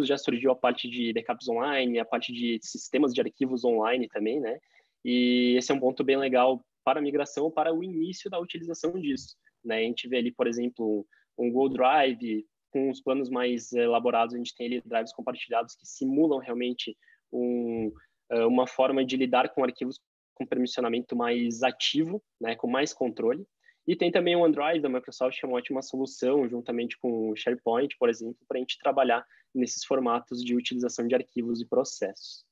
já 0.00 0.16
surgiu 0.16 0.50
a 0.50 0.56
parte 0.56 0.88
de 0.88 1.12
backups 1.12 1.48
online, 1.48 1.98
a 1.98 2.04
parte 2.04 2.32
de 2.32 2.58
sistemas 2.62 3.12
de 3.12 3.20
arquivos 3.20 3.64
online 3.64 4.08
também, 4.08 4.40
né? 4.40 4.58
E 5.04 5.56
esse 5.56 5.72
é 5.72 5.74
um 5.74 5.80
ponto 5.80 6.04
bem 6.04 6.16
legal 6.16 6.64
para 6.84 7.00
a 7.00 7.02
migração, 7.02 7.50
para 7.50 7.74
o 7.74 7.82
início 7.82 8.30
da 8.30 8.38
utilização 8.38 8.92
disso. 8.92 9.36
Né? 9.64 9.78
A 9.78 9.82
gente 9.82 10.08
vê 10.08 10.18
ali, 10.18 10.32
por 10.32 10.46
exemplo, 10.46 11.06
um 11.36 11.50
Google 11.50 11.70
Drive, 11.70 12.46
com 12.70 12.90
os 12.90 13.00
planos 13.00 13.30
mais 13.30 13.72
elaborados, 13.72 14.34
a 14.34 14.38
gente 14.38 14.54
tem 14.54 14.66
ali 14.66 14.82
drives 14.84 15.12
compartilhados 15.12 15.74
que 15.74 15.86
simulam 15.86 16.38
realmente 16.38 16.96
um, 17.32 17.92
uma 18.30 18.66
forma 18.66 19.04
de 19.04 19.16
lidar 19.16 19.48
com 19.50 19.64
arquivos 19.64 20.00
com 20.34 20.46
permissionamento 20.46 21.16
mais 21.16 21.62
ativo, 21.62 22.22
né, 22.40 22.54
com 22.54 22.68
mais 22.68 22.94
controle. 22.94 23.44
E 23.88 23.96
tem 23.96 24.12
também 24.12 24.36
o 24.36 24.44
Android 24.44 24.80
da 24.80 24.88
Microsoft, 24.90 25.40
que 25.40 25.46
é 25.46 25.48
uma 25.48 25.56
ótima 25.56 25.80
solução, 25.80 26.46
juntamente 26.46 26.98
com 26.98 27.30
o 27.30 27.36
SharePoint, 27.36 27.96
por 27.98 28.10
exemplo, 28.10 28.36
para 28.46 28.58
a 28.58 28.60
gente 28.60 28.78
trabalhar 28.78 29.26
nesses 29.54 29.82
formatos 29.82 30.44
de 30.44 30.54
utilização 30.54 31.08
de 31.08 31.14
arquivos 31.14 31.62
e 31.62 31.66
processos. 31.66 32.44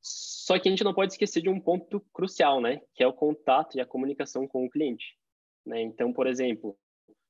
Só 0.00 0.58
que 0.58 0.66
a 0.66 0.70
gente 0.70 0.82
não 0.82 0.94
pode 0.94 1.12
esquecer 1.12 1.42
de 1.42 1.50
um 1.50 1.60
ponto 1.60 2.00
crucial, 2.10 2.58
né? 2.58 2.80
Que 2.94 3.04
é 3.04 3.06
o 3.06 3.12
contato 3.12 3.76
e 3.76 3.82
a 3.82 3.86
comunicação 3.86 4.48
com 4.48 4.64
o 4.64 4.70
cliente. 4.70 5.14
Né? 5.66 5.82
Então, 5.82 6.10
por 6.10 6.26
exemplo, 6.26 6.74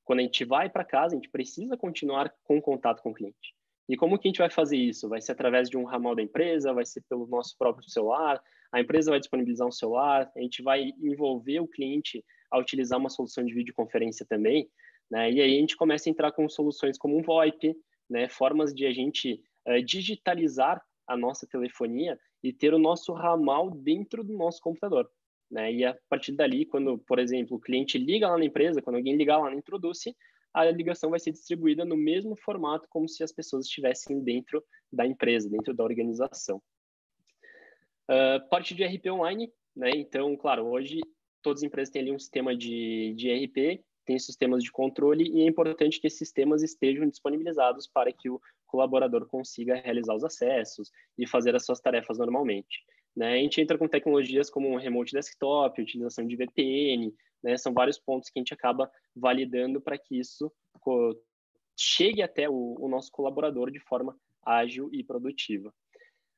quando 0.05 0.19
a 0.19 0.23
gente 0.23 0.45
vai 0.45 0.69
para 0.69 0.85
casa, 0.85 1.15
a 1.15 1.17
gente 1.17 1.29
precisa 1.29 1.75
continuar 1.75 2.33
com 2.45 2.61
contato 2.61 3.01
com 3.01 3.11
o 3.11 3.13
cliente. 3.13 3.53
E 3.89 3.97
como 3.97 4.17
que 4.17 4.29
a 4.29 4.29
gente 4.29 4.39
vai 4.39 4.49
fazer 4.49 4.77
isso? 4.77 5.09
Vai 5.09 5.19
ser 5.19 5.33
através 5.33 5.69
de 5.69 5.75
um 5.75 5.83
ramal 5.83 6.15
da 6.15 6.21
empresa, 6.21 6.71
vai 6.71 6.85
ser 6.85 7.03
pelo 7.09 7.27
nosso 7.27 7.57
próprio 7.57 7.89
celular, 7.89 8.41
a 8.71 8.79
empresa 8.79 9.11
vai 9.11 9.19
disponibilizar 9.19 9.67
um 9.67 9.71
celular, 9.71 10.31
a 10.33 10.39
gente 10.39 10.63
vai 10.63 10.93
envolver 11.01 11.59
o 11.59 11.67
cliente 11.67 12.23
a 12.51 12.57
utilizar 12.57 12.99
uma 12.99 13.09
solução 13.09 13.45
de 13.45 13.53
videoconferência 13.53 14.25
também, 14.25 14.69
né? 15.09 15.31
E 15.31 15.41
aí 15.41 15.55
a 15.57 15.59
gente 15.59 15.75
começa 15.75 16.09
a 16.09 16.11
entrar 16.11 16.31
com 16.31 16.47
soluções 16.47 16.97
como 16.97 17.17
um 17.17 17.21
VoIP, 17.21 17.75
né? 18.09 18.29
Formas 18.29 18.73
de 18.73 18.85
a 18.85 18.91
gente 18.91 19.41
uh, 19.67 19.83
digitalizar 19.83 20.81
a 21.07 21.17
nossa 21.17 21.47
telefonia 21.47 22.19
e 22.43 22.53
ter 22.53 22.73
o 22.73 22.79
nosso 22.79 23.11
ramal 23.13 23.71
dentro 23.71 24.23
do 24.23 24.33
nosso 24.33 24.61
computador. 24.61 25.09
Né? 25.49 25.73
E 25.73 25.85
a 25.85 25.97
partir 26.07 26.33
dali, 26.33 26.65
quando, 26.65 26.99
por 26.99 27.17
exemplo, 27.19 27.57
o 27.57 27.59
cliente 27.59 27.97
liga 27.97 28.29
lá 28.29 28.37
na 28.37 28.45
empresa, 28.45 28.81
quando 28.81 28.97
alguém 28.97 29.15
ligar 29.15 29.39
lá 29.39 29.49
na 29.49 29.55
Introduce, 29.55 30.15
a 30.53 30.65
ligação 30.65 31.09
vai 31.09 31.19
ser 31.19 31.31
distribuída 31.31 31.83
no 31.83 31.97
mesmo 31.97 32.35
formato 32.35 32.87
como 32.89 33.07
se 33.07 33.23
as 33.23 33.31
pessoas 33.31 33.65
estivessem 33.65 34.23
dentro 34.23 34.63
da 34.91 35.05
empresa, 35.05 35.49
dentro 35.49 35.73
da 35.73 35.83
organização. 35.83 36.61
Uh, 38.09 38.47
parte 38.49 38.73
de 38.73 38.83
RP 38.83 39.07
online, 39.07 39.51
né? 39.75 39.91
Então, 39.91 40.35
claro, 40.35 40.65
hoje 40.65 40.99
todas 41.41 41.61
as 41.61 41.67
empresas 41.67 41.91
têm 41.91 42.01
ali 42.01 42.11
um 42.11 42.19
sistema 42.19 42.55
de, 42.55 43.13
de 43.15 43.29
ERP, 43.29 43.83
tem 44.05 44.17
sistemas 44.17 44.63
de 44.63 44.71
controle 44.71 45.29
e 45.29 45.41
é 45.41 45.45
importante 45.45 45.99
que 45.99 46.07
esses 46.07 46.17
sistemas 46.17 46.63
estejam 46.63 47.07
disponibilizados 47.07 47.87
para 47.87 48.11
que 48.11 48.29
o 48.29 48.41
colaborador 48.65 49.27
consiga 49.27 49.75
realizar 49.75 50.15
os 50.15 50.23
acessos 50.23 50.91
e 51.17 51.27
fazer 51.27 51.55
as 51.55 51.63
suas 51.63 51.79
tarefas 51.79 52.17
normalmente. 52.17 52.83
Né? 53.15 53.33
A 53.33 53.37
gente 53.37 53.61
entra 53.61 53.77
com 53.77 53.87
tecnologias 53.87 54.49
como 54.49 54.77
remote 54.77 55.13
desktop, 55.13 55.79
utilização 55.79 56.25
de 56.25 56.35
VPN, 56.35 57.13
né? 57.43 57.55
são 57.57 57.73
vários 57.73 57.99
pontos 57.99 58.29
que 58.29 58.39
a 58.39 58.41
gente 58.41 58.53
acaba 58.53 58.91
validando 59.15 59.79
para 59.79 59.97
que 59.97 60.19
isso 60.19 60.51
chegue 61.77 62.21
até 62.21 62.49
o, 62.49 62.75
o, 62.79 62.89
nosso 62.89 63.11
colaborador 63.11 63.71
de 63.71 63.79
forma 63.79 64.17
ágil 64.43 64.89
e 64.91 65.03
produtiva. 65.03 65.73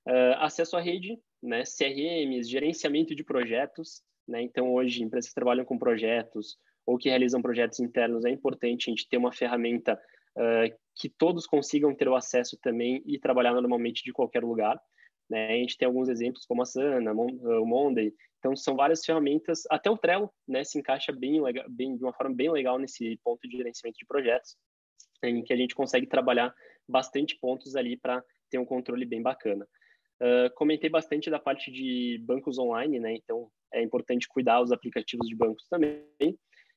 Uh, 0.07 0.35
acesso 0.39 0.75
à 0.75 0.81
rede, 0.81 1.19
né? 1.41 1.63
CRMs, 1.63 2.49
gerenciamento 2.49 3.15
de 3.15 3.23
projetos, 3.23 4.03
né? 4.27 4.41
Então, 4.41 4.73
hoje, 4.73 5.03
empresas 5.03 5.29
que 5.29 5.35
trabalham 5.35 5.65
com 5.65 5.77
projetos 5.77 6.57
ou 6.85 6.97
que 6.97 7.09
realizam 7.09 7.41
projetos 7.41 7.79
internos, 7.79 8.25
é 8.25 8.29
importante 8.29 8.89
a 8.89 8.91
gente 8.91 9.07
ter 9.07 9.17
uma 9.17 9.31
ferramenta 9.31 9.99
uh, 10.37 10.75
que 10.95 11.09
todos 11.09 11.45
consigam 11.45 11.95
ter 11.95 12.07
o 12.07 12.15
acesso 12.15 12.57
também 12.61 13.03
e 13.05 13.19
trabalhar 13.19 13.53
normalmente 13.53 14.03
de 14.03 14.11
qualquer 14.11 14.43
lugar. 14.43 14.79
Né? 15.29 15.47
A 15.47 15.57
gente 15.57 15.77
tem 15.77 15.85
alguns 15.85 16.09
exemplos 16.09 16.45
como 16.45 16.61
a 16.61 16.65
Sana, 16.65 17.13
o 17.13 17.65
Monday. 17.65 18.13
Então, 18.39 18.55
são 18.55 18.75
várias 18.75 19.05
ferramentas. 19.05 19.63
Até 19.69 19.89
o 19.89 19.97
Trello 19.97 20.31
né, 20.47 20.63
se 20.63 20.79
encaixa 20.79 21.11
bem, 21.11 21.39
bem, 21.69 21.95
de 21.95 22.03
uma 22.03 22.13
forma 22.13 22.35
bem 22.35 22.51
legal 22.51 22.79
nesse 22.79 23.19
ponto 23.23 23.47
de 23.47 23.57
gerenciamento 23.57 23.97
de 23.99 24.05
projetos, 24.05 24.57
em 25.23 25.43
que 25.43 25.53
a 25.53 25.57
gente 25.57 25.75
consegue 25.75 26.07
trabalhar 26.07 26.53
bastante 26.87 27.37
pontos 27.39 27.75
ali 27.75 27.95
para 27.95 28.23
ter 28.49 28.57
um 28.57 28.65
controle 28.65 29.05
bem 29.05 29.21
bacana. 29.21 29.65
Uh, 30.21 30.53
comentei 30.53 30.87
bastante 30.87 31.31
da 31.31 31.39
parte 31.39 31.71
de 31.71 32.21
bancos 32.23 32.59
online, 32.59 32.99
né? 32.99 33.15
Então, 33.15 33.49
é 33.73 33.81
importante 33.81 34.27
cuidar 34.27 34.61
os 34.61 34.71
aplicativos 34.71 35.27
de 35.27 35.35
bancos 35.35 35.65
também. 35.67 36.05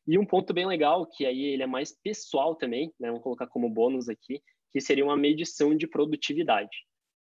E 0.06 0.18
um 0.18 0.24
ponto 0.24 0.54
bem 0.54 0.66
legal, 0.66 1.06
que 1.06 1.26
aí 1.26 1.44
ele 1.44 1.62
é 1.62 1.66
mais 1.66 1.92
pessoal 1.92 2.54
também, 2.56 2.90
né? 2.98 3.08
Vamos 3.08 3.22
colocar 3.22 3.46
como 3.46 3.68
bônus 3.68 4.08
aqui, 4.08 4.40
que 4.72 4.80
seria 4.80 5.04
uma 5.04 5.16
medição 5.16 5.76
de 5.76 5.86
produtividade, 5.86 6.74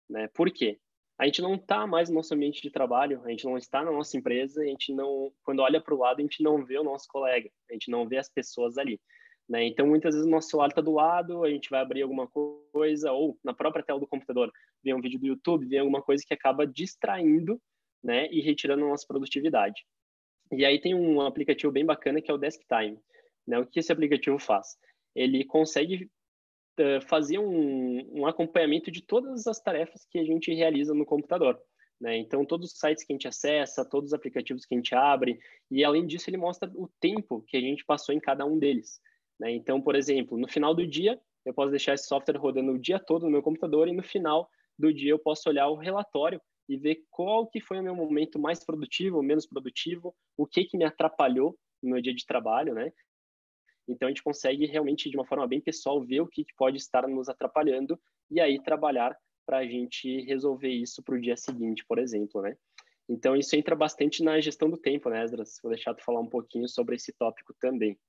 né? 0.10 0.30
Por 0.34 0.50
quê? 0.50 0.80
A 1.20 1.26
gente 1.26 1.42
não 1.42 1.56
está 1.56 1.86
mais 1.86 2.10
no 2.10 2.16
nosso 2.16 2.34
ambiente 2.34 2.62
de 2.62 2.72
trabalho, 2.72 3.22
a 3.26 3.30
gente 3.30 3.46
não 3.46 3.58
está 3.58 3.84
na 3.84 3.92
nossa 3.92 4.18
empresa, 4.18 4.62
a 4.62 4.66
gente 4.66 4.94
não, 4.94 5.32
quando 5.44 5.60
olha 5.60 5.80
para 5.80 5.94
o 5.94 5.98
lado, 5.98 6.20
a 6.20 6.22
gente 6.22 6.42
não 6.42 6.66
vê 6.66 6.80
o 6.80 6.84
nosso 6.84 7.06
colega, 7.10 7.50
a 7.70 7.74
gente 7.74 7.92
não 7.92 8.08
vê 8.08 8.18
as 8.18 8.30
pessoas 8.30 8.78
ali. 8.78 9.00
Né? 9.48 9.66
Então, 9.66 9.88
muitas 9.88 10.16
vezes 10.16 10.28
o 10.28 10.32
nosso 10.32 10.50
celular 10.50 10.70
está 10.70 10.82
do 10.82 10.94
lado, 10.94 11.44
a 11.44 11.50
gente 11.50 11.70
vai 11.70 11.82
abrir 11.82 12.02
alguma 12.02 12.28
coisa, 12.28 13.12
ou 13.12 13.38
na 13.44 13.54
própria 13.54 13.84
tela 13.84 14.00
do 14.00 14.08
computador, 14.08 14.52
vê 14.84 14.94
um 14.94 15.02
vídeo 15.02 15.20
do 15.20 15.28
YouTube, 15.28 15.68
vê 15.68 15.78
alguma 15.78 16.02
coisa 16.02 16.24
que 16.26 16.34
acaba 16.34 16.66
distraindo 16.66 17.62
né, 18.04 18.28
e 18.32 18.42
retirando 18.42 18.86
a 18.86 18.90
nossa 18.90 19.06
produtividade. 19.08 19.84
E 20.52 20.66
aí 20.66 20.80
tem 20.80 20.94
um 20.94 21.22
aplicativo 21.22 21.72
bem 21.72 21.86
bacana 21.86 22.22
que 22.22 22.30
é 22.30 22.34
o 22.34 22.38
DeskTime. 22.38 23.00
Né? 23.48 23.60
O 23.60 23.66
que 23.66 23.80
esse 23.80 23.92
aplicativo 23.92 24.40
faz? 24.40 24.78
Ele 25.16 25.44
consegue 25.46 26.10
uh, 26.80 27.02
fazer 27.08 27.40
um, 27.40 28.20
um, 28.20 28.26
acompanhamento 28.26 28.92
de 28.92 29.02
todas 29.02 29.48
as 29.48 29.60
tarefas 29.60 30.06
que 30.10 30.20
a 30.20 30.24
gente 30.24 30.54
realiza 30.54 30.94
no 30.94 31.06
computador. 31.06 31.60
Né? 32.00 32.18
Então, 32.18 32.46
todos 32.46 32.72
os 32.72 32.80
sites 32.80 33.04
que 33.04 33.14
a 33.14 33.16
gente 33.16 33.28
acessa, 33.28 33.88
todos 33.88 34.10
os 34.10 34.14
aplicativos 34.14 34.66
que 34.66 34.76
a 34.76 34.78
gente 34.78 34.94
abre, 34.94 35.40
e 35.72 35.84
além 35.84 36.06
disso, 36.06 36.30
ele 36.30 36.38
mostra 36.38 36.70
o 36.76 36.90
tempo 37.00 37.44
que 37.48 37.58
a 37.58 37.62
gente 37.62 37.86
passou 37.86 38.14
em 38.14 38.20
cada 38.20 38.46
um 38.46 38.60
deles. 38.60 39.00
Né? 39.40 39.52
Então, 39.52 39.82
por 39.82 39.96
exemplo, 39.96 40.38
no 40.38 40.48
final 40.48 40.74
do 40.74 40.86
dia, 40.86 41.20
eu 41.46 41.54
posso 41.54 41.72
deixar 41.72 41.94
esse 41.94 42.08
software 42.08 42.38
rodando 42.38 42.72
o 42.72 42.80
dia 42.80 43.00
todo 43.00 43.26
no 43.26 43.32
meu 43.32 43.42
computador 43.42 43.88
e 43.88 43.94
no 43.94 44.04
final 44.04 44.50
do 44.78 44.94
dia 44.94 45.12
eu 45.12 45.20
posso 45.20 45.50
olhar 45.50 45.68
o 45.68 45.76
relatório 45.76 46.42
e 46.68 46.78
ver 46.78 47.04
qual 47.10 47.48
que 47.48 47.60
foi 47.60 47.80
o 47.80 47.84
meu 47.84 47.96
momento 47.96 48.40
mais 48.40 48.64
produtivo, 48.64 49.22
menos 49.22 49.46
produtivo, 49.46 50.16
o 50.38 50.48
que 50.48 50.64
que 50.64 50.78
me 50.78 50.86
atrapalhou 50.86 51.58
no 51.82 51.92
meu 51.92 52.02
dia 52.02 52.14
de 52.14 52.26
trabalho, 52.26 52.74
né? 52.74 52.92
Então 53.88 54.08
a 54.08 54.12
gente 54.12 54.24
consegue 54.24 54.66
realmente 54.66 55.10
de 55.10 55.18
uma 55.18 55.26
forma 55.26 55.46
bem 55.46 55.60
pessoal 55.60 56.02
ver 56.02 56.22
o 56.22 56.28
que, 56.28 56.46
que 56.46 56.56
pode 56.56 56.78
estar 56.78 57.08
nos 57.08 57.28
atrapalhando 57.28 58.00
e 58.32 58.40
aí 58.40 58.62
trabalhar 58.62 59.16
para 59.46 59.58
a 59.58 59.68
gente 59.68 60.22
resolver 60.22 60.70
isso 60.70 61.04
para 61.04 61.16
o 61.16 61.22
dia 61.22 61.36
seguinte, 61.36 61.86
por 61.86 62.00
exemplo, 62.00 62.42
né? 62.42 62.56
Então 63.10 63.36
isso 63.36 63.56
entra 63.58 63.76
bastante 63.76 64.24
na 64.24 64.40
gestão 64.40 64.70
do 64.70 64.78
tempo, 64.78 65.10
né, 65.10 65.22
Esdras? 65.22 65.60
Vou 65.62 65.72
deixar 65.72 65.94
tu 65.94 66.04
falar 66.04 66.22
um 66.22 66.30
pouquinho 66.30 66.68
sobre 66.70 66.96
esse 66.96 67.12
tópico 67.12 67.54
também. 67.60 68.00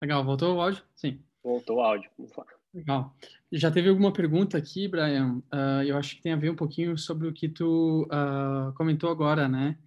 Legal, 0.00 0.24
voltou 0.24 0.56
o 0.56 0.60
áudio? 0.60 0.82
Sim. 0.94 1.22
Voltou 1.42 1.76
o 1.76 1.80
áudio. 1.80 2.10
Legal. 2.72 3.14
Já 3.50 3.70
teve 3.70 3.88
alguma 3.88 4.12
pergunta 4.12 4.56
aqui, 4.58 4.86
Brian? 4.86 5.42
Uh, 5.52 5.82
eu 5.86 5.96
acho 5.96 6.16
que 6.16 6.22
tem 6.22 6.32
a 6.32 6.36
ver 6.36 6.50
um 6.50 6.56
pouquinho 6.56 6.96
sobre 6.96 7.26
o 7.26 7.32
que 7.32 7.48
tu 7.48 8.04
uh, 8.04 8.72
comentou 8.74 9.10
agora, 9.10 9.48
né? 9.48 9.78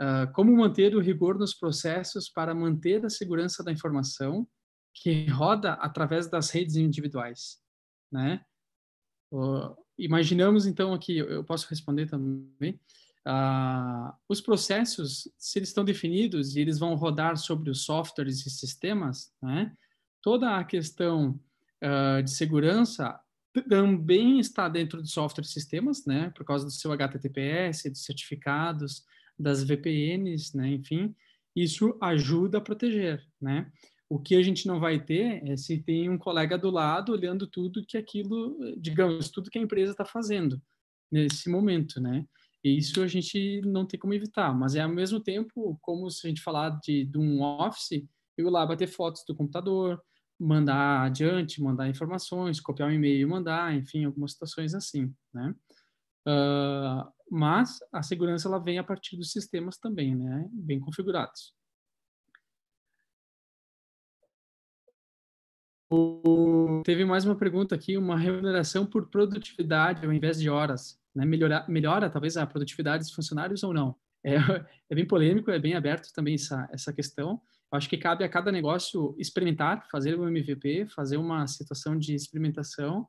Uh, 0.00 0.32
como 0.32 0.56
manter 0.56 0.94
o 0.94 1.00
rigor 1.00 1.36
nos 1.36 1.52
processos 1.52 2.28
para 2.28 2.54
manter 2.54 3.04
a 3.04 3.10
segurança 3.10 3.64
da 3.64 3.72
informação 3.72 4.46
que 4.94 5.26
roda 5.26 5.72
através 5.74 6.28
das 6.28 6.50
redes 6.50 6.76
individuais, 6.76 7.60
né? 8.10 8.44
imaginamos 9.98 10.66
então 10.66 10.94
aqui, 10.94 11.18
eu 11.18 11.44
posso 11.44 11.68
responder 11.68 12.06
também. 12.06 12.80
Os 14.28 14.40
processos, 14.40 15.28
se 15.36 15.58
eles 15.58 15.68
estão 15.68 15.84
definidos 15.84 16.56
e 16.56 16.60
eles 16.60 16.78
vão 16.78 16.94
rodar 16.94 17.36
sobre 17.36 17.70
os 17.70 17.84
softwares 17.84 18.46
e 18.46 18.50
sistemas, 18.50 19.32
né? 19.42 19.72
Toda 20.22 20.56
a 20.56 20.64
questão 20.64 21.38
uh, 21.82 22.22
de 22.22 22.30
segurança 22.30 23.18
também 23.68 24.38
está 24.38 24.68
dentro 24.68 25.02
de 25.02 25.10
software 25.10 25.44
e 25.44 25.48
sistemas, 25.48 26.06
né? 26.06 26.30
Por 26.36 26.44
causa 26.44 26.64
do 26.64 26.70
seu 26.70 26.92
HTTPS, 26.92 27.90
dos 27.90 28.04
certificados, 28.04 29.04
das 29.38 29.62
VPNs, 29.62 30.56
né? 30.56 30.68
Enfim, 30.68 31.14
isso 31.54 31.96
ajuda 32.00 32.58
a 32.58 32.62
proteger, 32.62 33.24
né? 33.40 33.70
O 34.08 34.18
que 34.18 34.34
a 34.36 34.42
gente 34.42 34.66
não 34.66 34.80
vai 34.80 34.98
ter 35.04 35.46
é 35.46 35.56
se 35.56 35.78
tem 35.82 36.08
um 36.08 36.16
colega 36.16 36.56
do 36.56 36.70
lado 36.70 37.12
olhando 37.12 37.46
tudo 37.46 37.84
que 37.84 37.98
aquilo, 37.98 38.56
digamos, 38.78 39.28
tudo 39.28 39.50
que 39.50 39.58
a 39.58 39.62
empresa 39.62 39.92
está 39.92 40.04
fazendo 40.04 40.60
nesse 41.10 41.50
momento, 41.50 42.00
né? 42.00 42.24
E 42.64 42.76
isso 42.76 43.02
a 43.02 43.06
gente 43.06 43.60
não 43.62 43.86
tem 43.86 43.98
como 43.98 44.14
evitar, 44.14 44.52
mas 44.54 44.74
é 44.74 44.80
ao 44.80 44.88
mesmo 44.88 45.20
tempo 45.20 45.78
como 45.80 46.10
se 46.10 46.26
a 46.26 46.28
gente 46.28 46.42
falar 46.42 46.70
de, 46.82 47.04
de 47.04 47.18
um 47.18 47.42
office, 47.42 48.04
eu 48.36 48.50
lá 48.50 48.66
bater 48.66 48.88
fotos 48.88 49.24
do 49.26 49.34
computador, 49.34 50.00
mandar 50.38 51.02
adiante, 51.02 51.62
mandar 51.62 51.88
informações, 51.88 52.60
copiar 52.60 52.88
um 52.88 52.92
e-mail 52.92 53.22
e 53.22 53.30
mandar, 53.30 53.74
enfim, 53.74 54.04
algumas 54.04 54.32
situações 54.32 54.74
assim, 54.74 55.12
né? 55.32 55.54
Uh, 56.26 57.10
mas 57.30 57.78
a 57.92 58.02
segurança 58.02 58.48
ela 58.48 58.58
vem 58.58 58.78
a 58.78 58.84
partir 58.84 59.16
dos 59.16 59.32
sistemas 59.32 59.78
também, 59.78 60.14
né? 60.14 60.46
Bem 60.52 60.78
configurados. 60.78 61.57
Teve 66.84 67.04
mais 67.04 67.24
uma 67.24 67.36
pergunta 67.36 67.74
aqui, 67.74 67.96
uma 67.96 68.18
remuneração 68.18 68.84
por 68.84 69.08
produtividade 69.08 70.04
ao 70.04 70.12
invés 70.12 70.38
de 70.38 70.50
horas, 70.50 71.00
né? 71.14 71.24
Melhora, 71.24 71.64
melhora 71.68 72.10
talvez 72.10 72.36
a 72.36 72.46
produtividade 72.46 73.04
dos 73.04 73.12
funcionários 73.12 73.62
ou 73.62 73.72
não? 73.72 73.96
É, 74.24 74.36
é 74.90 74.94
bem 74.94 75.06
polêmico, 75.06 75.50
é 75.50 75.58
bem 75.58 75.74
aberto 75.74 76.12
também 76.12 76.34
essa, 76.34 76.68
essa 76.72 76.92
questão. 76.92 77.40
Acho 77.70 77.88
que 77.88 77.98
cabe 77.98 78.24
a 78.24 78.28
cada 78.28 78.50
negócio 78.50 79.14
experimentar, 79.18 79.86
fazer 79.90 80.18
um 80.18 80.26
MVP, 80.26 80.86
fazer 80.86 81.16
uma 81.16 81.46
situação 81.46 81.98
de 81.98 82.14
experimentação 82.14 83.06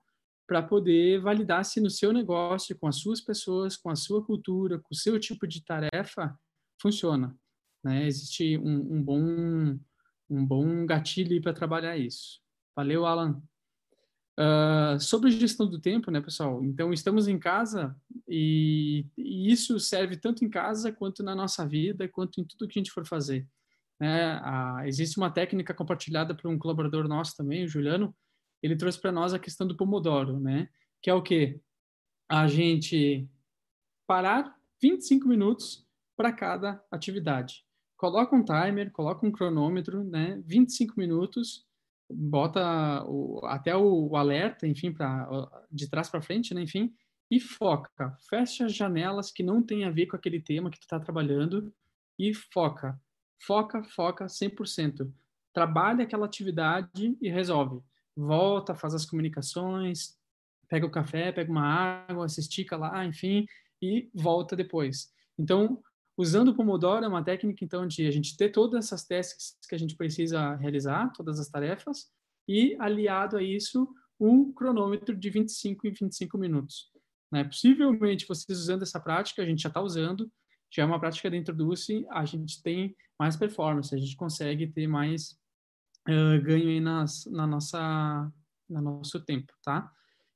para 0.47 0.61
poder 0.61 1.21
validar 1.21 1.63
se 1.63 1.79
no 1.79 1.89
seu 1.89 2.11
negócio, 2.11 2.77
com 2.77 2.87
as 2.87 2.97
suas 2.97 3.21
pessoas, 3.21 3.77
com 3.77 3.89
a 3.89 3.95
sua 3.95 4.23
cultura, 4.25 4.79
com 4.79 4.89
o 4.91 4.95
seu 4.95 5.19
tipo 5.19 5.47
de 5.47 5.63
tarefa, 5.63 6.37
funciona. 6.81 7.35
Né? 7.83 8.07
Existe 8.07 8.57
um, 8.57 8.95
um 8.95 9.03
bom 9.03 9.79
um 10.29 10.45
bom 10.45 10.85
gatilho 10.85 11.41
para 11.41 11.53
trabalhar 11.53 11.97
isso. 11.97 12.39
Valeu, 12.75 13.05
Alan. 13.05 13.41
Uh, 14.39 14.97
sobre 14.99 15.31
gestão 15.31 15.69
do 15.69 15.81
tempo, 15.81 16.09
né, 16.09 16.21
pessoal? 16.21 16.63
Então, 16.63 16.93
estamos 16.93 17.27
em 17.27 17.37
casa 17.37 17.93
e, 18.25 19.05
e, 19.17 19.51
isso 19.51 19.77
serve 19.79 20.15
tanto 20.15 20.45
em 20.45 20.49
casa 20.49 20.93
quanto 20.93 21.21
na 21.21 21.35
nossa 21.35 21.67
vida, 21.67 22.07
quanto 22.07 22.39
em 22.39 22.45
tudo 22.45 22.65
que 22.67 22.79
a 22.79 22.81
gente 22.81 22.91
for 22.91 23.05
fazer. 23.05 23.45
Né? 23.99 24.39
Ah, 24.41 24.83
existe 24.85 25.17
uma 25.17 25.29
técnica 25.29 25.73
compartilhada 25.73 26.33
por 26.33 26.49
um 26.49 26.57
colaborador 26.57 27.05
nosso 27.05 27.35
também, 27.35 27.65
o 27.65 27.67
Juliano. 27.67 28.15
Ele 28.63 28.77
trouxe 28.77 28.99
para 28.99 29.11
nós 29.11 29.33
a 29.33 29.39
questão 29.39 29.67
do 29.67 29.75
Pomodoro, 29.75 30.39
né? 30.39 30.69
Que 31.01 31.09
é 31.09 31.13
o 31.13 31.21
quê? 31.21 31.59
A 32.29 32.47
gente 32.47 33.27
parar 34.07 34.55
25 34.81 35.27
minutos 35.27 35.85
para 36.15 36.31
cada 36.31 36.81
atividade. 36.89 37.65
Coloca 37.97 38.35
um 38.35 38.43
timer, 38.43 38.91
coloca 38.91 39.25
um 39.25 39.31
cronômetro, 39.31 40.03
né? 40.03 40.41
25 40.45 40.93
minutos, 40.97 41.65
bota 42.09 43.03
o, 43.05 43.45
até 43.45 43.75
o, 43.75 44.15
alerta, 44.15 44.67
enfim, 44.67 44.91
para 44.91 45.27
de 45.71 45.89
trás 45.89 46.09
para 46.09 46.21
frente, 46.21 46.53
né? 46.53 46.61
Enfim, 46.61 46.93
e 47.29 47.39
foca. 47.39 48.15
Fecha 48.29 48.65
as 48.65 48.73
janelas 48.73 49.31
que 49.31 49.43
não 49.43 49.61
tem 49.61 49.85
a 49.85 49.91
ver 49.91 50.07
com 50.07 50.15
aquele 50.15 50.41
tema 50.41 50.69
que 50.69 50.79
tu 50.79 50.83
está 50.83 50.99
trabalhando 50.99 51.73
e 52.17 52.33
foca 52.33 52.99
foca, 53.39 53.83
foca 53.83 54.25
100%. 54.25 55.11
Trabalha 55.53 56.03
aquela 56.03 56.25
atividade 56.25 57.17
e 57.21 57.29
resolve. 57.29 57.81
Volta, 58.15 58.75
faz 58.75 58.93
as 58.93 59.05
comunicações, 59.05 60.17
pega 60.67 60.85
o 60.85 60.91
café, 60.91 61.31
pega 61.31 61.51
uma 61.51 61.65
água, 62.07 62.27
se 62.27 62.41
estica 62.41 62.77
lá, 62.77 63.05
enfim, 63.05 63.45
e 63.81 64.09
volta 64.13 64.55
depois. 64.55 65.11
Então, 65.37 65.81
usando 66.19 66.49
o 66.49 66.53
Pomodoro 66.53 67.05
é 67.05 67.07
uma 67.07 67.23
técnica, 67.23 67.63
então, 67.63 67.87
de 67.87 68.05
a 68.05 68.11
gente 68.11 68.35
ter 68.35 68.49
todas 68.49 68.85
essas 68.85 69.05
tasks 69.05 69.57
que 69.69 69.73
a 69.73 69.77
gente 69.77 69.95
precisa 69.95 70.53
realizar, 70.55 71.13
todas 71.13 71.39
as 71.39 71.47
tarefas, 71.47 72.11
e 72.45 72.75
aliado 72.77 73.37
a 73.37 73.41
isso, 73.41 73.87
um 74.19 74.51
cronômetro 74.51 75.15
de 75.15 75.29
25 75.29 75.87
em 75.87 75.91
25 75.91 76.37
minutos. 76.37 76.91
Né? 77.31 77.45
Possivelmente, 77.45 78.27
vocês 78.27 78.59
usando 78.59 78.81
essa 78.81 78.99
prática, 78.99 79.41
a 79.41 79.45
gente 79.45 79.61
já 79.61 79.69
está 79.69 79.81
usando, 79.81 80.29
já 80.69 80.83
é 80.83 80.85
uma 80.85 80.99
prática 80.99 81.29
dentro 81.29 81.55
do 81.55 81.69
UCI, 81.69 82.05
a 82.09 82.25
gente 82.25 82.61
tem 82.61 82.93
mais 83.17 83.37
performance, 83.37 83.95
a 83.95 83.97
gente 83.97 84.17
consegue 84.17 84.67
ter 84.67 84.87
mais 84.87 85.39
uh, 86.05 86.43
ganho 86.43 86.67
aí 86.67 86.81
nas, 86.81 87.25
na 87.27 87.47
nossa, 87.47 88.29
no 88.69 88.81
nosso 88.81 89.21
tempo, 89.21 89.53
tá? 89.63 89.89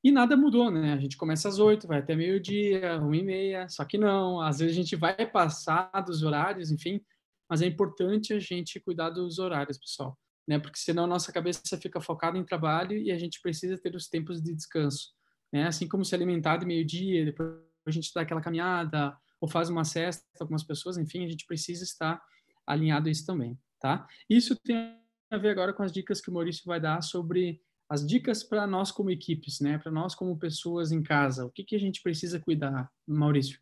E 0.04 0.12
nada 0.12 0.36
mudou, 0.36 0.70
né? 0.70 0.93
A 0.93 0.97
gente 0.97 1.16
começa 1.16 1.47
às 1.47 1.60
oito, 1.60 1.88
vai 1.88 1.99
até 1.99 2.14
meio-dia, 2.16 2.99
uma 2.99 3.16
e 3.16 3.24
meia, 3.24 3.70
só 3.70 3.86
que 3.86 3.97
não, 3.97 4.41
às 4.41 4.60
vezes 4.60 4.76
a 4.76 4.82
gente 4.82 4.95
vai 4.97 5.16
passar 5.26 5.89
dos 6.06 6.24
horários, 6.24 6.72
enfim, 6.72 7.01
mas 7.49 7.62
é 7.62 7.68
importante 7.68 8.34
a 8.34 8.39
gente 8.39 8.80
cuidar 8.82 9.12
dos 9.12 9.39
horários, 9.39 9.78
pessoal, 9.78 10.18
né? 10.45 10.60
Porque 10.60 10.78
senão 10.78 11.06
a 11.06 11.08
nossa 11.08 11.32
cabeça 11.32 11.78
fica 11.78 12.01
focada 12.01 12.38
em 12.38 12.43
trabalho 12.43 12.97
e 12.97 13.12
a 13.12 13.18
gente 13.18 13.39
precisa 13.41 13.78
ter 13.78 13.95
os 13.95 14.10
tempos 14.10 14.41
de 14.41 14.54
descanso, 14.54 15.14
né? 15.54 15.68
Assim 15.68 15.88
como 15.88 16.04
se 16.04 16.14
alimentar 16.14 16.58
de 16.58 16.66
meio-dia, 16.66 17.24
depois 17.24 17.49
a 17.86 17.91
gente 17.91 18.12
dá 18.14 18.22
aquela 18.22 18.41
caminhada, 18.41 19.16
ou 19.39 19.47
faz 19.47 19.70
uma 19.70 19.86
cesta, 19.86 20.24
algumas 20.39 20.64
pessoas, 20.64 20.97
enfim, 20.97 21.24
a 21.24 21.28
gente 21.30 21.45
precisa 21.45 21.84
estar 21.84 22.22
alinhado 22.68 23.08
a 23.08 23.12
isso 23.12 23.26
também, 23.26 23.58
tá? 23.80 24.06
Isso 24.30 24.56
tem 24.56 24.97
a 25.32 25.38
ver 25.38 25.49
agora 25.49 25.74
com 25.74 25.84
as 25.84 25.91
dicas 25.91 26.20
que 26.20 26.30
o 26.30 26.34
Maurício 26.34 26.64
vai 26.66 26.80
dar 26.80 27.01
sobre 27.01 27.62
as 27.90 28.06
dicas 28.06 28.44
para 28.44 28.66
nós 28.66 28.92
como 28.92 29.12
equipes, 29.12 29.60
né? 29.60 29.78
Para 29.78 29.92
nós 29.92 30.16
como 30.16 30.38
pessoas 30.38 30.92
em 30.92 31.04
casa. 31.04 31.46
O 31.46 31.52
que, 31.52 31.64
que 31.64 31.76
a 31.76 31.80
gente 31.80 32.02
precisa 32.02 32.40
cuidar, 32.40 32.92
Maurício? 33.06 33.60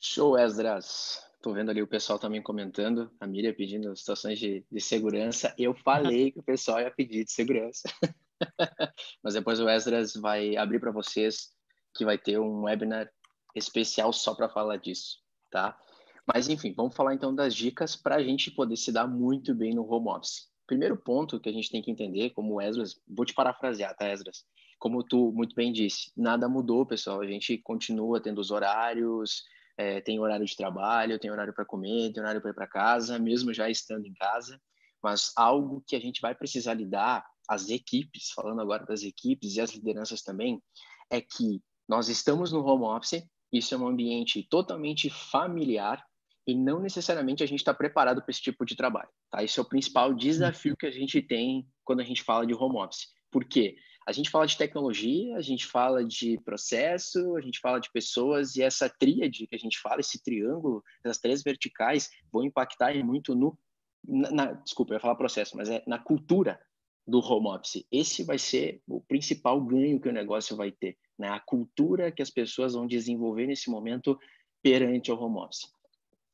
Show, 0.00 0.38
Esdras. 0.38 1.22
Estou 1.34 1.54
vendo 1.54 1.70
ali 1.70 1.82
o 1.82 1.86
pessoal 1.86 2.18
também 2.18 2.42
comentando, 2.42 3.10
a 3.18 3.26
Miriam 3.26 3.54
pedindo 3.54 3.96
situações 3.96 4.38
de, 4.38 4.64
de 4.70 4.80
segurança. 4.80 5.54
Eu 5.56 5.74
falei 5.74 6.30
que 6.30 6.38
o 6.38 6.42
pessoal 6.42 6.80
ia 6.80 6.90
pedir 6.90 7.24
de 7.24 7.32
segurança. 7.32 7.88
Mas 9.22 9.34
depois 9.34 9.58
o 9.58 9.68
Esdras 9.68 10.14
vai 10.14 10.56
abrir 10.56 10.80
para 10.80 10.92
vocês 10.92 11.50
que 11.94 12.04
vai 12.04 12.18
ter 12.18 12.38
um 12.38 12.64
webinar 12.64 13.10
especial 13.54 14.12
só 14.12 14.34
para 14.34 14.48
falar 14.48 14.76
disso, 14.76 15.18
tá? 15.50 15.78
Mas, 16.26 16.48
enfim, 16.48 16.72
vamos 16.72 16.94
falar 16.94 17.14
então 17.14 17.34
das 17.34 17.54
dicas 17.54 17.96
para 17.96 18.16
a 18.16 18.22
gente 18.22 18.50
poder 18.50 18.76
se 18.76 18.92
dar 18.92 19.06
muito 19.06 19.54
bem 19.54 19.74
no 19.74 19.90
home 19.90 20.08
office. 20.08 20.49
Primeiro 20.70 20.96
ponto 20.96 21.40
que 21.40 21.48
a 21.48 21.52
gente 21.52 21.68
tem 21.68 21.82
que 21.82 21.90
entender, 21.90 22.30
como 22.30 22.60
Esdras, 22.62 22.94
vou 23.04 23.26
te 23.26 23.34
parafrasear, 23.34 23.92
tá, 23.96 24.08
Esdras? 24.08 24.44
Como 24.78 25.02
tu 25.02 25.32
muito 25.32 25.52
bem 25.52 25.72
disse, 25.72 26.12
nada 26.16 26.48
mudou, 26.48 26.86
pessoal. 26.86 27.20
A 27.20 27.26
gente 27.26 27.58
continua 27.58 28.22
tendo 28.22 28.40
os 28.40 28.52
horários, 28.52 29.42
é, 29.76 30.00
tem 30.00 30.20
horário 30.20 30.46
de 30.46 30.56
trabalho, 30.56 31.18
tem 31.18 31.28
horário 31.28 31.52
para 31.52 31.64
comer, 31.64 32.12
tem 32.12 32.22
horário 32.22 32.40
para 32.40 32.52
ir 32.52 32.54
para 32.54 32.68
casa, 32.68 33.18
mesmo 33.18 33.52
já 33.52 33.68
estando 33.68 34.06
em 34.06 34.14
casa. 34.14 34.62
Mas 35.02 35.32
algo 35.34 35.82
que 35.84 35.96
a 35.96 36.00
gente 36.00 36.20
vai 36.20 36.36
precisar 36.36 36.74
lidar, 36.74 37.26
as 37.48 37.68
equipes, 37.68 38.30
falando 38.30 38.60
agora 38.60 38.86
das 38.86 39.02
equipes 39.02 39.56
e 39.56 39.60
as 39.60 39.72
lideranças 39.72 40.22
também, 40.22 40.62
é 41.10 41.20
que 41.20 41.60
nós 41.88 42.08
estamos 42.08 42.52
no 42.52 42.64
home 42.64 42.84
office, 42.84 43.28
isso 43.52 43.74
é 43.74 43.76
um 43.76 43.88
ambiente 43.88 44.46
totalmente 44.48 45.10
familiar, 45.10 46.00
e 46.46 46.54
não 46.54 46.80
necessariamente 46.80 47.42
a 47.42 47.46
gente 47.46 47.60
está 47.60 47.72
preparado 47.72 48.22
para 48.22 48.30
esse 48.30 48.42
tipo 48.42 48.64
de 48.64 48.76
trabalho. 48.76 49.08
Tá? 49.30 49.42
Esse 49.42 49.58
é 49.58 49.62
o 49.62 49.68
principal 49.68 50.14
desafio 50.14 50.76
que 50.76 50.86
a 50.86 50.90
gente 50.90 51.20
tem 51.20 51.66
quando 51.84 52.00
a 52.00 52.04
gente 52.04 52.22
fala 52.22 52.46
de 52.46 52.54
home 52.54 52.78
office. 52.78 53.08
Por 53.30 53.44
quê? 53.44 53.76
A 54.06 54.12
gente 54.12 54.30
fala 54.30 54.46
de 54.46 54.56
tecnologia, 54.56 55.36
a 55.36 55.42
gente 55.42 55.66
fala 55.66 56.04
de 56.04 56.38
processo, 56.44 57.36
a 57.36 57.40
gente 57.40 57.60
fala 57.60 57.78
de 57.78 57.90
pessoas 57.92 58.56
e 58.56 58.62
essa 58.62 58.88
tríade 58.88 59.46
que 59.46 59.54
a 59.54 59.58
gente 59.58 59.78
fala, 59.78 60.00
esse 60.00 60.22
triângulo, 60.22 60.82
essas 61.04 61.18
três 61.18 61.42
verticais, 61.42 62.10
vão 62.32 62.42
impactar 62.44 62.94
muito 63.04 63.34
no. 63.34 63.56
Na, 64.02 64.30
na, 64.30 64.52
desculpa, 64.52 64.92
eu 64.92 64.96
ia 64.96 65.00
falar 65.00 65.14
processo, 65.14 65.56
mas 65.56 65.68
é 65.68 65.82
na 65.86 65.98
cultura 65.98 66.58
do 67.06 67.20
home 67.20 67.48
office. 67.48 67.86
Esse 67.92 68.24
vai 68.24 68.38
ser 68.38 68.82
o 68.88 69.00
principal 69.00 69.60
ganho 69.60 70.00
que 70.00 70.08
o 70.08 70.12
negócio 70.12 70.56
vai 70.56 70.72
ter, 70.72 70.96
né? 71.18 71.28
A 71.28 71.38
cultura 71.38 72.10
que 72.10 72.22
as 72.22 72.30
pessoas 72.30 72.72
vão 72.72 72.86
desenvolver 72.86 73.46
nesse 73.46 73.70
momento 73.70 74.18
perante 74.62 75.12
o 75.12 75.20
home 75.20 75.38
office. 75.38 75.70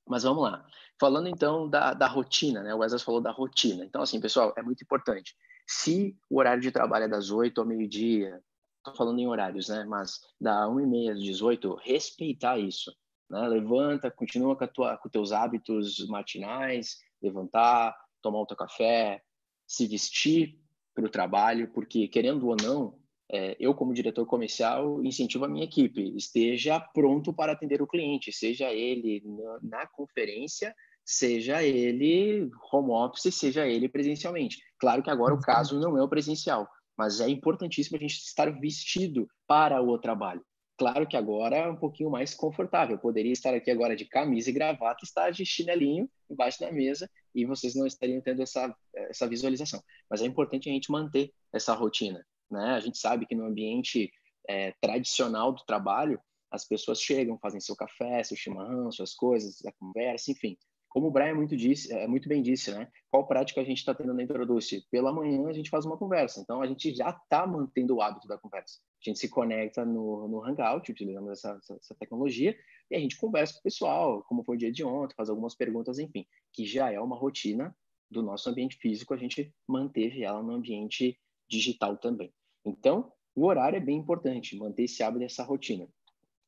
Mas 0.07 0.23
vamos 0.23 0.43
lá. 0.43 0.65
Falando 0.99 1.29
então 1.29 1.69
da, 1.69 1.93
da 1.93 2.07
rotina, 2.07 2.63
né? 2.63 2.75
O 2.75 2.79
Wesley 2.79 3.01
falou 3.01 3.21
da 3.21 3.31
rotina. 3.31 3.85
Então, 3.85 4.03
assim, 4.03 4.21
pessoal, 4.21 4.55
é 4.57 4.63
muito 4.63 4.83
importante. 4.83 5.37
Se 5.67 6.17
o 6.31 6.39
horário 6.39 6.63
de 6.63 6.71
trabalho 6.71 7.07
é 7.07 7.09
das 7.09 7.31
8 7.31 7.61
ao 7.61 7.67
meio-dia, 7.67 8.41
estou 8.79 8.95
falando 8.95 9.19
em 9.19 9.27
horários, 9.27 9.69
né? 9.69 9.85
Mas 9.85 10.21
da 10.41 10.69
1 10.69 10.81
e 10.81 10.87
meia 10.87 11.13
às 11.13 11.21
18, 11.21 11.75
respeitar 11.83 12.59
isso. 12.59 12.95
Né? 13.29 13.49
Levanta, 13.49 14.11
continua 14.11 14.57
com, 14.57 14.67
tua, 14.69 14.97
com 14.97 15.09
teus 15.09 15.33
hábitos 15.33 16.07
matinais, 16.07 16.99
levantar, 17.21 17.97
tomar 18.23 18.41
o 18.41 18.47
teu 18.47 18.57
café, 18.57 19.23
se 19.67 19.87
vestir 19.87 20.59
para 20.95 21.05
o 21.05 21.11
trabalho, 21.11 21.69
porque 21.73 22.09
querendo 22.09 22.47
ou 22.49 22.57
não, 22.63 22.99
é, 23.31 23.57
eu 23.59 23.75
como 23.75 23.93
diretor 23.93 24.25
comercial 24.27 25.03
incentivo 25.05 25.45
a 25.45 25.49
minha 25.49 25.65
equipe, 25.65 26.17
esteja 26.17 26.79
pronto 26.79 27.33
para 27.33 27.53
atender 27.53 27.83
o 27.83 27.87
cliente, 27.87 28.33
seja 28.33 28.73
ele 28.73 29.23
na, 29.25 29.59
na 29.63 29.87
conferência, 29.87 30.75
seja 31.05 31.63
ele 31.63 32.51
home 32.73 32.91
office, 32.91 33.35
seja 33.35 33.67
ele 33.67 33.89
presencialmente. 33.89 34.59
Claro 34.79 35.03
que 35.03 35.11
agora 35.11 35.35
o 35.35 35.41
caso 35.41 35.79
não 35.81 35.97
é 35.97 36.03
o 36.03 36.09
presencial, 36.09 36.69
mas 36.97 37.21
é 37.21 37.29
importantíssimo 37.29 37.97
a 37.97 38.01
gente 38.01 38.15
estar 38.15 38.51
vestido 38.51 39.29
para 39.47 39.83
o 39.83 39.99
trabalho. 39.99 40.45
Claro 40.79 41.07
que 41.07 41.17
agora 41.17 41.57
é 41.57 41.69
um 41.69 41.77
pouquinho 41.77 42.11
mais 42.11 42.35
confortável. 42.35 42.97
Eu 42.97 43.01
poderia 43.01 43.33
estar 43.33 43.55
aqui 43.55 43.71
agora 43.71 43.97
de 43.97 44.05
camisa 44.05 44.51
e 44.51 44.53
gravata, 44.53 45.05
estar 45.05 45.31
de 45.31 45.45
chinelinho 45.45 46.09
embaixo 46.29 46.61
da 46.61 46.71
mesa 46.71 47.11
e 47.35 47.47
vocês 47.47 47.75
não 47.75 47.87
estariam 47.87 48.21
tendo 48.21 48.43
essa, 48.43 48.75
essa 48.95 49.27
visualização. 49.27 49.83
Mas 50.11 50.21
é 50.21 50.27
importante 50.27 50.69
a 50.69 50.73
gente 50.73 50.93
manter 50.93 51.33
essa 51.51 51.73
rotina. 51.73 52.23
Né? 52.51 52.75
A 52.75 52.81
gente 52.81 52.99
sabe 52.99 53.27
que 53.27 53.35
no 53.35 53.45
ambiente 53.45 54.11
é, 54.49 54.73
tradicional 54.81 55.53
do 55.53 55.65
trabalho, 55.65 56.21
as 56.51 56.67
pessoas 56.67 57.01
chegam, 57.01 57.39
fazem 57.39 57.61
seu 57.61 57.77
café, 57.77 58.23
seu 58.23 58.37
chimarrão, 58.37 58.91
suas 58.91 59.15
coisas, 59.15 59.65
a 59.67 59.73
conversa, 59.73 60.31
enfim. 60.31 60.57
Como 60.89 61.09
o 61.09 61.11
Brian 61.11 61.35
muito, 61.35 61.55
disse, 61.55 61.93
é, 61.93 62.07
muito 62.07 62.27
bem 62.27 62.41
disse, 62.41 62.71
né? 62.73 62.91
Qual 63.11 63.27
prática 63.27 63.61
a 63.61 63.65
gente 63.65 63.79
está 63.79 63.95
tendo 63.95 64.15
na 64.15 64.23
Introduce? 64.23 64.87
Pela 64.91 65.13
manhã 65.13 65.47
a 65.47 65.53
gente 65.53 65.69
faz 65.69 65.85
uma 65.85 65.99
conversa, 65.99 66.41
então 66.41 66.63
a 66.63 66.67
gente 66.67 66.95
já 66.95 67.11
está 67.11 67.47
mantendo 67.47 67.97
o 67.97 68.01
hábito 68.01 68.27
da 68.27 68.39
conversa. 68.39 68.79
A 69.05 69.11
gente 69.11 69.19
se 69.19 69.29
conecta 69.29 69.85
no, 69.85 70.27
no 70.27 70.43
Hangout, 70.43 70.91
utilizando 70.91 71.31
essa, 71.31 71.51
essa, 71.63 71.75
essa 71.75 71.95
tecnologia, 71.97 72.57
e 72.91 72.97
a 72.97 72.99
gente 72.99 73.19
conversa 73.19 73.53
com 73.55 73.59
o 73.59 73.63
pessoal, 73.63 74.23
como 74.23 74.43
foi 74.43 74.57
o 74.57 74.59
dia 74.59 74.73
de 74.73 74.85
ontem, 74.85 75.15
faz 75.15 75.29
algumas 75.29 75.55
perguntas, 75.55 75.99
enfim, 75.99 76.25
que 76.53 76.65
já 76.65 76.91
é 76.91 76.99
uma 76.99 77.17
rotina 77.17 77.77
do 78.11 78.23
nosso 78.23 78.49
ambiente 78.49 78.77
físico, 78.77 79.13
a 79.13 79.19
gente 79.19 79.53
manteve 79.69 80.23
ela 80.23 80.43
no 80.43 80.55
ambiente 80.55 81.19
digital 81.49 81.97
também. 81.97 82.33
Então, 82.65 83.13
o 83.35 83.45
horário 83.47 83.77
é 83.77 83.81
bem 83.81 83.99
importante, 83.99 84.57
manter 84.57 84.85
esse 84.85 85.03
hábito 85.03 85.21
dessa 85.21 85.43
rotina. 85.43 85.87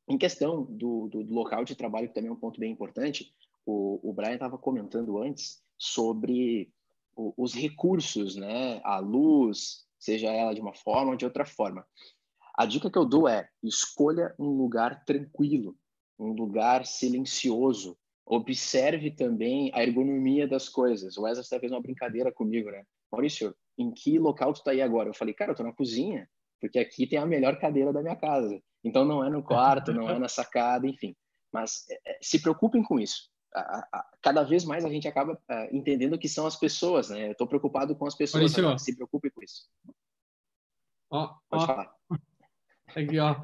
Em 0.07 0.17
questão 0.17 0.63
do, 0.63 1.07
do, 1.07 1.23
do, 1.23 1.33
local 1.33 1.63
de 1.63 1.75
trabalho, 1.75 2.07
que 2.07 2.15
também 2.15 2.29
é 2.29 2.33
um 2.33 2.39
ponto 2.39 2.59
bem 2.59 2.71
importante, 2.71 3.31
o, 3.65 3.99
o 4.01 4.11
Brian 4.11 4.33
estava 4.33 4.57
comentando 4.57 5.21
antes 5.21 5.61
sobre 5.77 6.73
o, 7.15 7.33
os 7.37 7.53
recursos, 7.53 8.35
né? 8.35 8.81
A 8.83 8.97
luz, 8.97 9.85
seja 9.99 10.31
ela 10.31 10.53
de 10.53 10.61
uma 10.61 10.73
forma 10.73 11.11
ou 11.11 11.17
de 11.17 11.25
outra 11.25 11.45
forma. 11.45 11.85
A 12.55 12.65
dica 12.65 12.89
que 12.89 12.97
eu 12.97 13.05
dou 13.05 13.27
é: 13.27 13.47
escolha 13.61 14.33
um 14.39 14.49
lugar 14.49 15.05
tranquilo, 15.05 15.77
um 16.17 16.33
lugar 16.33 16.85
silencioso. 16.85 17.97
Observe 18.25 19.11
também 19.11 19.71
a 19.73 19.81
ergonomia 19.81 20.47
das 20.47 20.69
coisas. 20.69 21.17
O 21.17 21.23
Wesley 21.23 21.45
até 21.45 21.59
fez 21.59 21.71
uma 21.71 21.81
brincadeira 21.81 22.31
comigo, 22.31 22.69
né? 22.69 22.83
Maurício, 23.11 23.55
em 23.79 23.91
que 23.91 24.19
local 24.19 24.53
tu 24.53 24.63
tá 24.63 24.71
aí 24.71 24.81
agora? 24.81 25.09
Eu 25.09 25.13
falei, 25.13 25.33
cara, 25.33 25.51
eu 25.51 25.55
tô 25.55 25.63
na 25.63 25.73
cozinha, 25.73 26.29
porque 26.61 26.77
aqui 26.77 27.07
tem 27.07 27.17
a 27.17 27.25
melhor 27.25 27.57
cadeira 27.59 27.91
da 27.91 28.01
minha 28.01 28.15
casa. 28.15 28.61
Então 28.83 29.05
não 29.05 29.23
é 29.23 29.29
no 29.29 29.41
quarto, 29.41 29.93
não 29.93 30.09
é 30.09 30.19
na 30.19 30.27
sacada, 30.27 30.85
enfim. 30.85 31.15
Mas 31.51 31.85
é, 31.89 32.19
se 32.21 32.39
preocupem 32.41 32.83
com 32.83 32.99
isso 32.99 33.31
cada 34.21 34.43
vez 34.43 34.63
mais 34.63 34.85
a 34.85 34.89
gente 34.89 35.07
acaba 35.07 35.39
é, 35.49 35.75
entendendo 35.75 36.17
que 36.17 36.29
são 36.29 36.45
as 36.45 36.55
pessoas, 36.55 37.09
né? 37.09 37.27
Eu 37.27 37.31
estou 37.31 37.47
preocupado 37.47 37.95
com 37.95 38.05
as 38.05 38.15
pessoas, 38.15 38.55
né? 38.55 38.77
se 38.77 38.95
preocupe 38.95 39.29
com 39.31 39.41
isso. 39.41 39.67
Ó, 41.09 41.33
Pode 41.49 41.63
ó. 41.63 41.67
falar. 41.67 41.91
Aqui, 42.95 43.19
ó. 43.19 43.35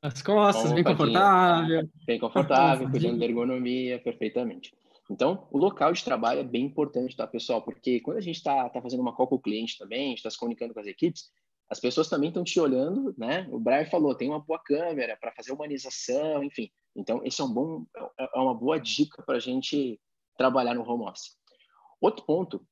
As 0.00 0.22
costas, 0.22 0.72
bem 0.72 0.82
confortável. 0.82 1.88
Bem 2.06 2.18
confortável, 2.18 2.90
cuidando 2.90 3.18
da 3.18 3.24
ergonomia, 3.26 3.98
perfeitamente. 3.98 4.74
Então, 5.10 5.46
o 5.50 5.58
local 5.58 5.92
de 5.92 6.02
trabalho 6.02 6.40
é 6.40 6.44
bem 6.44 6.64
importante, 6.64 7.16
tá, 7.16 7.26
pessoal? 7.26 7.60
Porque 7.60 8.00
quando 8.00 8.16
a 8.16 8.22
gente 8.22 8.36
está 8.36 8.68
tá 8.70 8.80
fazendo 8.80 9.00
uma 9.00 9.14
call 9.14 9.28
com 9.28 9.36
o 9.36 9.40
cliente 9.40 9.76
também, 9.76 10.14
está 10.14 10.30
se 10.30 10.38
comunicando 10.38 10.72
com 10.72 10.80
as 10.80 10.86
equipes, 10.86 11.30
as 11.68 11.80
pessoas 11.80 12.08
também 12.08 12.28
estão 12.28 12.44
te 12.44 12.58
olhando, 12.58 13.14
né? 13.16 13.46
O 13.50 13.58
Brian 13.58 13.86
falou, 13.86 14.14
tem 14.14 14.28
uma 14.28 14.40
boa 14.40 14.58
câmera 14.58 15.16
para 15.16 15.32
fazer 15.32 15.52
humanização, 15.52 16.42
enfim. 16.42 16.70
Então, 16.96 17.20
esse 17.24 17.40
é 17.40 17.44
um 17.44 17.52
bom, 17.52 17.84
é, 18.18 18.28
é 18.34 18.38
uma 18.38 18.54
boa 18.54 18.78
dica 18.78 19.22
para 19.22 19.36
a 19.36 19.40
gente 19.40 20.00
trabalhar 20.36 20.74
no 20.74 20.88
home 20.88 21.04
office. 21.04 21.36
Outro 22.00 22.24
ponto 22.24 22.66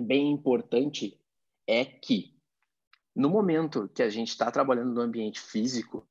bem 0.00 0.30
importante 0.30 1.18
é 1.66 1.84
que 1.84 2.34
no 3.14 3.30
momento 3.30 3.88
que 3.94 4.02
a 4.02 4.08
gente 4.08 4.28
está 4.28 4.50
trabalhando 4.50 4.92
no 4.92 5.00
ambiente 5.00 5.40
físico, 5.40 6.06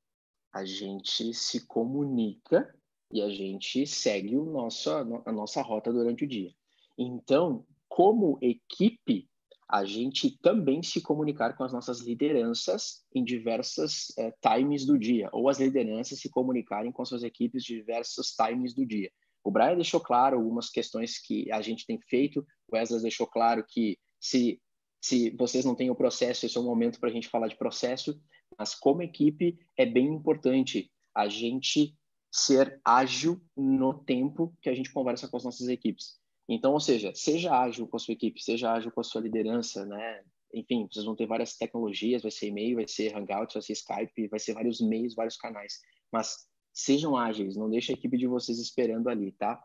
a 0.52 0.64
gente 0.64 1.34
se 1.34 1.66
comunica 1.66 2.74
e 3.14 3.22
a 3.22 3.28
gente 3.30 3.86
segue 3.86 4.36
o 4.36 4.44
nosso, 4.44 4.90
a 4.90 5.32
nossa 5.32 5.62
rota 5.62 5.92
durante 5.92 6.24
o 6.24 6.28
dia. 6.28 6.52
Então, 6.98 7.64
como 7.88 8.36
equipe, 8.42 9.30
a 9.70 9.84
gente 9.84 10.36
também 10.42 10.82
se 10.82 11.00
comunicar 11.00 11.56
com 11.56 11.62
as 11.62 11.72
nossas 11.72 12.00
lideranças 12.00 13.04
em 13.14 13.22
diversas 13.22 14.08
uh, 14.18 14.32
times 14.42 14.84
do 14.84 14.98
dia, 14.98 15.30
ou 15.32 15.48
as 15.48 15.60
lideranças 15.60 16.18
se 16.18 16.28
comunicarem 16.28 16.90
com 16.90 17.04
suas 17.04 17.22
equipes 17.22 17.62
de 17.62 17.76
diversos 17.76 18.34
times 18.34 18.74
do 18.74 18.84
dia. 18.84 19.12
O 19.44 19.50
Brian 19.50 19.76
deixou 19.76 20.00
claro 20.00 20.36
algumas 20.36 20.68
questões 20.68 21.16
que 21.20 21.50
a 21.52 21.62
gente 21.62 21.86
tem 21.86 22.00
feito, 22.08 22.44
o 22.68 22.74
Wesley 22.74 23.00
deixou 23.00 23.28
claro 23.28 23.64
que 23.68 23.96
se, 24.18 24.60
se 25.00 25.30
vocês 25.30 25.64
não 25.64 25.76
têm 25.76 25.88
o 25.88 25.94
processo, 25.94 26.46
esse 26.46 26.56
é 26.56 26.60
o 26.60 26.64
momento 26.64 26.98
para 26.98 27.10
a 27.10 27.12
gente 27.12 27.28
falar 27.28 27.46
de 27.46 27.56
processo, 27.56 28.20
mas 28.58 28.74
como 28.74 29.02
equipe 29.02 29.56
é 29.76 29.86
bem 29.86 30.06
importante 30.06 30.90
a 31.14 31.28
gente 31.28 31.94
ser 32.34 32.80
ágil 32.84 33.40
no 33.56 33.94
tempo 33.94 34.52
que 34.60 34.68
a 34.68 34.74
gente 34.74 34.92
conversa 34.92 35.28
com 35.28 35.36
as 35.36 35.44
nossas 35.44 35.68
equipes. 35.68 36.18
Então, 36.48 36.72
ou 36.72 36.80
seja, 36.80 37.14
seja 37.14 37.56
ágil 37.56 37.86
com 37.86 37.96
a 37.96 38.00
sua 38.00 38.12
equipe, 38.12 38.42
seja 38.42 38.72
ágil 38.72 38.90
com 38.90 39.00
a 39.00 39.04
sua 39.04 39.20
liderança, 39.20 39.86
né? 39.86 40.20
Enfim, 40.52 40.88
vocês 40.90 41.04
vão 41.04 41.14
ter 41.14 41.26
várias 41.26 41.56
tecnologias, 41.56 42.22
vai 42.22 42.32
ser 42.32 42.48
e-mail, 42.48 42.74
vai 42.74 42.88
ser 42.88 43.14
Hangouts, 43.14 43.54
vai 43.54 43.62
ser 43.62 43.72
Skype, 43.74 44.28
vai 44.28 44.40
ser 44.40 44.52
vários 44.52 44.80
meios, 44.80 45.14
vários 45.14 45.36
canais. 45.36 45.80
Mas 46.12 46.48
sejam 46.72 47.16
ágeis, 47.16 47.54
não 47.54 47.70
deixe 47.70 47.92
a 47.92 47.94
equipe 47.94 48.18
de 48.18 48.26
vocês 48.26 48.58
esperando 48.58 49.08
ali, 49.08 49.30
tá? 49.30 49.62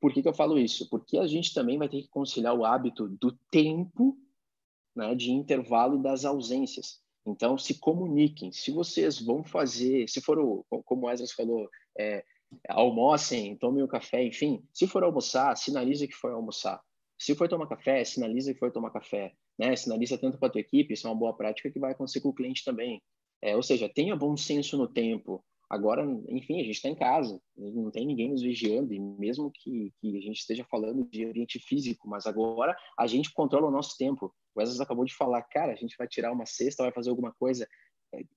Por 0.00 0.12
que, 0.12 0.20
que 0.20 0.28
eu 0.28 0.34
falo 0.34 0.58
isso? 0.58 0.88
Porque 0.90 1.18
a 1.18 1.26
gente 1.26 1.54
também 1.54 1.78
vai 1.78 1.88
ter 1.88 2.02
que 2.02 2.08
conciliar 2.08 2.54
o 2.54 2.64
hábito 2.64 3.08
do 3.08 3.32
tempo 3.48 4.18
né, 4.94 5.14
de 5.14 5.30
intervalo 5.30 6.00
e 6.00 6.02
das 6.02 6.24
ausências. 6.24 7.00
Então, 7.28 7.58
se 7.58 7.78
comuniquem. 7.78 8.50
Se 8.50 8.70
vocês 8.70 9.20
vão 9.20 9.44
fazer, 9.44 10.08
se 10.08 10.20
for, 10.20 10.38
o, 10.38 10.64
como 10.84 11.06
o 11.06 11.10
Ezra 11.10 11.26
falou, 11.36 11.68
é, 11.98 12.24
almocem, 12.68 13.56
tomem 13.56 13.82
o 13.82 13.88
café, 13.88 14.24
enfim. 14.24 14.62
Se 14.72 14.86
for 14.86 15.02
almoçar, 15.02 15.56
sinaliza 15.56 16.06
que 16.06 16.14
foi 16.14 16.32
almoçar. 16.32 16.80
Se 17.18 17.34
for 17.34 17.48
tomar 17.48 17.66
café, 17.66 18.04
sinaliza 18.04 18.54
que 18.54 18.60
foi 18.60 18.70
tomar 18.70 18.90
café. 18.90 19.32
Né? 19.58 19.74
Sinaliza 19.74 20.16
tanto 20.16 20.38
para 20.38 20.48
a 20.48 20.52
tua 20.52 20.60
equipe, 20.60 20.94
isso 20.94 21.06
é 21.06 21.10
uma 21.10 21.16
boa 21.16 21.36
prática 21.36 21.70
que 21.70 21.80
vai 21.80 21.92
acontecer 21.92 22.20
com 22.20 22.28
o 22.28 22.34
cliente 22.34 22.64
também. 22.64 23.02
É, 23.42 23.56
ou 23.56 23.62
seja, 23.62 23.88
tenha 23.88 24.16
bom 24.16 24.36
senso 24.36 24.76
no 24.76 24.86
tempo. 24.86 25.44
Agora, 25.68 26.02
enfim, 26.28 26.60
a 26.60 26.64
gente 26.64 26.76
está 26.76 26.88
em 26.88 26.94
casa, 26.94 27.38
não 27.54 27.90
tem 27.90 28.06
ninguém 28.06 28.30
nos 28.30 28.40
vigiando, 28.40 28.94
e 28.94 28.98
mesmo 28.98 29.50
que, 29.52 29.92
que 30.00 30.16
a 30.16 30.20
gente 30.20 30.38
esteja 30.38 30.64
falando 30.64 31.06
de 31.10 31.26
ambiente 31.26 31.58
físico, 31.58 32.08
mas 32.08 32.26
agora 32.26 32.74
a 32.98 33.06
gente 33.06 33.30
controla 33.34 33.68
o 33.68 33.70
nosso 33.70 33.94
tempo. 33.98 34.34
O 34.54 34.60
Wesley 34.60 34.82
acabou 34.82 35.04
de 35.04 35.14
falar, 35.14 35.42
cara, 35.42 35.72
a 35.72 35.76
gente 35.76 35.94
vai 35.98 36.08
tirar 36.08 36.32
uma 36.32 36.46
cesta, 36.46 36.84
vai 36.84 36.92
fazer 36.92 37.10
alguma 37.10 37.34
coisa. 37.34 37.68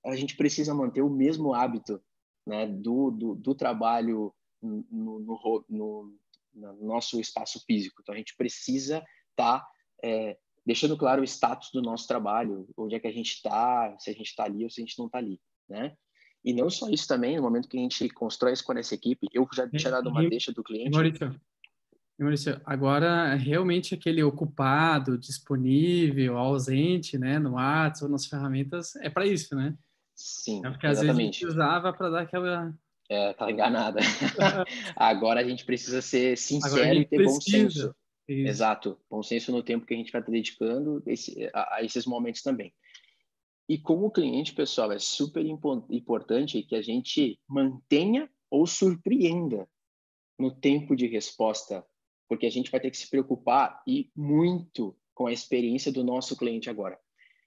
A 0.04 0.14
gente 0.14 0.36
precisa 0.36 0.74
manter 0.74 1.00
o 1.00 1.08
mesmo 1.08 1.54
hábito 1.54 2.02
né, 2.46 2.66
do, 2.66 3.10
do, 3.10 3.34
do 3.34 3.54
trabalho 3.54 4.34
no, 4.62 4.84
no, 4.90 5.64
no, 5.68 6.14
no, 6.50 6.86
nosso 6.86 7.20
espaço 7.20 7.62
físico. 7.66 8.00
Então, 8.00 8.14
a 8.14 8.18
gente 8.18 8.36
precisa 8.36 8.98
estar 9.30 9.60
tá, 9.60 9.68
é, 10.02 10.36
deixando 10.64 10.96
claro 10.96 11.22
o 11.22 11.24
status 11.24 11.70
do 11.72 11.82
nosso 11.82 12.06
trabalho, 12.06 12.68
onde 12.76 12.94
é 12.94 13.00
que 13.00 13.06
a 13.06 13.12
gente 13.12 13.32
está, 13.34 13.96
se 13.98 14.10
a 14.10 14.12
gente 14.12 14.26
está 14.26 14.44
ali 14.44 14.64
ou 14.64 14.70
se 14.70 14.80
a 14.80 14.84
gente 14.84 14.98
não 14.98 15.06
está 15.06 15.18
ali, 15.18 15.40
né? 15.68 15.96
E 16.44 16.52
não 16.52 16.68
só 16.68 16.88
isso 16.88 17.06
também, 17.06 17.36
no 17.36 17.42
momento 17.42 17.68
que 17.68 17.76
a 17.76 17.80
gente 17.80 18.08
constrói 18.08 18.52
isso 18.52 18.64
com 18.64 18.72
essa 18.72 18.94
equipe, 18.94 19.28
eu 19.32 19.46
já 19.54 19.68
tinha 19.68 19.92
dado 19.92 20.08
uma 20.08 20.28
deixa 20.28 20.52
do 20.52 20.62
cliente. 20.62 20.90
Maurício, 20.90 21.40
Maurício, 22.18 22.60
agora 22.64 23.34
realmente 23.34 23.94
aquele 23.94 24.22
ocupado, 24.24 25.16
disponível, 25.16 26.36
ausente, 26.36 27.16
né, 27.16 27.38
no 27.38 27.52
WhatsApp 27.52 28.10
nas 28.10 28.26
ferramentas, 28.26 28.96
é 28.96 29.08
para 29.08 29.24
isso, 29.24 29.54
né? 29.54 29.76
Sim, 30.14 30.64
é 30.64 30.70
porque 30.70 30.86
às 30.86 31.00
vezes 31.00 31.16
a 31.16 31.20
gente 31.20 31.46
usava 31.46 31.92
para 31.92 32.10
dar 32.10 32.22
aquela. 32.22 32.74
É, 33.08 33.32
tá 33.34 33.50
enganada. 33.50 34.00
Agora 34.96 35.40
a 35.40 35.44
gente 35.44 35.64
precisa 35.64 36.00
ser 36.00 36.36
sincero 36.36 37.00
e 37.00 37.04
ter 37.04 37.16
precisa. 37.16 37.34
bom 37.34 37.40
senso. 37.40 37.96
Isso. 38.28 38.48
Exato, 38.48 38.98
bom 39.10 39.22
senso 39.22 39.50
no 39.50 39.62
tempo 39.62 39.84
que 39.84 39.92
a 39.92 39.96
gente 39.96 40.12
vai 40.12 40.20
estar 40.20 40.32
dedicando 40.32 41.02
esse, 41.06 41.50
a, 41.52 41.76
a, 41.76 41.82
esses 41.82 42.06
momentos 42.06 42.40
também. 42.40 42.72
E 43.68 43.78
como 43.78 44.10
cliente, 44.10 44.54
pessoal, 44.54 44.92
é 44.92 44.98
super 44.98 45.44
importante 45.44 46.62
que 46.62 46.74
a 46.74 46.82
gente 46.82 47.38
mantenha 47.48 48.30
ou 48.50 48.66
surpreenda 48.66 49.68
no 50.38 50.50
tempo 50.50 50.94
de 50.94 51.06
resposta, 51.06 51.84
porque 52.28 52.46
a 52.46 52.50
gente 52.50 52.70
vai 52.70 52.80
ter 52.80 52.90
que 52.90 52.96
se 52.96 53.08
preocupar 53.08 53.82
e 53.86 54.10
muito 54.16 54.96
com 55.14 55.26
a 55.26 55.32
experiência 55.32 55.92
do 55.92 56.04
nosso 56.04 56.36
cliente 56.36 56.68
agora. 56.68 56.98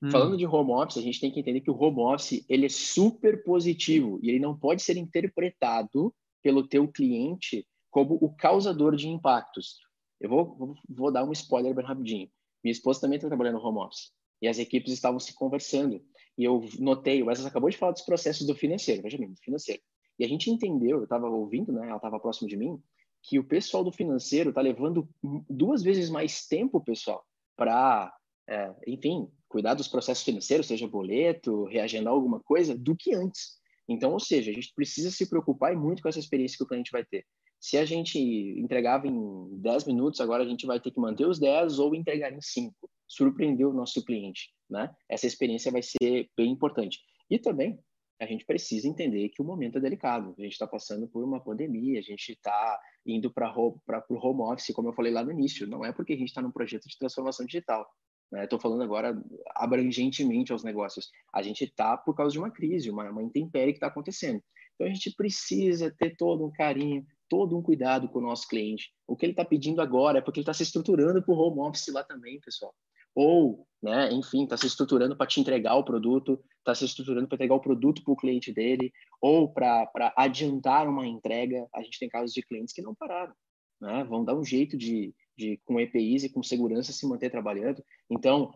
Hum. 0.02 0.12
Falando 0.12 0.38
de 0.38 0.46
home 0.46 0.72
office, 0.72 0.98
a 0.98 1.02
gente 1.02 1.20
tem 1.20 1.32
que 1.32 1.40
entender 1.40 1.62
que 1.62 1.72
o 1.72 1.82
home 1.82 2.02
office 2.02 2.46
ele 2.50 2.66
é 2.66 2.70
super 2.70 3.44
positivo 3.44 4.20
e 4.22 4.30
ele 4.30 4.40
não 4.40 4.58
pode 4.58 4.82
ser 4.82 4.98
interpretado 4.98 6.14
pelo 6.44 6.68
teu 6.68 6.88
cliente 6.88 7.66
como 7.90 8.18
o 8.22 8.36
causador 8.36 8.96
de 8.96 9.08
impactos. 9.08 9.78
Eu 10.20 10.30
vou, 10.30 10.56
vou, 10.56 10.76
vou 10.90 11.12
dar 11.12 11.24
um 11.24 11.32
spoiler 11.32 11.74
bem 11.74 11.86
rapidinho. 11.86 12.30
Minha 12.64 12.72
esposa 12.72 13.02
também 13.02 13.18
está 13.18 13.28
trabalhando 13.28 13.60
no 13.60 13.66
home 13.66 13.80
office 13.80 14.12
e 14.42 14.48
as 14.48 14.60
equipes 14.60 14.92
estavam 14.92 15.20
se 15.20 15.34
conversando 15.34 16.02
e 16.38 16.44
eu 16.44 16.64
notei, 16.80 17.22
o 17.22 17.28
Wesley 17.28 17.48
acabou 17.48 17.70
de 17.70 17.78
falar 17.78 17.94
dos 17.94 18.02
processos 18.02 18.46
do 18.46 18.56
financeiro, 18.56 19.02
veja 19.02 19.18
bem, 19.18 19.32
do 19.32 19.40
financeiro. 19.40 19.82
E 20.20 20.26
a 20.26 20.28
gente 20.28 20.50
entendeu, 20.50 20.98
eu 20.98 21.04
estava 21.04 21.28
ouvindo, 21.28 21.72
né, 21.72 21.88
ela 21.88 21.96
estava 21.96 22.20
próximo 22.20 22.48
de 22.48 22.58
mim, 22.58 22.82
que 23.24 23.40
o 23.40 23.44
pessoal 23.44 23.84
do 23.84 23.92
financeiro 23.92 24.50
está 24.50 24.62
levando 24.62 25.08
duas 25.50 25.82
vezes 25.82 26.10
mais 26.10 26.46
tempo, 26.46 26.84
pessoal, 26.84 27.26
para, 27.56 28.14
é, 28.48 28.74
enfim, 28.88 29.30
cuidar 29.56 29.74
dos 29.74 29.88
processos 29.88 30.26
financeiros, 30.26 30.68
seja 30.68 30.86
boleto, 30.86 31.64
reagendar 31.64 32.12
alguma 32.12 32.42
coisa, 32.42 32.78
do 32.78 32.94
que 32.94 33.16
antes. 33.16 33.54
Então, 33.88 34.12
ou 34.12 34.20
seja, 34.20 34.52
a 34.52 34.54
gente 34.54 34.74
precisa 34.76 35.10
se 35.10 35.30
preocupar 35.30 35.74
muito 35.78 36.02
com 36.02 36.10
essa 36.10 36.20
experiência 36.20 36.58
que 36.58 36.64
o 36.66 36.68
cliente 36.68 36.92
vai 36.92 37.06
ter. 37.06 37.26
Se 37.58 37.78
a 37.78 37.86
gente 37.86 38.20
entregava 38.20 39.08
em 39.08 39.48
10 39.62 39.86
minutos, 39.86 40.20
agora 40.20 40.44
a 40.44 40.46
gente 40.46 40.66
vai 40.66 40.78
ter 40.82 40.92
que 40.92 41.00
manter 41.00 41.26
os 41.26 41.40
10 41.40 41.80
ou 41.80 41.96
entregar 41.96 42.34
em 42.34 42.42
5. 42.42 42.76
Surpreender 43.08 43.66
o 43.66 43.72
nosso 43.72 44.04
cliente, 44.04 44.54
né? 44.70 44.94
Essa 45.08 45.26
experiência 45.26 45.72
vai 45.72 45.82
ser 45.82 46.30
bem 46.36 46.52
importante. 46.52 47.00
E 47.30 47.40
também 47.40 47.80
a 48.20 48.26
gente 48.26 48.46
precisa 48.46 48.90
entender 48.90 49.30
que 49.30 49.42
o 49.42 49.46
momento 49.46 49.78
é 49.78 49.82
delicado. 49.82 50.36
A 50.38 50.42
gente 50.42 50.52
está 50.52 50.68
passando 50.68 51.08
por 51.08 51.24
uma 51.24 51.40
pandemia, 51.40 51.98
a 52.00 52.04
gente 52.04 52.34
está 52.34 52.78
indo 53.06 53.32
para 53.32 53.56
o 53.56 54.18
home 54.18 54.42
office, 54.42 54.76
como 54.76 54.90
eu 54.90 54.94
falei 54.94 55.14
lá 55.14 55.24
no 55.24 55.32
início. 55.32 55.66
Não 55.66 55.86
é 55.86 55.94
porque 55.94 56.12
a 56.12 56.18
gente 56.18 56.28
está 56.28 56.42
num 56.42 56.52
projeto 56.52 56.90
de 56.90 56.98
transformação 56.98 57.46
digital. 57.46 57.88
Estou 58.34 58.58
né? 58.58 58.62
falando 58.62 58.84
agora 58.84 59.22
abrangentemente 59.56 60.52
aos 60.52 60.64
negócios. 60.64 61.10
A 61.34 61.42
gente 61.42 61.64
está 61.64 61.96
por 61.96 62.16
causa 62.16 62.34
de 62.34 62.40
uma 62.40 62.52
crise, 62.52 62.90
uma, 62.90 63.10
uma 63.10 63.24
intempérie 63.24 63.74
que 63.74 63.78
está 63.78 63.88
acontecendo. 63.88 64.42
Então 64.76 64.88
a 64.88 64.90
gente 64.90 65.14
precisa 65.16 65.94
ter 65.98 66.16
todo 66.18 66.46
um 66.46 66.52
carinho, 66.52 67.06
todo 67.30 67.58
um 67.58 67.62
cuidado 67.62 68.10
com 68.10 68.20
o 68.20 68.22
nosso 68.22 68.48
cliente. 68.48 68.92
O 69.08 69.16
que 69.16 69.26
ele 69.26 69.34
está 69.34 69.46
pedindo 69.46 69.82
agora 69.82 70.20
é 70.20 70.22
porque 70.22 70.40
ele 70.40 70.44
está 70.44 70.54
se 70.54 70.64
estruturando 70.64 71.24
para 71.24 71.34
o 71.34 71.38
home 71.38 71.62
office 71.62 71.88
lá 71.94 72.04
também, 72.04 72.40
pessoal. 72.42 72.74
Ou, 73.16 73.66
né, 73.82 74.12
enfim, 74.12 74.44
está 74.44 74.58
se 74.58 74.68
estruturando 74.68 75.16
para 75.16 75.26
te 75.26 75.40
entregar 75.40 75.76
o 75.76 75.86
produto, 75.86 76.44
está 76.58 76.76
se 76.76 76.84
estruturando 76.84 77.28
para 77.28 77.36
entregar 77.36 77.56
o 77.56 77.62
produto 77.62 78.04
para 78.04 78.12
o 78.12 78.18
cliente 78.18 78.52
dele, 78.52 78.92
ou 79.22 79.54
para 79.54 80.14
adiantar 80.18 80.88
uma 80.90 81.08
entrega. 81.08 81.66
A 81.74 81.82
gente 81.82 81.98
tem 81.98 82.10
casos 82.10 82.34
de 82.34 82.42
clientes 82.42 82.74
que 82.74 82.82
não 82.82 82.94
pararam, 82.94 83.34
né? 83.80 84.04
vão 84.04 84.26
dar 84.26 84.36
um 84.36 84.44
jeito 84.44 84.78
de, 84.78 85.16
de, 85.38 85.58
com 85.66 85.80
EPIs 85.80 86.24
e 86.24 86.30
com 86.30 86.44
segurança, 86.44 86.94
se 86.94 87.08
manter 87.08 87.30
trabalhando. 87.30 87.84
Então, 88.10 88.54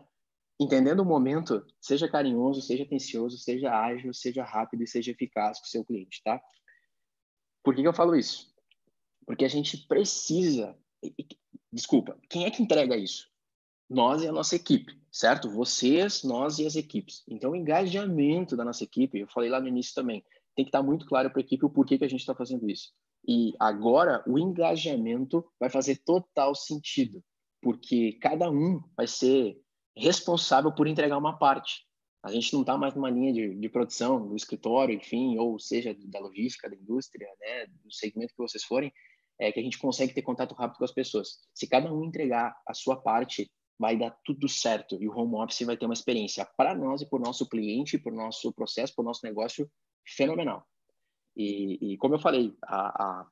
entendendo 0.60 1.00
o 1.00 1.04
momento, 1.04 1.64
seja 1.80 2.08
carinhoso, 2.08 2.60
seja 2.60 2.84
atencioso, 2.84 3.38
seja 3.38 3.72
ágil, 3.72 4.12
seja 4.12 4.44
rápido 4.44 4.82
e 4.82 4.86
seja 4.86 5.10
eficaz 5.10 5.58
com 5.58 5.66
o 5.66 5.68
seu 5.68 5.84
cliente, 5.84 6.22
tá? 6.22 6.40
Por 7.62 7.74
que, 7.74 7.82
que 7.82 7.88
eu 7.88 7.94
falo 7.94 8.16
isso? 8.16 8.54
Porque 9.26 9.44
a 9.44 9.48
gente 9.48 9.76
precisa. 9.86 10.76
Desculpa, 11.72 12.18
quem 12.28 12.44
é 12.44 12.50
que 12.50 12.62
entrega 12.62 12.96
isso? 12.96 13.28
Nós 13.88 14.22
e 14.22 14.28
a 14.28 14.32
nossa 14.32 14.56
equipe, 14.56 15.00
certo? 15.10 15.50
Vocês, 15.50 16.22
nós 16.22 16.58
e 16.58 16.66
as 16.66 16.76
equipes. 16.76 17.24
Então, 17.28 17.50
o 17.50 17.56
engajamento 17.56 18.56
da 18.56 18.64
nossa 18.64 18.84
equipe, 18.84 19.18
eu 19.18 19.28
falei 19.28 19.50
lá 19.50 19.60
no 19.60 19.68
início 19.68 19.94
também, 19.94 20.24
tem 20.54 20.64
que 20.64 20.68
estar 20.68 20.82
muito 20.82 21.06
claro 21.06 21.30
para 21.30 21.40
a 21.40 21.44
equipe 21.44 21.64
o 21.64 21.70
porquê 21.70 21.98
que 21.98 22.04
a 22.04 22.08
gente 22.08 22.20
está 22.20 22.34
fazendo 22.34 22.68
isso. 22.68 22.92
E 23.26 23.54
agora, 23.58 24.22
o 24.26 24.38
engajamento 24.38 25.44
vai 25.58 25.68
fazer 25.68 25.96
total 26.04 26.54
sentido, 26.54 27.22
porque 27.60 28.18
cada 28.20 28.50
um 28.50 28.82
vai 28.96 29.06
ser 29.06 29.60
responsável 29.96 30.72
por 30.72 30.86
entregar 30.86 31.18
uma 31.18 31.38
parte. 31.38 31.84
A 32.22 32.30
gente 32.30 32.52
não 32.52 32.60
está 32.60 32.76
mais 32.76 32.94
numa 32.94 33.10
linha 33.10 33.32
de, 33.32 33.54
de 33.54 33.68
produção, 33.68 34.26
do 34.26 34.36
escritório, 34.36 34.94
enfim, 34.94 35.38
ou 35.38 35.58
seja, 35.58 35.96
da 36.06 36.20
logística, 36.20 36.68
da 36.68 36.76
indústria, 36.76 37.26
né, 37.40 37.66
do 37.82 37.92
segmento 37.92 38.32
que 38.34 38.42
vocês 38.42 38.62
forem, 38.64 38.92
é 39.38 39.50
que 39.50 39.58
a 39.58 39.62
gente 39.62 39.78
consegue 39.78 40.12
ter 40.12 40.22
contato 40.22 40.54
rápido 40.54 40.78
com 40.78 40.84
as 40.84 40.92
pessoas. 40.92 41.38
Se 41.54 41.66
cada 41.66 41.92
um 41.92 42.04
entregar 42.04 42.54
a 42.66 42.74
sua 42.74 42.96
parte, 42.96 43.50
vai 43.78 43.96
dar 43.96 44.10
tudo 44.22 44.46
certo 44.46 44.98
e 45.00 45.08
o 45.08 45.16
home 45.16 45.36
office 45.36 45.62
vai 45.62 45.74
ter 45.74 45.86
uma 45.86 45.94
experiência 45.94 46.44
para 46.44 46.74
nós 46.74 47.00
e 47.00 47.08
para 47.08 47.18
o 47.18 47.22
nosso 47.22 47.48
cliente, 47.48 47.98
para 47.98 48.12
o 48.12 48.16
nosso 48.16 48.52
processo, 48.52 48.94
para 48.94 49.02
o 49.02 49.06
nosso 49.06 49.24
negócio 49.24 49.70
fenomenal. 50.06 50.66
E, 51.40 51.92
e 51.92 51.96
como 51.98 52.14
eu 52.14 52.18
falei, 52.18 52.56
a, 52.62 53.02
a, 53.02 53.26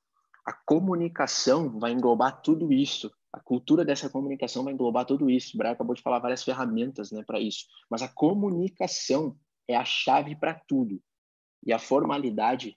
a 0.46 0.52
comunicação 0.64 1.78
vai 1.78 1.92
englobar 1.92 2.40
tudo 2.42 2.72
isso 2.72 3.10
a 3.32 3.40
cultura 3.40 3.84
dessa 3.84 4.08
comunicação 4.08 4.64
vai 4.64 4.72
englobar 4.72 5.04
tudo 5.04 5.28
isso. 5.28 5.54
O 5.54 5.58
Brian 5.58 5.72
acabou 5.72 5.94
de 5.94 6.02
falar 6.02 6.18
várias 6.18 6.42
ferramentas 6.42 7.12
né, 7.12 7.22
para 7.22 7.40
isso. 7.40 7.66
Mas 7.90 8.02
a 8.02 8.08
comunicação 8.08 9.38
é 9.66 9.76
a 9.76 9.84
chave 9.84 10.34
para 10.34 10.54
tudo. 10.54 11.02
E 11.64 11.72
a 11.72 11.78
formalidade 11.78 12.76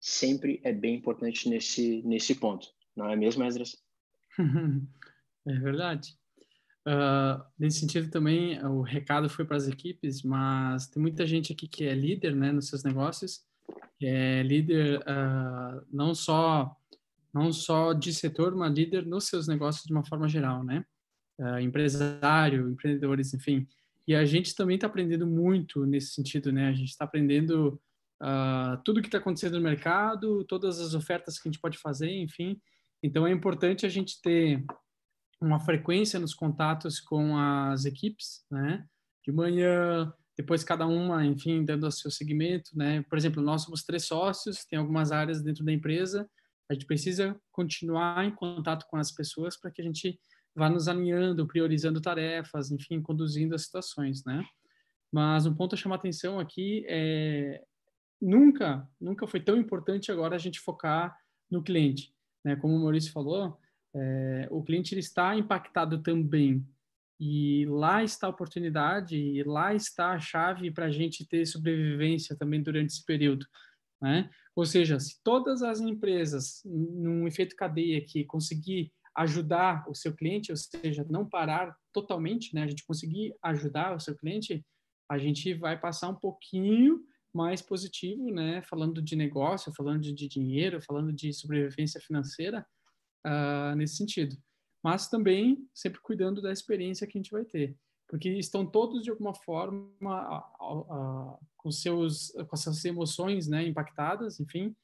sempre 0.00 0.60
é 0.62 0.72
bem 0.72 0.96
importante 0.96 1.48
nesse, 1.48 2.02
nesse 2.02 2.34
ponto. 2.34 2.68
Não 2.94 3.08
é 3.08 3.16
mesmo, 3.16 3.44
Esdras? 3.44 3.76
é 5.48 5.54
verdade. 5.54 6.14
Uh, 6.86 7.42
nesse 7.58 7.80
sentido 7.80 8.10
também, 8.10 8.62
o 8.64 8.82
recado 8.82 9.28
foi 9.28 9.44
para 9.44 9.56
as 9.56 9.68
equipes, 9.68 10.22
mas 10.22 10.86
tem 10.86 11.00
muita 11.00 11.26
gente 11.26 11.52
aqui 11.52 11.66
que 11.66 11.84
é 11.84 11.94
líder 11.94 12.34
né, 12.34 12.52
nos 12.52 12.68
seus 12.68 12.82
negócios, 12.82 13.42
é 14.06 14.42
líder 14.42 15.00
uh, 15.00 15.84
não 15.92 16.14
só 16.14 16.74
não 17.32 17.52
só 17.52 17.92
de 17.92 18.12
setor, 18.12 18.54
mas 18.54 18.72
líder 18.72 19.06
nos 19.06 19.26
seus 19.26 19.46
negócios 19.46 19.84
de 19.84 19.92
uma 19.92 20.04
forma 20.04 20.28
geral, 20.28 20.64
né? 20.64 20.84
Uh, 21.38 21.58
empresário, 21.60 22.70
empreendedores, 22.70 23.32
enfim. 23.34 23.66
E 24.06 24.14
a 24.14 24.24
gente 24.24 24.54
também 24.54 24.76
está 24.76 24.86
aprendendo 24.86 25.26
muito 25.26 25.84
nesse 25.84 26.14
sentido, 26.14 26.50
né? 26.50 26.68
A 26.68 26.72
gente 26.72 26.88
está 26.88 27.04
aprendendo 27.04 27.80
uh, 28.22 28.82
tudo 28.84 29.02
que 29.02 29.08
está 29.08 29.18
acontecendo 29.18 29.58
no 29.58 29.62
mercado, 29.62 30.42
todas 30.44 30.80
as 30.80 30.94
ofertas 30.94 31.38
que 31.38 31.48
a 31.48 31.52
gente 31.52 31.60
pode 31.60 31.78
fazer, 31.78 32.10
enfim. 32.10 32.60
Então 33.02 33.26
é 33.26 33.30
importante 33.30 33.86
a 33.86 33.88
gente 33.88 34.20
ter 34.20 34.64
uma 35.40 35.60
frequência 35.60 36.18
nos 36.18 36.34
contatos 36.34 36.98
com 36.98 37.36
as 37.36 37.84
equipes, 37.84 38.44
né? 38.50 38.84
De 39.24 39.30
manhã, 39.30 40.12
depois 40.38 40.64
cada 40.64 40.86
uma, 40.86 41.26
enfim, 41.26 41.64
dando 41.64 41.86
o 41.86 41.92
seu 41.92 42.10
segmento, 42.10 42.70
né? 42.74 43.02
Por 43.10 43.18
exemplo, 43.18 43.42
nós 43.42 43.62
somos 43.62 43.82
três 43.82 44.06
sócios, 44.06 44.64
tem 44.64 44.78
algumas 44.78 45.12
áreas 45.12 45.42
dentro 45.42 45.64
da 45.64 45.72
empresa 45.72 46.26
a 46.70 46.74
gente 46.74 46.86
precisa 46.86 47.40
continuar 47.50 48.24
em 48.24 48.30
contato 48.30 48.86
com 48.88 48.96
as 48.96 49.10
pessoas 49.10 49.56
para 49.56 49.70
que 49.70 49.80
a 49.80 49.84
gente 49.84 50.20
vá 50.54 50.68
nos 50.68 50.86
alinhando, 50.86 51.46
priorizando 51.46 52.00
tarefas, 52.00 52.70
enfim, 52.70 53.00
conduzindo 53.00 53.54
as 53.54 53.62
situações, 53.62 54.24
né? 54.24 54.44
Mas 55.10 55.46
um 55.46 55.54
ponto 55.54 55.74
a 55.74 55.78
chamar 55.78 55.94
atenção 55.94 56.38
aqui 56.38 56.84
é 56.86 57.64
nunca, 58.20 58.86
nunca 59.00 59.26
foi 59.26 59.40
tão 59.40 59.56
importante 59.56 60.12
agora 60.12 60.36
a 60.36 60.38
gente 60.38 60.60
focar 60.60 61.16
no 61.50 61.62
cliente, 61.62 62.12
né? 62.44 62.54
Como 62.56 62.76
o 62.76 62.80
Maurício 62.80 63.12
falou, 63.12 63.58
é, 63.94 64.48
o 64.50 64.62
cliente 64.62 64.92
ele 64.92 65.00
está 65.00 65.34
impactado 65.34 66.02
também 66.02 66.66
e 67.18 67.66
lá 67.66 68.02
está 68.04 68.26
a 68.26 68.30
oportunidade 68.30 69.16
e 69.16 69.42
lá 69.42 69.74
está 69.74 70.12
a 70.12 70.20
chave 70.20 70.70
para 70.70 70.86
a 70.86 70.90
gente 70.90 71.26
ter 71.26 71.44
sobrevivência 71.46 72.36
também 72.36 72.62
durante 72.62 72.90
esse 72.90 73.04
período, 73.04 73.46
né? 74.00 74.30
Ou 74.54 74.64
seja, 74.64 74.98
se 74.98 75.22
todas 75.22 75.62
as 75.62 75.80
empresas, 75.80 76.62
num 76.64 77.26
efeito 77.26 77.56
cadeia 77.56 78.00
que 78.04 78.24
conseguir 78.24 78.92
ajudar 79.16 79.84
o 79.88 79.94
seu 79.94 80.14
cliente, 80.14 80.52
ou 80.52 80.56
seja, 80.56 81.04
não 81.10 81.28
parar 81.28 81.76
totalmente, 81.92 82.54
né, 82.54 82.62
a 82.62 82.66
gente 82.68 82.86
conseguir 82.86 83.34
ajudar 83.42 83.96
o 83.96 84.00
seu 84.00 84.16
cliente, 84.16 84.64
a 85.10 85.18
gente 85.18 85.54
vai 85.54 85.78
passar 85.78 86.08
um 86.08 86.14
pouquinho 86.14 87.00
mais 87.34 87.60
positivo, 87.60 88.30
né, 88.30 88.62
falando 88.62 89.02
de 89.02 89.16
negócio, 89.16 89.72
falando 89.74 90.02
de, 90.02 90.28
dinheiro, 90.28 90.80
falando 90.80 91.12
de 91.12 91.32
sobrevivência 91.32 92.00
financeira, 92.00 92.64
uh, 93.26 93.74
nesse 93.74 93.96
sentido. 93.96 94.36
Mas 94.82 95.08
também 95.08 95.68
sempre 95.74 96.00
cuidando 96.00 96.40
da 96.40 96.52
experiência 96.52 97.06
que 97.06 97.18
a 97.18 97.20
gente 97.20 97.32
vai 97.32 97.44
ter. 97.44 97.76
Porque 98.08 98.30
estão 98.30 98.64
todos 98.64 99.02
de 99.02 99.10
alguma 99.10 99.34
forma 99.34 99.90
a, 100.02 100.38
a, 100.38 101.38
com 101.56 101.70
seus 101.70 102.30
com 102.30 102.54
essas 102.54 102.82
emoções 102.84 103.48
né 103.48 103.66
impactadas 103.66 104.40
enfim 104.40 104.74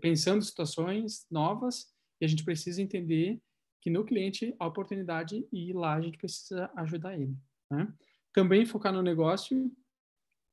pensando 0.00 0.42
situações 0.42 1.26
novas 1.30 1.92
e 2.18 2.24
a 2.24 2.28
gente 2.28 2.44
precisa 2.44 2.80
entender 2.80 3.38
que 3.82 3.90
no 3.90 4.04
cliente 4.04 4.54
a 4.58 4.66
oportunidade 4.66 5.46
e 5.52 5.72
lá 5.74 5.94
a 5.94 6.00
gente 6.00 6.16
precisa 6.16 6.70
ajudar 6.76 7.14
ele 7.14 7.36
né? 7.70 7.92
também 8.32 8.64
focar 8.64 8.92
no 8.92 9.02
negócio. 9.02 9.70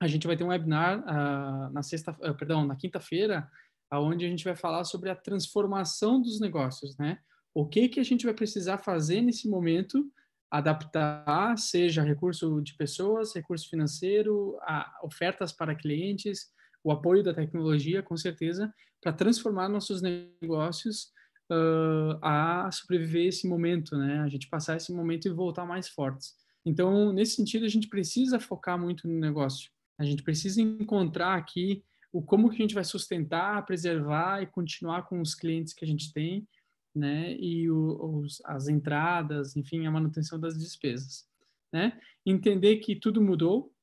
A 0.01 0.07
gente 0.07 0.27
vai 0.27 0.37
ter 0.37 0.43
um 0.43 0.47
webinar 0.47 0.99
uh, 0.99 1.73
na 1.73 1.83
sexta 1.83 2.11
uh, 2.11 2.35
perdão 2.35 2.65
na 2.65 2.75
quinta-feira 2.75 3.49
aonde 3.89 4.25
a 4.25 4.29
gente 4.29 4.43
vai 4.43 4.55
falar 4.55 4.83
sobre 4.83 5.09
a 5.09 5.15
transformação 5.15 6.21
dos 6.21 6.39
negócios 6.39 6.95
né 6.97 7.19
o 7.53 7.65
que 7.65 7.89
que 7.89 7.99
a 7.99 8.03
gente 8.03 8.25
vai 8.25 8.33
precisar 8.33 8.77
fazer 8.77 9.21
nesse 9.21 9.47
momento 9.49 10.09
adaptar, 10.49 11.57
seja 11.57 12.01
recurso 12.01 12.59
de 12.61 12.73
pessoas, 12.75 13.33
recurso 13.35 13.69
financeiro, 13.69 14.57
ofertas 15.03 15.51
para 15.51 15.75
clientes, 15.75 16.51
o 16.83 16.91
apoio 16.91 17.23
da 17.23 17.33
tecnologia, 17.33 18.01
com 18.01 18.17
certeza, 18.17 18.73
para 19.01 19.13
transformar 19.13 19.69
nossos 19.69 20.01
negócios 20.01 21.11
uh, 21.51 22.17
a 22.21 22.69
sobreviver 22.71 23.27
esse 23.27 23.47
momento, 23.47 23.97
né? 23.97 24.19
A 24.19 24.27
gente 24.27 24.49
passar 24.49 24.77
esse 24.77 24.91
momento 24.91 25.27
e 25.27 25.31
voltar 25.31 25.65
mais 25.65 25.87
fortes. 25.87 26.33
Então, 26.65 27.13
nesse 27.13 27.35
sentido, 27.35 27.65
a 27.65 27.69
gente 27.69 27.87
precisa 27.87 28.39
focar 28.39 28.79
muito 28.79 29.07
no 29.07 29.19
negócio. 29.19 29.69
A 29.97 30.03
gente 30.03 30.23
precisa 30.23 30.61
encontrar 30.61 31.35
aqui 31.35 31.83
o 32.11 32.21
como 32.21 32.49
que 32.49 32.55
a 32.55 32.61
gente 32.61 32.73
vai 32.73 32.83
sustentar, 32.83 33.65
preservar 33.65 34.41
e 34.41 34.47
continuar 34.47 35.03
com 35.03 35.21
os 35.21 35.35
clientes 35.35 35.73
que 35.73 35.85
a 35.85 35.87
gente 35.87 36.11
tem, 36.11 36.47
né? 36.95 37.35
E 37.35 37.69
o, 37.69 38.21
os, 38.21 38.41
as 38.45 38.67
entradas, 38.67 39.55
enfim, 39.55 39.85
a 39.85 39.91
manutenção 39.91 40.39
das 40.39 40.57
despesas, 40.57 41.27
né? 41.71 41.99
Entender 42.25 42.77
que 42.77 42.95
tudo 42.95 43.21
mudou, 43.21 43.73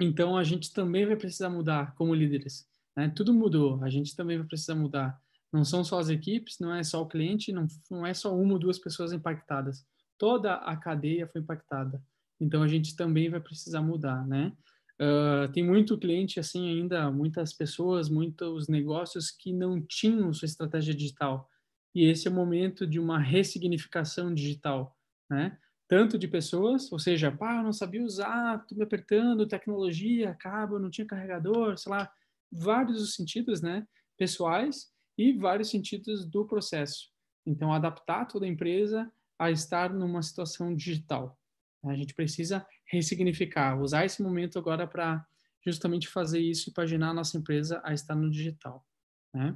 então 0.00 0.36
a 0.36 0.44
gente 0.44 0.72
também 0.72 1.06
vai 1.06 1.16
precisar 1.16 1.50
mudar 1.50 1.94
como 1.94 2.14
líderes, 2.14 2.66
né? 2.96 3.08
Tudo 3.14 3.32
mudou, 3.32 3.82
a 3.82 3.88
gente 3.88 4.14
também 4.16 4.38
vai 4.38 4.46
precisar 4.46 4.74
mudar. 4.74 5.18
Não 5.52 5.64
são 5.64 5.84
só 5.84 5.98
as 6.00 6.08
equipes, 6.08 6.58
não 6.58 6.74
é 6.74 6.82
só 6.82 7.02
o 7.02 7.06
cliente, 7.06 7.52
não, 7.52 7.66
não 7.90 8.04
é 8.04 8.12
só 8.12 8.36
uma 8.36 8.54
ou 8.54 8.58
duas 8.58 8.78
pessoas 8.78 9.12
impactadas. 9.12 9.86
Toda 10.18 10.54
a 10.54 10.76
cadeia 10.76 11.28
foi 11.28 11.40
impactada. 11.40 12.02
Então 12.40 12.62
a 12.62 12.68
gente 12.68 12.96
também 12.96 13.30
vai 13.30 13.40
precisar 13.40 13.80
mudar, 13.80 14.26
né? 14.26 14.52
Uh, 15.00 15.50
tem 15.52 15.64
muito 15.64 15.98
cliente 15.98 16.38
assim 16.38 16.68
ainda, 16.68 17.10
muitas 17.10 17.52
pessoas, 17.52 18.08
muitos 18.08 18.68
negócios 18.68 19.30
que 19.30 19.52
não 19.52 19.80
tinham 19.80 20.32
sua 20.32 20.46
estratégia 20.46 20.94
digital. 20.94 21.48
E 21.94 22.04
esse 22.06 22.26
é 22.26 22.30
o 22.30 22.34
momento 22.34 22.86
de 22.86 22.98
uma 22.98 23.18
ressignificação 23.18 24.34
digital, 24.34 24.96
né? 25.30 25.58
Tanto 25.86 26.18
de 26.18 26.26
pessoas, 26.26 26.90
ou 26.90 26.98
seja, 26.98 27.30
pá, 27.30 27.58
eu 27.58 27.62
não 27.62 27.72
sabia 27.72 28.02
usar, 28.02 28.64
tô 28.66 28.74
me 28.74 28.82
apertando, 28.82 29.46
tecnologia, 29.46 30.34
cabo, 30.34 30.78
não 30.78 30.90
tinha 30.90 31.06
carregador, 31.06 31.76
sei 31.78 31.92
lá, 31.92 32.10
vários 32.50 33.00
os 33.00 33.14
sentidos, 33.14 33.60
né? 33.60 33.86
Pessoais 34.16 34.92
e 35.16 35.32
vários 35.32 35.70
sentidos 35.70 36.24
do 36.24 36.46
processo. 36.46 37.10
Então, 37.46 37.72
adaptar 37.72 38.26
toda 38.26 38.46
a 38.46 38.48
empresa 38.48 39.10
a 39.38 39.50
estar 39.50 39.92
numa 39.92 40.22
situação 40.22 40.74
digital. 40.74 41.38
A 41.84 41.94
gente 41.94 42.14
precisa 42.14 42.66
ressignificar, 42.86 43.80
usar 43.80 44.04
esse 44.04 44.22
momento 44.22 44.58
agora 44.58 44.86
para 44.86 45.24
justamente 45.64 46.08
fazer 46.08 46.40
isso 46.40 46.70
e 46.70 46.72
paginar 46.72 47.10
a 47.10 47.14
nossa 47.14 47.36
empresa 47.36 47.80
a 47.84 47.92
estar 47.92 48.14
no 48.14 48.30
digital. 48.30 48.86
Né? 49.34 49.54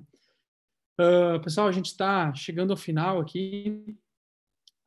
Uh, 1.01 1.41
pessoal, 1.45 1.69
a 1.69 1.73
gente 1.73 1.87
está 1.87 2.35
chegando 2.35 2.73
ao 2.73 2.77
final 2.77 3.21
aqui. 3.21 3.85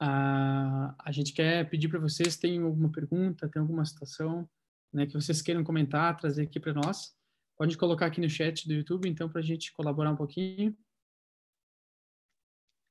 Uh, 0.01 0.91
a 0.99 1.11
gente 1.11 1.31
quer 1.31 1.69
pedir 1.69 1.87
para 1.87 1.99
vocês, 1.99 2.35
tem 2.35 2.61
alguma 2.61 2.91
pergunta, 2.91 3.47
tem 3.47 3.61
alguma 3.61 3.85
situação 3.85 4.49
né, 4.91 5.05
que 5.05 5.13
vocês 5.13 5.41
queiram 5.41 5.63
comentar, 5.63 6.17
trazer 6.17 6.43
aqui 6.43 6.59
para 6.59 6.73
nós. 6.73 7.15
Pode 7.57 7.77
colocar 7.77 8.07
aqui 8.07 8.19
no 8.19 8.29
chat 8.29 8.67
do 8.67 8.73
YouTube, 8.73 9.07
então, 9.07 9.29
para 9.29 9.39
a 9.39 9.43
gente 9.43 9.71
colaborar 9.71 10.11
um 10.11 10.15
pouquinho. 10.17 10.75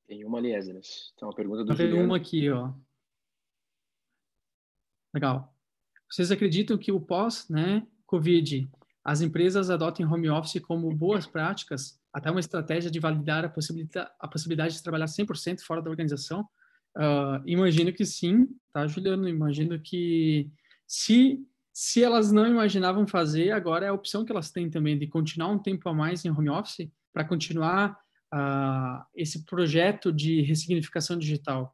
Tem 0.07 0.25
uma 0.25 0.39
ali, 0.39 0.55
Esdras. 0.55 1.13
Tem 1.15 1.27
uma 1.27 1.35
pergunta 1.35 1.63
do 1.63 1.75
Tem 1.75 1.87
Juliano. 1.87 2.07
uma 2.07 2.17
aqui, 2.17 2.49
ó. 2.49 2.73
Legal. 5.13 5.55
Vocês 6.09 6.31
acreditam 6.31 6.77
que 6.77 6.91
o 6.91 6.99
pós, 6.99 7.47
né, 7.49 7.87
Covid, 8.07 8.67
as 9.03 9.21
empresas 9.21 9.69
adotem 9.69 10.05
home 10.05 10.29
office 10.29 10.59
como 10.61 10.93
boas 10.95 11.27
práticas, 11.27 12.00
até 12.13 12.29
uma 12.29 12.39
estratégia 12.39 12.91
de 12.91 12.99
validar 12.99 13.45
a 13.45 13.49
possibilidade, 13.49 14.09
a 14.19 14.27
possibilidade 14.27 14.75
de 14.75 14.83
trabalhar 14.83 15.05
100% 15.05 15.61
fora 15.61 15.81
da 15.81 15.89
organização? 15.89 16.41
Uh, 16.97 17.41
imagino 17.45 17.93
que 17.93 18.05
sim, 18.05 18.47
tá, 18.73 18.85
Juliano? 18.87 19.27
Imagino 19.27 19.79
que 19.79 20.49
se 20.85 21.45
se 21.73 22.03
elas 22.03 22.33
não 22.33 22.45
imaginavam 22.45 23.07
fazer, 23.07 23.51
agora 23.51 23.85
é 23.85 23.89
a 23.89 23.93
opção 23.93 24.25
que 24.25 24.31
elas 24.31 24.51
têm 24.51 24.69
também 24.69 24.99
de 24.99 25.07
continuar 25.07 25.47
um 25.47 25.57
tempo 25.57 25.87
a 25.87 25.93
mais 25.93 26.25
em 26.25 26.29
home 26.29 26.49
office 26.49 26.91
para 27.13 27.23
continuar 27.23 27.97
uh, 28.33 29.01
esse 29.15 29.45
projeto 29.45 30.11
de 30.11 30.41
ressignificação 30.41 31.17
digital 31.17 31.73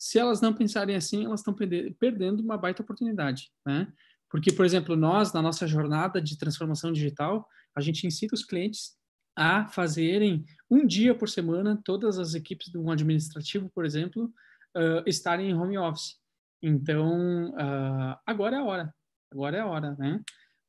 se 0.00 0.18
elas 0.18 0.40
não 0.40 0.54
pensarem 0.54 0.96
assim, 0.96 1.26
elas 1.26 1.40
estão 1.40 1.54
perdendo 1.54 2.40
uma 2.40 2.56
baita 2.56 2.82
oportunidade, 2.82 3.52
né? 3.66 3.86
Porque, 4.30 4.50
por 4.50 4.64
exemplo, 4.64 4.96
nós, 4.96 5.30
na 5.34 5.42
nossa 5.42 5.66
jornada 5.66 6.22
de 6.22 6.38
transformação 6.38 6.90
digital, 6.90 7.46
a 7.76 7.82
gente 7.82 8.06
incita 8.06 8.34
os 8.34 8.42
clientes 8.42 8.96
a 9.36 9.66
fazerem 9.68 10.44
um 10.70 10.86
dia 10.86 11.14
por 11.14 11.28
semana, 11.28 11.80
todas 11.84 12.18
as 12.18 12.34
equipes 12.34 12.68
do 12.68 12.90
administrativo, 12.90 13.70
por 13.74 13.84
exemplo, 13.84 14.32
uh, 14.76 15.02
estarem 15.06 15.50
em 15.50 15.54
home 15.54 15.78
office. 15.78 16.16
Então, 16.62 17.50
uh, 17.50 18.18
agora 18.26 18.56
é 18.56 18.58
a 18.58 18.64
hora, 18.64 18.94
agora 19.32 19.56
é 19.56 19.60
a 19.60 19.66
hora, 19.66 19.96
né? 19.98 20.20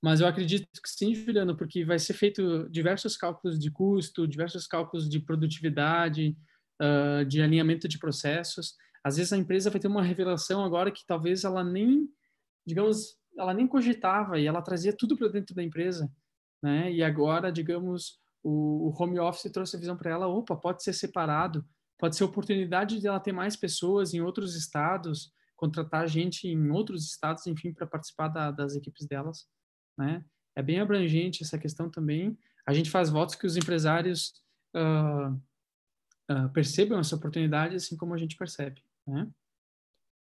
Mas 0.01 0.20
eu 0.20 0.28
acredito 0.28 0.68
que 0.82 0.89
sim, 0.89 1.14
Juliano, 1.14 1.55
porque 1.55 1.86
vai 1.86 1.99
ser 1.99 2.14
feito 2.14 2.68
diversos 2.70 3.16
cálculos 3.16 3.59
de 3.59 3.70
custo, 3.70 4.28
diversos 4.28 4.66
cálculos 4.66 5.07
de 5.07 5.20
produtividade, 5.20 6.36
uh, 6.82 7.26
de 7.26 7.41
alinhamento 7.41 7.88
de 7.88 7.99
processos, 7.99 8.76
às 9.03 9.18
vezes 9.18 9.34
a 9.34 9.38
empresa 9.38 9.70
vai 9.70 9.80
ter 9.80 9.88
uma 9.88 10.03
revelação 10.03 10.64
agora 10.64 10.91
que 10.91 11.05
talvez 11.05 11.43
ela 11.43 11.64
nem, 11.64 12.07
digamos, 12.66 13.18
ela 13.38 13.53
nem 13.53 13.68
cogitava 13.68 14.39
e 14.39 14.45
ela 14.45 14.62
trazia 14.62 14.95
tudo 14.95 15.18
para 15.18 15.28
dentro 15.28 15.55
da 15.55 15.64
empresa, 15.64 16.12
né? 16.62 16.91
E 16.91 17.01
agora, 17.01 17.51
digamos, 17.51 18.20
o, 18.43 18.89
o 18.89 18.95
home 18.97 19.19
office 19.19 19.51
trouxe 19.51 19.75
a 19.75 19.79
visão 19.79 19.97
para 19.97 20.11
ela, 20.11 20.27
opa, 20.27 20.55
pode 20.55 20.83
ser 20.83 20.93
separado, 20.93 21.65
pode 21.97 22.15
ser 22.15 22.23
oportunidade 22.23 22.99
de 22.99 23.07
ela 23.07 23.19
ter 23.19 23.31
mais 23.31 23.55
pessoas 23.55 24.13
em 24.13 24.21
outros 24.21 24.55
estados, 24.55 25.31
contratar 25.55 26.07
gente 26.07 26.47
em 26.47 26.69
outros 26.71 27.05
estados, 27.05 27.45
enfim, 27.45 27.71
para 27.73 27.85
participar 27.85 28.27
da, 28.29 28.51
das 28.51 28.75
equipes 28.75 29.05
delas, 29.05 29.47
né? 29.97 30.25
É 30.55 30.61
bem 30.61 30.79
abrangente 30.79 31.43
essa 31.43 31.57
questão 31.57 31.89
também. 31.89 32.37
A 32.65 32.73
gente 32.73 32.89
faz 32.89 33.09
votos 33.09 33.35
que 33.35 33.45
os 33.45 33.55
empresários 33.55 34.33
uh, 34.75 35.33
uh, 36.31 36.49
percebam 36.53 36.99
essa 36.99 37.15
oportunidade, 37.15 37.75
assim 37.75 37.95
como 37.95 38.13
a 38.13 38.17
gente 38.17 38.35
percebe. 38.35 38.83
Né? 39.07 39.29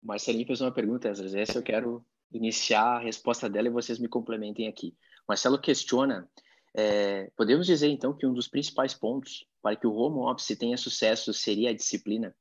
Marcelinho 0.02 0.48
fez 0.48 0.62
uma 0.62 0.72
pergunta, 0.72 1.10
Esdras. 1.10 1.36
Essa 1.36 1.60
eu 1.60 1.64
quero 1.64 2.06
iniciar 2.32 2.98
a 2.98 3.00
resposta 3.00 3.50
dela 3.50 3.68
e 3.68 3.72
vocês 3.72 4.00
me 4.00 4.08
complementem 4.08 4.68
aqui. 4.68 4.98
Marcelo 5.28 5.60
questiona: 5.60 6.28
é, 6.76 7.30
podemos 7.36 7.66
dizer 7.66 7.88
então 7.88 8.14
que 8.14 8.26
um 8.26 8.34
dos 8.34 8.48
principais 8.48 8.94
pontos 8.94 9.46
para 9.62 9.76
que 9.76 9.88
o 9.88 9.94
home 9.94 10.20
office 10.20 10.58
tenha 10.58 10.78
sucesso 10.78 11.34
seria 11.34 11.70
a 11.70 11.76
disciplina? 11.76 12.36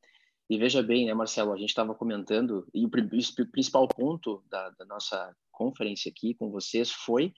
E 0.49 0.59
veja 0.59 0.83
bem, 0.83 1.07
né, 1.07 1.15
Marcelo, 1.15 1.53
a 1.53 1.57
gente 1.57 1.71
estava 1.71 1.95
comentando, 1.95 2.67
e 2.73 2.85
o 2.85 2.91
principal 3.51 3.89
ponto 3.89 4.45
da, 4.49 4.71
da 4.71 4.85
nossa 4.85 5.35
conferência 5.51 6.11
aqui 6.11 6.35
com 6.35 6.51
vocês 6.51 6.91
foi 6.91 7.33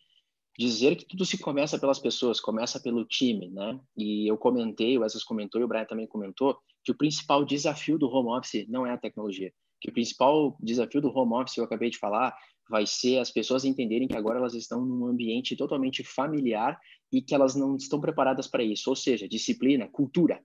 dizer 0.59 0.97
que 0.97 1.07
tudo 1.07 1.24
se 1.24 1.39
começa 1.39 1.78
pelas 1.78 2.01
pessoas, 2.01 2.41
começa 2.41 2.80
pelo 2.80 3.05
time, 3.05 3.49
né? 3.49 3.78
E 3.97 4.28
eu 4.28 4.36
comentei, 4.36 4.99
o 4.99 5.03
Wesley 5.03 5.24
comentou 5.24 5.61
e 5.61 5.64
o 5.64 5.68
Brian 5.68 5.84
também 5.84 6.07
comentou, 6.07 6.59
que 6.84 6.91
o 6.91 6.97
principal 6.97 7.45
desafio 7.45 7.97
do 7.97 8.09
home 8.09 8.36
office 8.36 8.66
não 8.68 8.84
é 8.84 8.93
a 8.93 8.99
tecnologia. 8.99 9.53
Que 9.80 9.89
o 9.89 9.93
principal 9.93 10.57
desafio 10.61 11.01
do 11.01 11.16
home 11.16 11.34
office, 11.34 11.57
eu 11.57 11.64
acabei 11.64 11.91
de 11.91 11.99
falar, 11.99 12.36
vai 12.69 12.87
ser 12.87 13.19
as 13.19 13.31
pessoas 13.31 13.64
entenderem 13.64 14.07
que 14.07 14.16
agora 14.16 14.39
elas 14.39 14.55
estão 14.55 14.85
num 14.85 15.07
ambiente 15.07 15.57
totalmente 15.57 16.05
familiar 16.05 16.79
e 17.12 17.23
que 17.23 17.35
elas 17.35 17.55
não 17.55 17.77
estão 17.77 18.01
preparadas 18.01 18.47
para 18.47 18.62
isso. 18.62 18.91
Ou 18.91 18.97
seja, 18.97 19.29
disciplina, 19.29 19.89
cultura. 19.89 20.43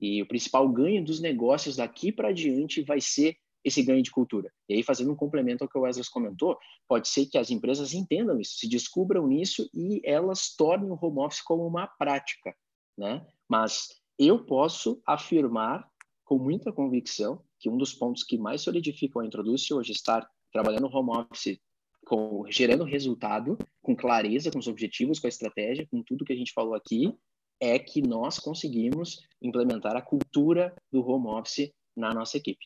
E 0.00 0.20
o 0.20 0.26
principal 0.26 0.68
ganho 0.68 1.04
dos 1.04 1.20
negócios 1.20 1.76
daqui 1.76 2.10
para 2.10 2.32
diante 2.32 2.82
vai 2.82 3.00
ser 3.00 3.36
esse 3.64 3.82
ganho 3.82 4.02
de 4.02 4.10
cultura. 4.10 4.52
E 4.68 4.74
aí, 4.74 4.82
fazendo 4.82 5.12
um 5.12 5.16
complemento 5.16 5.64
ao 5.64 5.70
que 5.70 5.78
o 5.78 5.82
Wesley 5.82 6.04
comentou, 6.12 6.58
pode 6.86 7.08
ser 7.08 7.26
que 7.26 7.38
as 7.38 7.50
empresas 7.50 7.94
entendam 7.94 8.38
isso, 8.38 8.58
se 8.58 8.68
descubram 8.68 9.26
nisso 9.26 9.68
e 9.72 10.02
elas 10.04 10.54
tornem 10.54 10.90
o 10.90 10.98
home 11.00 11.20
office 11.20 11.40
como 11.40 11.66
uma 11.66 11.86
prática, 11.86 12.54
né? 12.98 13.26
Mas 13.48 13.88
eu 14.18 14.44
posso 14.44 15.00
afirmar 15.06 15.88
com 16.24 16.38
muita 16.38 16.72
convicção 16.72 17.42
que 17.58 17.70
um 17.70 17.78
dos 17.78 17.94
pontos 17.94 18.22
que 18.22 18.36
mais 18.36 18.60
solidificam 18.60 19.22
a 19.22 19.26
Introduce 19.26 19.72
hoje 19.72 19.92
estar 19.92 20.28
trabalhando 20.54 20.86
home 20.86 21.10
office 21.10 21.58
com, 22.06 22.44
gerando 22.48 22.84
resultado, 22.84 23.58
com 23.82 23.96
clareza, 23.96 24.52
com 24.52 24.58
os 24.58 24.68
objetivos, 24.68 25.18
com 25.18 25.26
a 25.26 25.28
estratégia, 25.28 25.86
com 25.90 26.02
tudo 26.02 26.24
que 26.24 26.32
a 26.32 26.36
gente 26.36 26.52
falou 26.52 26.74
aqui, 26.74 27.12
é 27.60 27.76
que 27.78 28.00
nós 28.00 28.38
conseguimos 28.38 29.18
implementar 29.42 29.96
a 29.96 30.02
cultura 30.02 30.74
do 30.92 31.00
home 31.00 31.26
office 31.26 31.72
na 31.96 32.14
nossa 32.14 32.36
equipe. 32.36 32.64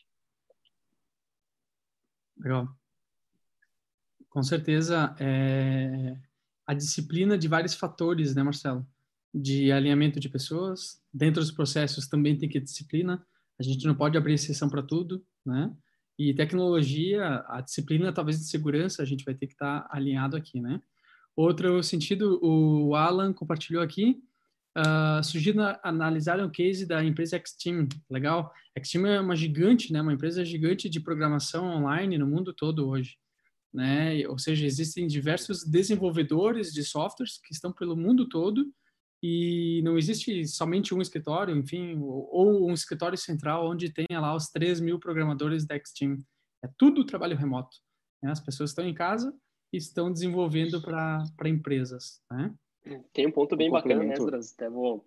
Legal. 2.37 2.67
Com 4.29 4.43
certeza, 4.43 5.15
é, 5.19 6.15
a 6.67 6.73
disciplina 6.75 7.37
de 7.37 7.47
vários 7.47 7.73
fatores, 7.73 8.35
né, 8.35 8.43
Marcelo? 8.43 8.85
De 9.33 9.71
alinhamento 9.71 10.19
de 10.19 10.29
pessoas, 10.29 11.01
dentro 11.11 11.41
dos 11.41 11.51
processos 11.51 12.07
também 12.07 12.37
tem 12.37 12.47
que 12.47 12.59
disciplina, 12.59 13.25
a 13.59 13.63
gente 13.63 13.85
não 13.85 13.95
pode 13.95 14.17
abrir 14.17 14.33
exceção 14.33 14.69
para 14.69 14.83
tudo, 14.83 15.25
né? 15.45 15.75
E 16.19 16.33
tecnologia, 16.33 17.45
a 17.47 17.61
disciplina 17.61 18.11
talvez 18.11 18.37
de 18.37 18.43
segurança, 18.43 19.01
a 19.01 19.05
gente 19.05 19.23
vai 19.23 19.33
ter 19.33 19.47
que 19.47 19.53
estar 19.53 19.83
tá 19.83 19.89
alinhado 19.89 20.35
aqui, 20.35 20.59
né? 20.59 20.81
Outro 21.33 21.81
sentido, 21.81 22.37
o 22.43 22.93
Alan 22.93 23.31
compartilhou 23.31 23.81
aqui, 23.81 24.21
uh, 24.77 25.23
sugiro 25.23 25.61
analisar 25.81 26.41
o 26.41 26.51
case 26.51 26.85
da 26.85 27.01
empresa 27.05 27.41
Xteam, 27.41 27.87
legal? 28.09 28.53
Xteam 28.83 29.07
é 29.07 29.21
uma 29.21 29.33
gigante, 29.33 29.93
né? 29.93 30.01
Uma 30.01 30.11
empresa 30.11 30.43
gigante 30.43 30.89
de 30.89 30.99
programação 30.99 31.65
online 31.67 32.17
no 32.17 32.27
mundo 32.27 32.53
todo 32.53 32.89
hoje, 32.89 33.15
né? 33.73 34.27
Ou 34.27 34.37
seja, 34.37 34.65
existem 34.65 35.07
diversos 35.07 35.63
desenvolvedores 35.63 36.73
de 36.73 36.83
softwares 36.83 37.39
que 37.41 37.53
estão 37.53 37.71
pelo 37.71 37.95
mundo 37.95 38.27
todo 38.27 38.69
e 39.21 39.81
não 39.83 39.97
existe 39.97 40.47
somente 40.47 40.93
um 40.93 41.01
escritório, 41.01 41.55
enfim, 41.55 41.99
ou, 41.99 42.69
um 42.69 42.73
escritório 42.73 43.17
central 43.17 43.69
onde 43.69 43.91
tenha 43.91 44.19
lá 44.19 44.33
os 44.33 44.47
3 44.49 44.79
mil 44.79 44.99
programadores 44.99 45.65
da 45.65 45.77
Xteam. 45.77 46.17
É 46.63 46.69
tudo 46.77 47.05
trabalho 47.05 47.37
remoto. 47.37 47.77
Né? 48.23 48.31
As 48.31 48.39
pessoas 48.39 48.69
estão 48.71 48.87
em 48.87 48.93
casa 48.93 49.33
e 49.73 49.77
estão 49.77 50.11
desenvolvendo 50.11 50.81
para 50.81 51.49
empresas. 51.49 52.21
Né? 52.31 52.53
Tem 53.13 53.27
um 53.27 53.31
ponto 53.31 53.55
bem 53.57 53.69
um 53.69 53.73
bacana, 53.73 54.03
né, 54.03 54.13
Esdras? 54.13 54.53
Até 54.53 54.69
vou 54.69 55.05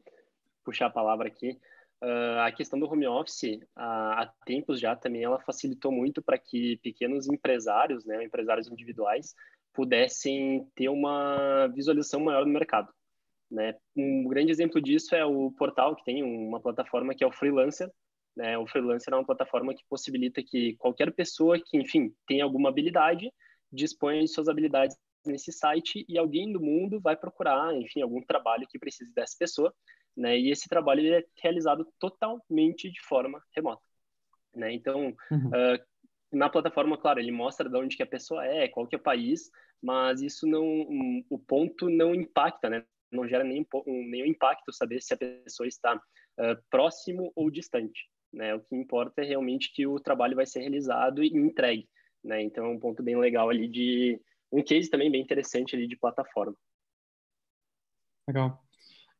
puxar 0.64 0.86
a 0.86 0.90
palavra 0.90 1.28
aqui. 1.28 1.58
Uh, 2.02 2.40
a 2.40 2.50
questão 2.50 2.78
do 2.78 2.90
home 2.90 3.06
office, 3.06 3.60
há, 3.76 4.22
há 4.22 4.26
tempos 4.44 4.80
já 4.80 4.96
também, 4.96 5.22
ela 5.22 5.38
facilitou 5.38 5.92
muito 5.92 6.20
para 6.20 6.36
que 6.36 6.76
pequenos 6.78 7.28
empresários, 7.28 8.04
né, 8.04 8.24
empresários 8.24 8.66
individuais, 8.66 9.34
pudessem 9.72 10.68
ter 10.74 10.88
uma 10.88 11.68
visualização 11.68 12.20
maior 12.20 12.44
no 12.44 12.52
mercado. 12.52 12.92
Né? 13.52 13.76
Um 13.94 14.26
grande 14.26 14.50
exemplo 14.50 14.80
disso 14.80 15.14
é 15.14 15.24
o 15.24 15.52
portal, 15.52 15.94
que 15.94 16.04
tem 16.04 16.22
uma 16.22 16.58
plataforma 16.58 17.14
que 17.14 17.22
é 17.22 17.26
o 17.26 17.32
Freelancer. 17.32 17.90
Né? 18.34 18.56
O 18.56 18.66
Freelancer 18.66 19.12
é 19.12 19.16
uma 19.16 19.26
plataforma 19.26 19.74
que 19.74 19.84
possibilita 19.90 20.42
que 20.42 20.74
qualquer 20.76 21.12
pessoa 21.12 21.60
que, 21.62 21.76
enfim, 21.76 22.14
tem 22.26 22.40
alguma 22.40 22.70
habilidade, 22.70 23.30
dispõe 23.70 24.20
de 24.20 24.28
suas 24.28 24.48
habilidades 24.48 24.96
nesse 25.26 25.52
site 25.52 26.04
e 26.08 26.18
alguém 26.18 26.50
do 26.50 26.60
mundo 26.60 26.98
vai 26.98 27.14
procurar, 27.14 27.74
enfim, 27.76 28.00
algum 28.00 28.22
trabalho 28.22 28.66
que 28.66 28.78
precise 28.78 29.12
dessa 29.12 29.36
pessoa, 29.38 29.72
né? 30.16 30.36
E 30.36 30.50
esse 30.50 30.68
trabalho 30.68 31.14
é 31.14 31.22
realizado 31.40 31.86
totalmente 31.98 32.90
de 32.90 33.00
forma 33.02 33.40
remota, 33.54 33.82
né? 34.54 34.72
Então, 34.72 35.14
uhum. 35.30 35.48
uh, 35.48 35.78
na 36.32 36.48
plataforma, 36.48 36.98
claro, 36.98 37.20
ele 37.20 37.30
mostra 37.30 37.68
de 37.68 37.76
onde 37.76 37.96
que 37.96 38.02
a 38.02 38.06
pessoa 38.06 38.44
é, 38.44 38.66
qual 38.66 38.86
que 38.86 38.96
é 38.96 38.98
o 38.98 39.02
país, 39.02 39.50
mas 39.80 40.20
isso 40.22 40.46
não, 40.46 40.64
um, 40.64 41.24
o 41.30 41.38
ponto 41.38 41.88
não 41.88 42.14
impacta, 42.14 42.68
né? 42.68 42.84
Não 43.12 43.28
gera 43.28 43.44
nenhum, 43.44 43.64
nenhum 43.86 44.26
impacto 44.26 44.72
saber 44.72 45.02
se 45.02 45.14
a 45.14 45.16
pessoa 45.16 45.66
está 45.66 45.94
uh, 45.94 46.56
próximo 46.70 47.32
ou 47.36 47.50
distante. 47.50 48.08
Né? 48.32 48.54
O 48.54 48.60
que 48.60 48.74
importa 48.74 49.22
é 49.22 49.24
realmente 49.24 49.72
que 49.72 49.86
o 49.86 50.00
trabalho 50.00 50.36
vai 50.36 50.46
ser 50.46 50.60
realizado 50.60 51.22
e 51.22 51.28
entregue. 51.28 51.88
Né? 52.24 52.42
Então, 52.42 52.64
é 52.64 52.68
um 52.68 52.78
ponto 52.78 53.02
bem 53.02 53.16
legal 53.16 53.50
ali 53.50 53.68
de... 53.68 54.20
Um 54.50 54.62
case 54.62 54.90
também 54.90 55.10
bem 55.10 55.22
interessante 55.22 55.74
ali 55.74 55.86
de 55.86 55.96
plataforma. 55.96 56.54
Legal. 58.28 58.62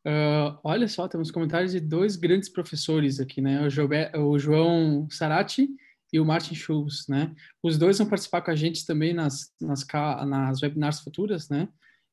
Uh, 0.07 0.59
olha 0.65 0.89
só, 0.89 1.09
temos 1.09 1.31
comentários 1.31 1.73
de 1.73 1.81
dois 1.81 2.17
grandes 2.17 2.49
professores 2.49 3.21
aqui, 3.21 3.41
né? 3.41 3.65
O, 3.65 3.71
Jobe, 3.71 4.11
o 4.17 4.39
João 4.39 5.09
Sarati 5.09 5.69
e 6.13 6.21
o 6.21 6.25
Martin 6.25 6.55
Schulz, 6.55 7.07
né? 7.09 7.35
Os 7.63 7.79
dois 7.79 7.99
vão 7.99 8.09
participar 8.09 8.43
com 8.43 8.51
a 8.51 8.57
gente 8.57 8.85
também 8.85 9.15
nas, 9.15 9.55
nas, 9.61 9.87
nas 10.27 10.63
webinars 10.63 11.01
futuras, 11.01 11.49
né? 11.49 11.69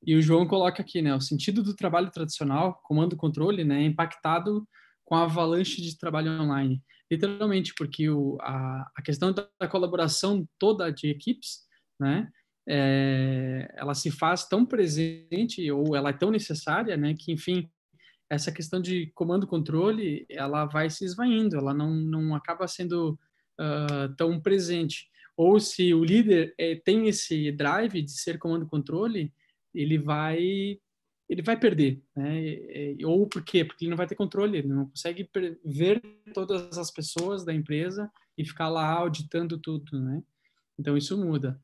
E 0.06 0.16
o 0.16 0.22
João 0.22 0.47
coloca 0.47 0.82
aqui, 0.82 1.02
né, 1.02 1.14
o 1.14 1.22
sentido 1.22 1.62
do 1.62 1.76
trabalho 1.76 2.10
tradicional, 2.10 2.80
comando-controle, 2.84 3.64
né, 3.64 3.82
é 3.82 3.86
impactado 3.86 4.68
com 5.04 5.16
a 5.16 5.24
avalanche 5.24 5.82
de 5.82 5.97
trabalho 5.97 6.32
online. 6.41 6.82
Literalmente, 7.12 7.74
porque 7.76 8.10
o, 8.10 8.38
a, 8.41 8.89
a 8.95 9.02
questão 9.02 9.34
da 9.34 9.68
colaboração 9.68 10.47
toda 10.58 10.91
de 10.91 11.10
equipes, 11.10 11.62
né, 12.00 12.30
é, 12.68 13.68
ela 13.76 13.95
se 13.95 14.12
faz 14.12 14.47
tão 14.47 14.66
presente 14.66 15.70
ou 15.72 15.95
ela 15.95 16.12
é 16.12 16.14
tão 16.14 16.30
necessária, 16.30 16.95
né, 16.95 17.16
que, 17.18 17.32
enfim, 17.32 17.70
essa 18.30 18.52
questão 18.52 18.80
de 18.80 19.12
comando-controle, 19.16 20.26
ela 20.30 20.66
vai 20.66 20.89
se 20.89 21.04
esvaindo, 21.04 21.58
ela 21.58 21.74
não, 21.74 21.89
não 21.91 22.36
acaba 22.36 22.68
sendo 22.68 23.18
uh, 23.60 24.16
tão 24.16 24.39
presente. 24.39 25.08
Ou 25.36 25.60
se 25.60 25.93
o 25.93 26.04
líder 26.04 26.54
é, 26.58 26.76
tem 26.76 27.08
esse 27.08 27.52
drive 27.52 28.04
de 28.04 28.12
ser 28.12 28.38
comando-controle, 28.38 29.34
ele 29.74 29.97
vai 29.97 30.80
ele 31.30 31.43
vai 31.43 31.57
perder, 31.57 32.01
né? 32.15 32.41
Ou 33.05 33.28
por 33.28 33.43
quê? 33.43 33.63
Porque 33.63 33.86
ele 33.86 33.91
não 33.91 33.97
vai 33.97 34.07
ter 34.07 34.15
controle, 34.15 34.57
ele 34.57 34.67
não 34.67 34.88
consegue 34.88 35.30
ver 35.63 36.01
todas 36.34 36.76
as 36.76 36.89
pessoas 36.89 37.45
da 37.45 37.53
empresa 37.53 38.11
e 38.36 38.43
ficar 38.43 38.67
lá 38.67 38.91
auditando 38.91 39.59
tudo, 39.59 39.99
né? 39.99 40.24
Então 40.78 40.97
isso 40.97 41.15
muda. 41.17 41.61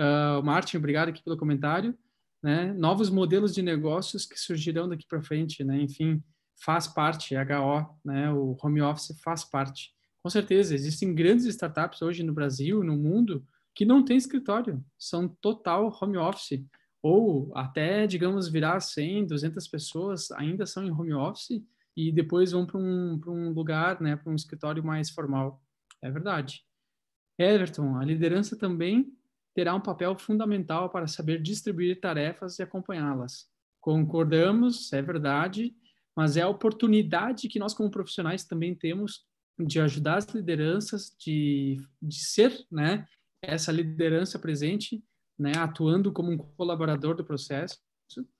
Uh, 0.00 0.42
Martin, 0.42 0.78
obrigado 0.78 1.10
aqui 1.10 1.22
pelo 1.22 1.36
comentário. 1.36 1.96
Né? 2.42 2.74
Novos 2.74 3.08
modelos 3.08 3.54
de 3.54 3.62
negócios 3.62 4.26
que 4.26 4.38
surgirão 4.38 4.88
daqui 4.88 5.06
para 5.08 5.22
frente, 5.22 5.62
né? 5.62 5.80
Enfim, 5.80 6.22
faz 6.62 6.86
parte, 6.88 7.36
HO, 7.36 7.98
né? 8.04 8.30
O 8.32 8.56
home 8.60 8.82
office 8.82 9.16
faz 9.22 9.44
parte. 9.44 9.94
Com 10.22 10.28
certeza, 10.28 10.74
existem 10.74 11.14
grandes 11.14 11.46
startups 11.46 12.02
hoje 12.02 12.22
no 12.22 12.34
Brasil, 12.34 12.82
no 12.82 12.96
mundo, 12.96 13.46
que 13.74 13.84
não 13.84 14.04
têm 14.04 14.16
escritório, 14.16 14.84
são 14.98 15.28
total 15.28 15.96
home 16.00 16.16
office 16.16 16.64
ou 17.04 17.52
até, 17.54 18.06
digamos, 18.06 18.48
virar 18.48 18.80
100, 18.80 19.26
200 19.26 19.68
pessoas 19.68 20.30
ainda 20.30 20.64
são 20.64 20.82
em 20.86 20.90
home 20.90 21.12
office 21.12 21.62
e 21.94 22.10
depois 22.10 22.52
vão 22.52 22.64
para 22.64 22.78
um, 22.80 23.20
um 23.26 23.50
lugar, 23.50 24.00
né, 24.00 24.16
para 24.16 24.32
um 24.32 24.34
escritório 24.34 24.82
mais 24.82 25.10
formal. 25.10 25.62
É 26.00 26.10
verdade. 26.10 26.64
Everton, 27.38 27.98
a 27.98 28.04
liderança 28.06 28.56
também 28.56 29.12
terá 29.54 29.74
um 29.74 29.82
papel 29.82 30.16
fundamental 30.16 30.88
para 30.88 31.06
saber 31.06 31.42
distribuir 31.42 32.00
tarefas 32.00 32.58
e 32.58 32.62
acompanhá-las. 32.62 33.50
Concordamos, 33.82 34.90
é 34.90 35.02
verdade, 35.02 35.76
mas 36.16 36.38
é 36.38 36.40
a 36.40 36.48
oportunidade 36.48 37.48
que 37.48 37.58
nós 37.58 37.74
como 37.74 37.90
profissionais 37.90 38.44
também 38.44 38.74
temos 38.74 39.26
de 39.58 39.78
ajudar 39.78 40.16
as 40.16 40.26
lideranças, 40.28 41.14
de, 41.18 41.76
de 42.00 42.18
ser, 42.18 42.66
né, 42.72 43.06
essa 43.42 43.70
liderança 43.70 44.38
presente 44.38 45.04
né, 45.38 45.52
atuando 45.56 46.12
como 46.12 46.30
um 46.30 46.38
colaborador 46.38 47.14
do 47.14 47.24
processo, 47.24 47.78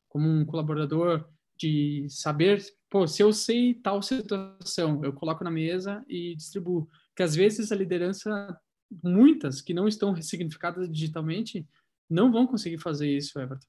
como 0.09 0.28
um 0.28 0.45
colaborador 0.45 1.28
de 1.57 2.07
saber, 2.09 2.62
pô, 2.90 3.07
se 3.07 3.22
eu 3.22 3.32
sei 3.32 3.74
tal 3.74 4.03
situação, 4.03 5.05
eu 5.05 5.12
coloco 5.12 5.45
na 5.45 5.51
mesa 5.51 6.05
e 6.09 6.34
distribuo. 6.34 6.88
Que 7.14 7.22
às 7.22 7.34
vezes 7.34 7.70
a 7.70 7.76
liderança, 7.76 8.59
muitas 9.03 9.61
que 9.61 9.74
não 9.74 9.86
estão 9.86 10.12
ressignificadas 10.12 10.90
digitalmente, 10.90 11.66
não 12.09 12.30
vão 12.30 12.47
conseguir 12.47 12.78
fazer 12.78 13.09
isso, 13.09 13.38
Everton. 13.38 13.66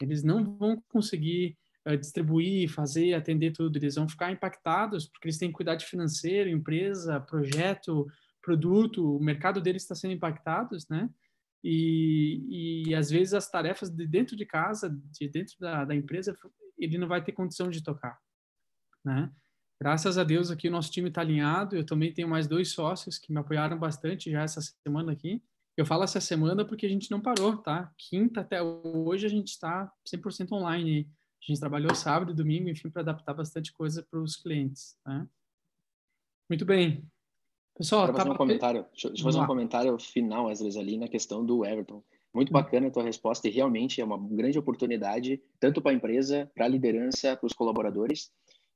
Eles 0.00 0.22
não 0.22 0.56
vão 0.56 0.82
conseguir 0.88 1.56
uh, 1.86 1.96
distribuir, 1.96 2.68
fazer, 2.68 3.14
atender 3.14 3.52
tudo. 3.52 3.76
Eles 3.76 3.94
vão 3.94 4.08
ficar 4.08 4.30
impactados 4.30 5.06
porque 5.06 5.28
eles 5.28 5.38
têm 5.38 5.52
cuidado 5.52 5.82
financeiro, 5.82 6.50
empresa, 6.50 7.20
projeto, 7.20 8.06
produto, 8.42 9.16
o 9.16 9.22
mercado 9.22 9.60
deles 9.60 9.82
está 9.82 9.94
sendo 9.94 10.14
impactados, 10.14 10.88
né? 10.88 11.10
E, 11.64 12.84
e 12.88 12.94
às 12.94 13.10
vezes 13.10 13.34
as 13.34 13.50
tarefas 13.50 13.90
de 13.90 14.06
dentro 14.06 14.36
de 14.36 14.46
casa, 14.46 14.88
de 15.10 15.28
dentro 15.28 15.56
da, 15.58 15.84
da 15.84 15.94
empresa, 15.94 16.36
ele 16.78 16.98
não 16.98 17.08
vai 17.08 17.22
ter 17.22 17.32
condição 17.32 17.70
de 17.70 17.82
tocar, 17.82 18.18
né? 19.04 19.32
Graças 19.80 20.16
a 20.16 20.24
Deus 20.24 20.50
aqui 20.50 20.68
o 20.68 20.70
nosso 20.70 20.90
time 20.90 21.08
está 21.08 21.20
alinhado. 21.20 21.76
Eu 21.76 21.84
também 21.84 22.12
tenho 22.12 22.28
mais 22.28 22.46
dois 22.46 22.72
sócios 22.72 23.18
que 23.18 23.30
me 23.30 23.38
apoiaram 23.38 23.78
bastante 23.78 24.30
já 24.30 24.42
essa 24.42 24.60
semana 24.60 25.12
aqui. 25.12 25.42
Eu 25.76 25.84
falo 25.84 26.04
essa 26.04 26.20
semana 26.20 26.64
porque 26.64 26.86
a 26.86 26.88
gente 26.88 27.10
não 27.10 27.20
parou, 27.20 27.58
tá? 27.58 27.92
Quinta 27.98 28.40
até 28.40 28.62
hoje 28.62 29.26
a 29.26 29.28
gente 29.28 29.48
está 29.48 29.92
100% 30.08 30.52
online. 30.52 31.10
A 31.42 31.46
gente 31.46 31.60
trabalhou 31.60 31.94
sábado 31.94 32.32
e 32.32 32.34
domingo, 32.34 32.70
enfim, 32.70 32.88
para 32.88 33.02
adaptar 33.02 33.34
bastante 33.34 33.70
coisa 33.72 34.02
para 34.02 34.18
os 34.18 34.36
clientes, 34.36 34.96
né? 35.06 35.28
Muito 36.48 36.64
bem. 36.64 37.06
Pessoal, 37.76 38.06
tá 38.06 38.14
fazer 38.14 38.30
um 38.30 38.36
comentário, 38.36 38.86
deixa, 38.90 39.08
deixa 39.08 39.22
eu 39.22 39.24
fazer 39.24 39.40
um 39.40 39.46
comentário 39.46 39.98
final, 39.98 40.48
às 40.48 40.60
vezes, 40.60 40.78
ali 40.78 40.96
na 40.96 41.08
questão 41.08 41.44
do 41.44 41.64
Everton. 41.64 42.02
Muito 42.34 42.48
hum. 42.48 42.52
bacana 42.54 42.88
a 42.88 42.90
tua 42.90 43.02
resposta 43.02 43.48
e 43.48 43.50
realmente 43.50 44.00
é 44.00 44.04
uma 44.04 44.18
grande 44.18 44.58
oportunidade, 44.58 45.42
tanto 45.60 45.82
para 45.82 45.92
a 45.92 45.94
empresa, 45.94 46.50
para 46.54 46.64
a 46.64 46.68
liderança, 46.68 47.36
para 47.36 47.46
os 47.46 47.52
colaboradores. 47.52 48.30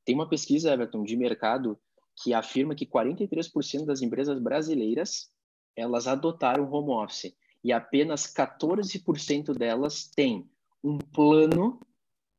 Tem 0.04 0.14
uma 0.14 0.28
pesquisa, 0.28 0.72
Everton, 0.72 1.02
de 1.02 1.16
mercado 1.16 1.78
que 2.22 2.34
afirma 2.34 2.74
que 2.74 2.86
43% 2.86 3.86
das 3.86 4.02
empresas 4.02 4.38
brasileiras 4.38 5.30
elas 5.74 6.06
adotaram 6.06 6.70
home 6.70 6.90
office 6.90 7.34
e 7.64 7.72
apenas 7.72 8.26
14% 8.26 9.54
delas 9.54 10.10
têm 10.14 10.46
um 10.84 10.98
plano, 10.98 11.80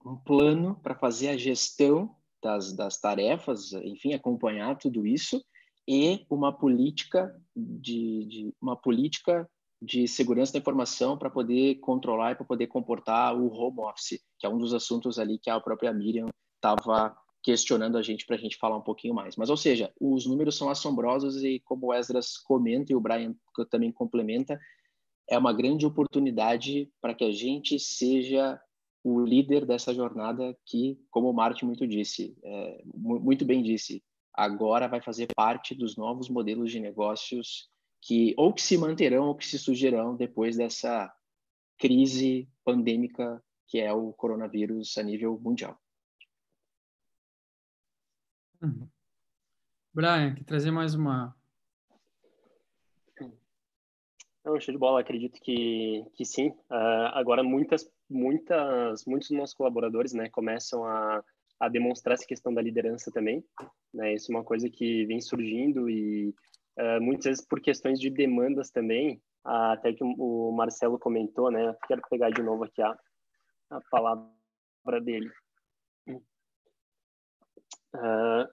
um 0.05 0.15
plano 0.15 0.79
para 0.83 0.93
fazer 0.93 1.29
a 1.29 1.37
gestão 1.37 2.15
das, 2.41 2.73
das 2.73 2.99
tarefas, 2.99 3.71
enfim, 3.73 4.13
acompanhar 4.13 4.77
tudo 4.77 5.07
isso 5.07 5.43
e 5.87 6.25
uma 6.29 6.51
política 6.51 7.35
de, 7.55 8.25
de 8.25 8.53
uma 8.61 8.75
política 8.75 9.49
de 9.81 10.07
segurança 10.07 10.53
da 10.53 10.59
informação 10.59 11.17
para 11.17 11.29
poder 11.29 11.75
controlar 11.79 12.31
e 12.31 12.35
para 12.35 12.45
poder 12.45 12.67
comportar 12.67 13.35
o 13.35 13.51
home 13.51 13.79
office, 13.79 14.21
que 14.39 14.45
é 14.45 14.49
um 14.49 14.57
dos 14.57 14.73
assuntos 14.73 15.17
ali 15.17 15.39
que 15.39 15.49
a 15.49 15.59
própria 15.59 15.91
Miriam 15.91 16.27
estava 16.55 17.17
questionando 17.43 17.97
a 17.97 18.03
gente 18.03 18.25
para 18.25 18.35
a 18.35 18.39
gente 18.39 18.57
falar 18.57 18.77
um 18.77 18.83
pouquinho 18.83 19.15
mais. 19.15 19.35
Mas, 19.35 19.49
ou 19.49 19.57
seja, 19.57 19.91
os 19.99 20.27
números 20.27 20.55
são 20.55 20.69
assombrosos 20.69 21.43
e, 21.43 21.59
como 21.61 21.87
o 21.87 21.93
Esdras 21.93 22.37
comenta 22.37 22.93
e 22.93 22.95
o 22.95 23.01
Brian 23.01 23.35
também 23.71 23.91
complementa, 23.91 24.59
é 25.27 25.37
uma 25.37 25.51
grande 25.51 25.85
oportunidade 25.85 26.91
para 27.01 27.15
que 27.15 27.23
a 27.23 27.31
gente 27.31 27.79
seja 27.79 28.61
o 29.03 29.25
líder 29.25 29.65
dessa 29.65 29.93
jornada 29.93 30.55
que, 30.65 30.99
como 31.09 31.29
o 31.29 31.33
Martin 31.33 31.65
muito 31.65 31.87
disse, 31.87 32.37
é, 32.43 32.83
muito 32.93 33.43
bem 33.43 33.63
disse, 33.63 34.03
agora 34.33 34.87
vai 34.87 35.01
fazer 35.01 35.27
parte 35.35 35.75
dos 35.75 35.95
novos 35.95 36.29
modelos 36.29 36.71
de 36.71 36.79
negócios 36.79 37.69
que 38.01 38.33
ou 38.37 38.53
que 38.53 38.61
se 38.61 38.77
manterão 38.77 39.27
ou 39.27 39.35
que 39.35 39.45
se 39.45 39.59
surgirão 39.59 40.15
depois 40.15 40.57
dessa 40.57 41.13
crise 41.77 42.49
pandêmica 42.63 43.43
que 43.67 43.79
é 43.79 43.93
o 43.93 44.11
coronavírus 44.11 44.97
a 44.97 45.03
nível 45.03 45.39
mundial. 45.39 45.79
Uhum. 48.61 48.87
Brian, 49.93 50.35
quer 50.35 50.43
trazer 50.43 50.71
mais 50.71 50.93
uma? 50.93 51.35
Não, 54.43 54.59
show 54.59 54.73
de 54.73 54.77
bola. 54.77 54.99
Acredito 54.99 55.39
que, 55.41 56.05
que 56.13 56.25
sim. 56.25 56.49
Uh, 56.69 57.13
agora, 57.13 57.43
muitas, 57.43 57.89
muitas, 58.09 59.05
muitos 59.05 59.29
dos 59.29 59.37
nossos 59.37 59.55
colaboradores 59.55 60.13
né, 60.13 60.29
começam 60.29 60.85
a, 60.85 61.23
a 61.61 61.69
demonstrar 61.69 62.15
essa 62.15 62.25
questão 62.25 62.51
da 62.51 62.59
liderança 62.59 63.11
também. 63.11 63.45
Né? 63.93 64.15
Isso 64.15 64.31
é 64.31 64.35
uma 64.35 64.43
coisa 64.43 64.67
que 64.67 65.05
vem 65.05 65.21
surgindo 65.21 65.87
e 65.87 66.33
uh, 66.79 66.99
muitas 66.99 67.25
vezes 67.25 67.47
por 67.47 67.61
questões 67.61 67.99
de 67.99 68.09
demandas 68.09 68.71
também, 68.71 69.21
uh, 69.45 69.69
até 69.73 69.93
que 69.93 70.03
o 70.03 70.51
Marcelo 70.51 70.97
comentou, 70.97 71.51
né? 71.51 71.75
Quero 71.87 72.01
pegar 72.09 72.31
de 72.31 72.41
novo 72.41 72.63
aqui 72.63 72.81
a, 72.81 72.97
a 73.69 73.79
palavra 73.91 74.99
dele. 75.03 75.29
Uh, 77.93 78.49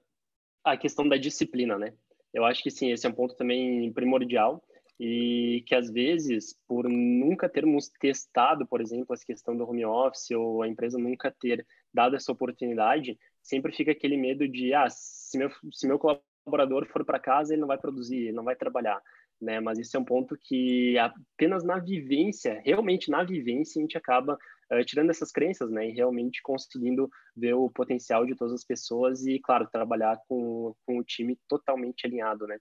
a 0.62 0.76
questão 0.76 1.08
da 1.08 1.16
disciplina, 1.16 1.78
né? 1.78 1.94
Eu 2.34 2.44
acho 2.44 2.62
que 2.62 2.70
sim, 2.70 2.92
esse 2.92 3.06
é 3.06 3.08
um 3.08 3.14
ponto 3.14 3.34
também 3.36 3.90
primordial 3.94 4.62
e 5.00 5.64
que 5.66 5.74
às 5.74 5.90
vezes, 5.90 6.58
por 6.66 6.86
nunca 6.90 7.48
termos 7.48 7.88
testado, 7.88 8.66
por 8.66 8.82
exemplo, 8.82 9.14
essa 9.14 9.24
questão 9.24 9.56
do 9.56 9.66
home 9.66 9.86
office 9.86 10.30
ou 10.32 10.60
a 10.62 10.68
empresa 10.68 10.98
nunca 10.98 11.30
ter 11.30 11.64
dado 11.92 12.16
essa 12.16 12.32
oportunidade, 12.32 13.18
sempre 13.42 13.72
fica 13.72 13.92
aquele 13.92 14.16
medo 14.16 14.46
de, 14.48 14.74
ah, 14.74 14.88
se 14.90 15.38
meu, 15.38 15.50
se 15.72 15.86
meu 15.86 15.98
colaborador 15.98 16.86
for 16.86 17.04
para 17.04 17.18
casa, 17.18 17.52
ele 17.52 17.60
não 17.60 17.68
vai 17.68 17.78
produzir, 17.78 18.16
ele 18.16 18.32
não 18.32 18.44
vai 18.44 18.56
trabalhar, 18.56 19.00
né? 19.40 19.60
Mas 19.60 19.78
isso 19.78 19.96
é 19.96 20.00
um 20.00 20.04
ponto 20.04 20.36
que 20.40 20.96
apenas 20.98 21.64
na 21.64 21.78
vivência, 21.78 22.60
realmente 22.64 23.10
na 23.10 23.24
vivência, 23.24 23.80
a 23.80 23.82
gente 23.82 23.96
acaba 23.96 24.38
uh, 24.72 24.84
tirando 24.84 25.10
essas 25.10 25.30
crenças, 25.30 25.70
né? 25.70 25.88
E 25.88 25.92
realmente 25.92 26.42
conseguindo 26.42 27.08
ver 27.36 27.54
o 27.54 27.70
potencial 27.70 28.26
de 28.26 28.36
todas 28.36 28.54
as 28.54 28.64
pessoas 28.64 29.26
e, 29.26 29.38
claro, 29.40 29.68
trabalhar 29.70 30.18
com, 30.28 30.74
com 30.86 30.98
o 30.98 31.04
time 31.04 31.38
totalmente 31.48 32.06
alinhado, 32.06 32.46
né? 32.46 32.58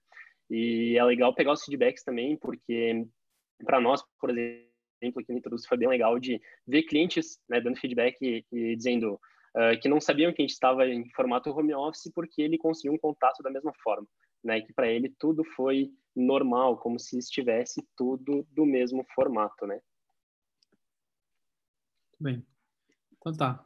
E 0.49 0.97
é 0.97 1.03
legal 1.03 1.33
pegar 1.33 1.51
os 1.51 1.63
feedbacks 1.63 2.03
também, 2.03 2.37
porque 2.37 3.05
para 3.65 3.81
nós, 3.81 4.01
por 4.19 4.29
exemplo, 4.29 4.66
aqui 5.01 5.31
no 5.31 5.37
Introduz 5.37 5.65
foi 5.65 5.77
bem 5.77 5.87
legal 5.87 6.19
de 6.19 6.41
ver 6.65 6.83
clientes 6.83 7.39
né, 7.49 7.61
dando 7.61 7.77
feedback 7.77 8.17
e, 8.21 8.45
e 8.51 8.75
dizendo 8.75 9.19
uh, 9.55 9.79
que 9.81 9.87
não 9.87 10.01
sabiam 10.01 10.33
que 10.33 10.41
a 10.41 10.45
gente 10.45 10.53
estava 10.53 10.87
em 10.87 11.09
formato 11.11 11.49
home 11.51 11.73
office 11.73 12.11
porque 12.13 12.41
ele 12.41 12.57
conseguiu 12.57 12.93
um 12.93 12.97
contato 12.97 13.41
da 13.43 13.49
mesma 13.49 13.73
forma, 13.83 14.07
né? 14.43 14.61
Que 14.61 14.73
para 14.73 14.87
ele 14.87 15.13
tudo 15.19 15.43
foi 15.43 15.91
normal, 16.15 16.77
como 16.77 16.99
se 16.99 17.17
estivesse 17.17 17.87
tudo 17.95 18.47
do 18.51 18.65
mesmo 18.65 19.05
formato, 19.13 19.67
né? 19.67 19.79
Bem, 22.19 22.45
então 23.17 23.33
tá. 23.33 23.63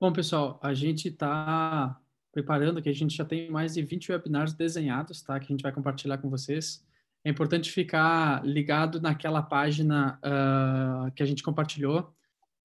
Bom, 0.00 0.12
pessoal, 0.12 0.58
a 0.60 0.74
gente 0.74 1.08
está 1.08 1.96
preparando 2.32 2.82
que 2.82 2.88
a 2.88 2.92
gente 2.92 3.14
já 3.14 3.24
tem 3.24 3.48
mais 3.50 3.74
de 3.74 3.82
20 3.82 4.10
webinars 4.10 4.52
desenhados, 4.52 5.22
tá? 5.22 5.38
Que 5.38 5.46
a 5.46 5.48
gente 5.48 5.62
vai 5.62 5.70
compartilhar 5.70 6.18
com 6.18 6.28
vocês. 6.28 6.84
É 7.24 7.30
importante 7.30 7.70
ficar 7.70 8.44
ligado 8.44 9.00
naquela 9.00 9.42
página 9.42 10.18
uh, 10.18 11.12
que 11.12 11.22
a 11.22 11.26
gente 11.26 11.42
compartilhou 11.42 12.12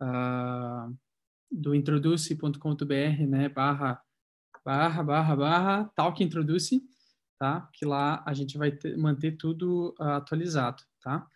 uh, 0.02 0.98
do 1.52 1.76
introduce.com.br, 1.76 3.28
né? 3.28 3.50
Barra, 3.50 4.02
barra, 4.66 5.04
barra, 5.04 5.36
barra, 5.36 5.92
talk 5.96 6.24
introduce, 6.24 6.82
tá? 7.38 7.70
Que 7.72 7.86
lá 7.86 8.24
a 8.26 8.34
gente 8.34 8.58
vai 8.58 8.72
ter, 8.72 8.98
manter 8.98 9.34
tudo 9.34 9.96
uh, 10.00 10.14
atualizado, 10.14 10.82
tá? 11.02 11.28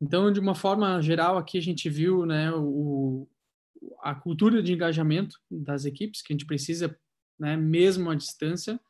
Então, 0.00 0.32
de 0.32 0.40
uma 0.40 0.54
forma 0.54 1.02
geral, 1.02 1.36
aqui 1.36 1.58
a 1.58 1.62
gente 1.62 1.88
viu, 1.90 2.24
né? 2.24 2.50
O, 2.52 3.28
a 4.02 4.14
cultura 4.14 4.62
de 4.62 4.72
engajamento 4.72 5.38
das 5.50 5.84
equipes 5.84 6.22
que 6.22 6.32
a 6.32 6.34
gente 6.34 6.46
precisa, 6.46 6.98
né? 7.38 7.58
Mesmo 7.58 8.08
à 8.08 8.14
distância, 8.14 8.80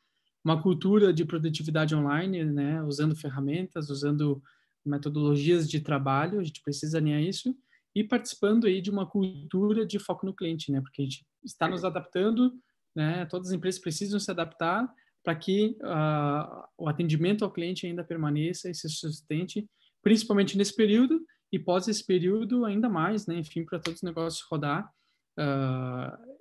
uma 0.44 0.60
cultura 0.62 1.12
de 1.12 1.24
produtividade 1.24 1.94
online, 1.94 2.44
né? 2.44 2.82
Usando 2.82 3.16
ferramentas, 3.16 3.90
usando 3.90 4.42
metodologias 4.84 5.68
de 5.68 5.80
trabalho, 5.80 6.40
a 6.40 6.42
gente 6.42 6.62
precisa 6.62 6.98
alinhar 6.98 7.20
isso 7.20 7.54
e 7.94 8.04
participando 8.04 8.66
aí 8.66 8.80
de 8.80 8.90
uma 8.90 9.06
cultura 9.06 9.84
de 9.84 9.98
foco 9.98 10.24
no 10.24 10.34
cliente, 10.34 10.70
né? 10.72 10.80
Porque 10.80 11.02
a 11.02 11.04
gente 11.04 11.26
está 11.44 11.68
nos 11.68 11.84
adaptando, 11.84 12.52
né? 12.94 13.26
Todas 13.26 13.48
as 13.48 13.54
empresas 13.54 13.80
precisam 13.80 14.18
se 14.18 14.30
adaptar 14.30 14.90
para 15.22 15.34
que 15.34 15.76
uh, 15.82 16.64
o 16.78 16.88
atendimento 16.88 17.44
ao 17.44 17.52
cliente 17.52 17.86
ainda 17.86 18.02
permaneça 18.02 18.70
e 18.70 18.74
se 18.74 18.88
sustente, 18.88 19.68
principalmente 20.02 20.56
nesse 20.56 20.74
período 20.74 21.20
e 21.52 21.58
pós 21.58 21.88
esse 21.88 22.04
período 22.06 22.64
ainda 22.64 22.88
mais, 22.88 23.26
né? 23.26 23.36
Enfim, 23.36 23.64
para 23.64 23.78
todos 23.78 23.98
os 23.98 24.02
negócios 24.02 24.46
rodar, 24.48 24.90
uh, 25.38 26.40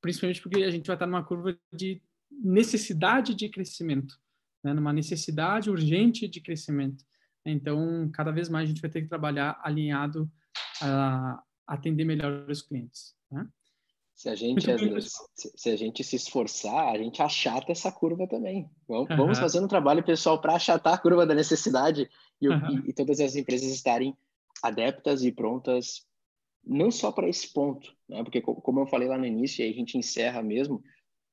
principalmente 0.00 0.40
porque 0.40 0.62
a 0.62 0.70
gente 0.70 0.86
vai 0.86 0.94
estar 0.94 1.06
numa 1.06 1.24
curva 1.24 1.58
de 1.72 2.00
necessidade 2.30 3.34
de 3.34 3.48
crescimento, 3.48 4.16
né? 4.62 4.72
Numa 4.74 4.92
necessidade 4.92 5.70
urgente 5.70 6.28
de 6.28 6.40
crescimento. 6.40 7.04
Então, 7.44 8.10
cada 8.12 8.32
vez 8.32 8.48
mais 8.48 8.64
a 8.64 8.68
gente 8.68 8.80
vai 8.80 8.90
ter 8.90 9.02
que 9.02 9.08
trabalhar 9.08 9.60
alinhado 9.62 10.30
a 10.82 11.40
atender 11.66 12.04
melhor 12.04 12.48
os 12.50 12.62
clientes. 12.62 13.14
Né? 13.30 13.46
Se 14.14 14.28
a 14.28 14.34
gente, 14.34 14.64
se, 14.64 15.52
se, 15.54 15.70
a 15.70 15.76
gente 15.76 16.02
se 16.02 16.16
esforçar, 16.16 16.88
a 16.88 16.98
gente 16.98 17.20
achata 17.20 17.70
essa 17.70 17.92
curva 17.92 18.26
também. 18.26 18.68
Vamos, 18.88 19.10
uhum. 19.10 19.16
vamos 19.16 19.38
fazer 19.38 19.60
um 19.60 19.68
trabalho 19.68 20.02
pessoal 20.02 20.40
para 20.40 20.54
achatar 20.54 20.94
a 20.94 20.98
curva 20.98 21.26
da 21.26 21.34
necessidade 21.34 22.08
e, 22.40 22.48
uhum. 22.48 22.82
e, 22.86 22.90
e, 22.90 22.92
todas 22.92 23.20
as 23.20 23.36
empresas 23.36 23.68
estarem 23.68 24.16
adeptas 24.62 25.22
e 25.22 25.30
prontas, 25.30 26.06
não 26.64 26.90
só 26.90 27.12
para 27.12 27.28
esse 27.28 27.52
ponto, 27.52 27.94
né? 28.08 28.22
porque 28.24 28.40
como 28.40 28.80
eu 28.80 28.86
falei 28.86 29.06
lá 29.06 29.18
no 29.18 29.26
início, 29.26 29.62
e 29.62 29.68
a 29.68 29.72
gente 29.72 29.98
encerra 29.98 30.42
mesmo, 30.42 30.82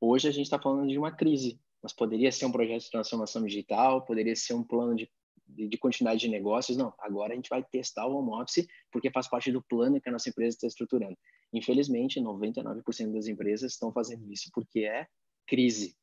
hoje 0.08 0.28
a 0.28 0.32
gente 0.32 0.46
está 0.46 0.60
falando 0.60 0.88
de 0.88 0.98
uma 0.98 1.12
crise, 1.12 1.60
mas 1.82 1.94
poderia 1.94 2.32
ser 2.32 2.46
um 2.46 2.52
projeto 2.52 2.84
de 2.84 2.92
transformação 2.92 3.44
digital, 3.46 4.06
poderia 4.06 4.36
ser 4.36 4.54
um 4.54 4.64
plano 4.64 4.96
de 4.96 5.10
de, 5.48 5.68
de, 5.68 5.78
continuidade 5.78 6.22
de 6.22 6.30
negócios, 6.30 6.78
não. 6.78 6.94
Agora 7.00 7.34
a 7.34 7.36
gente 7.36 7.50
vai 7.50 7.64
testar 7.64 8.08
o 8.08 8.16
home 8.16 8.42
office 8.42 8.68
porque 8.92 9.12
faz 9.12 9.28
parte 9.28 9.52
do 9.52 9.62
plano 9.62 10.00
que 10.02 10.10
a 10.10 10.12
nossa 10.12 10.30
empresa 10.30 10.56
está 10.56 10.68
estruturando. 10.68 11.18
Infelizmente, 11.52 12.20
99% 12.20 13.14
das 13.14 13.28
empresas 13.28 13.74
estão 13.74 13.92
fazendo 13.92 14.32
isso 14.32 14.50
porque 14.54 14.86
é 14.86 15.08
crise. 15.48 15.96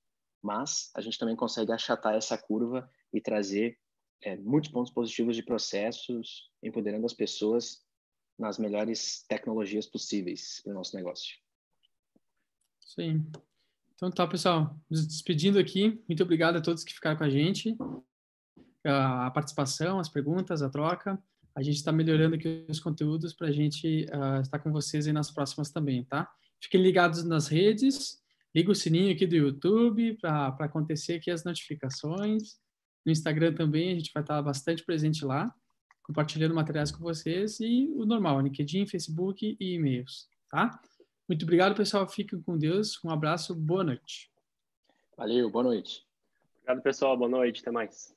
Mas 0.42 0.90
a 0.94 1.00
gente 1.00 1.18
também 1.18 1.36
consegue 1.36 1.72
achatar 1.72 2.14
essa 2.14 2.38
curva 2.38 2.88
e 3.12 3.20
trazer 3.20 3.78
é, 4.22 4.36
muitos 4.36 4.70
pontos 4.70 4.92
positivos 4.92 5.36
de 5.36 5.42
processos, 5.42 6.50
empoderando 6.62 7.06
as 7.06 7.14
pessoas 7.14 7.84
nas 8.38 8.58
melhores 8.58 9.24
tecnologias 9.28 9.86
possíveis 9.86 10.60
para 10.62 10.70
o 10.72 10.74
nosso 10.74 10.96
negócio. 10.96 11.36
Sim. 12.80 13.30
Então 14.00 14.10
tá, 14.10 14.26
pessoal. 14.26 14.74
Nos 14.88 15.06
despedindo 15.06 15.58
aqui. 15.58 16.02
Muito 16.08 16.22
obrigado 16.22 16.56
a 16.56 16.60
todos 16.62 16.82
que 16.82 16.94
ficaram 16.94 17.18
com 17.18 17.24
a 17.24 17.28
gente 17.28 17.76
a 18.82 19.30
participação, 19.30 19.98
as 19.98 20.08
perguntas, 20.08 20.62
a 20.62 20.70
troca. 20.70 21.22
A 21.54 21.62
gente 21.62 21.76
está 21.76 21.92
melhorando 21.92 22.36
aqui 22.36 22.64
os 22.66 22.80
conteúdos 22.80 23.34
para 23.34 23.48
a 23.48 23.52
gente 23.52 24.06
uh, 24.06 24.40
estar 24.40 24.58
com 24.58 24.72
vocês 24.72 25.06
aí 25.06 25.12
nas 25.12 25.30
próximas 25.30 25.70
também, 25.70 26.02
tá? 26.04 26.26
Fiquem 26.62 26.82
ligados 26.82 27.24
nas 27.24 27.48
redes, 27.48 28.22
liga 28.54 28.70
o 28.70 28.74
sininho 28.74 29.12
aqui 29.12 29.26
do 29.26 29.36
YouTube 29.36 30.16
para 30.18 30.56
acontecer 30.60 31.16
aqui 31.16 31.30
as 31.30 31.44
notificações. 31.44 32.56
No 33.04 33.12
Instagram 33.12 33.52
também 33.52 33.92
a 33.92 33.94
gente 33.96 34.12
vai 34.14 34.22
estar 34.22 34.40
bastante 34.40 34.82
presente 34.82 35.26
lá, 35.26 35.54
compartilhando 36.02 36.54
materiais 36.54 36.90
com 36.90 37.02
vocês 37.02 37.60
e 37.60 37.92
o 37.94 38.06
normal, 38.06 38.40
LinkedIn, 38.40 38.86
Facebook 38.86 39.58
e 39.60 39.74
e-mails, 39.74 40.26
tá? 40.48 40.80
Muito 41.30 41.44
obrigado, 41.44 41.76
pessoal. 41.76 42.08
Fiquem 42.08 42.42
com 42.42 42.58
Deus. 42.58 42.98
Um 43.04 43.08
abraço. 43.08 43.54
Boa 43.54 43.84
noite. 43.84 44.28
Valeu. 45.16 45.48
Boa 45.48 45.62
noite. 45.62 46.04
Obrigado, 46.56 46.82
pessoal. 46.82 47.16
Boa 47.16 47.30
noite. 47.30 47.60
Até 47.60 47.70
mais. 47.70 48.12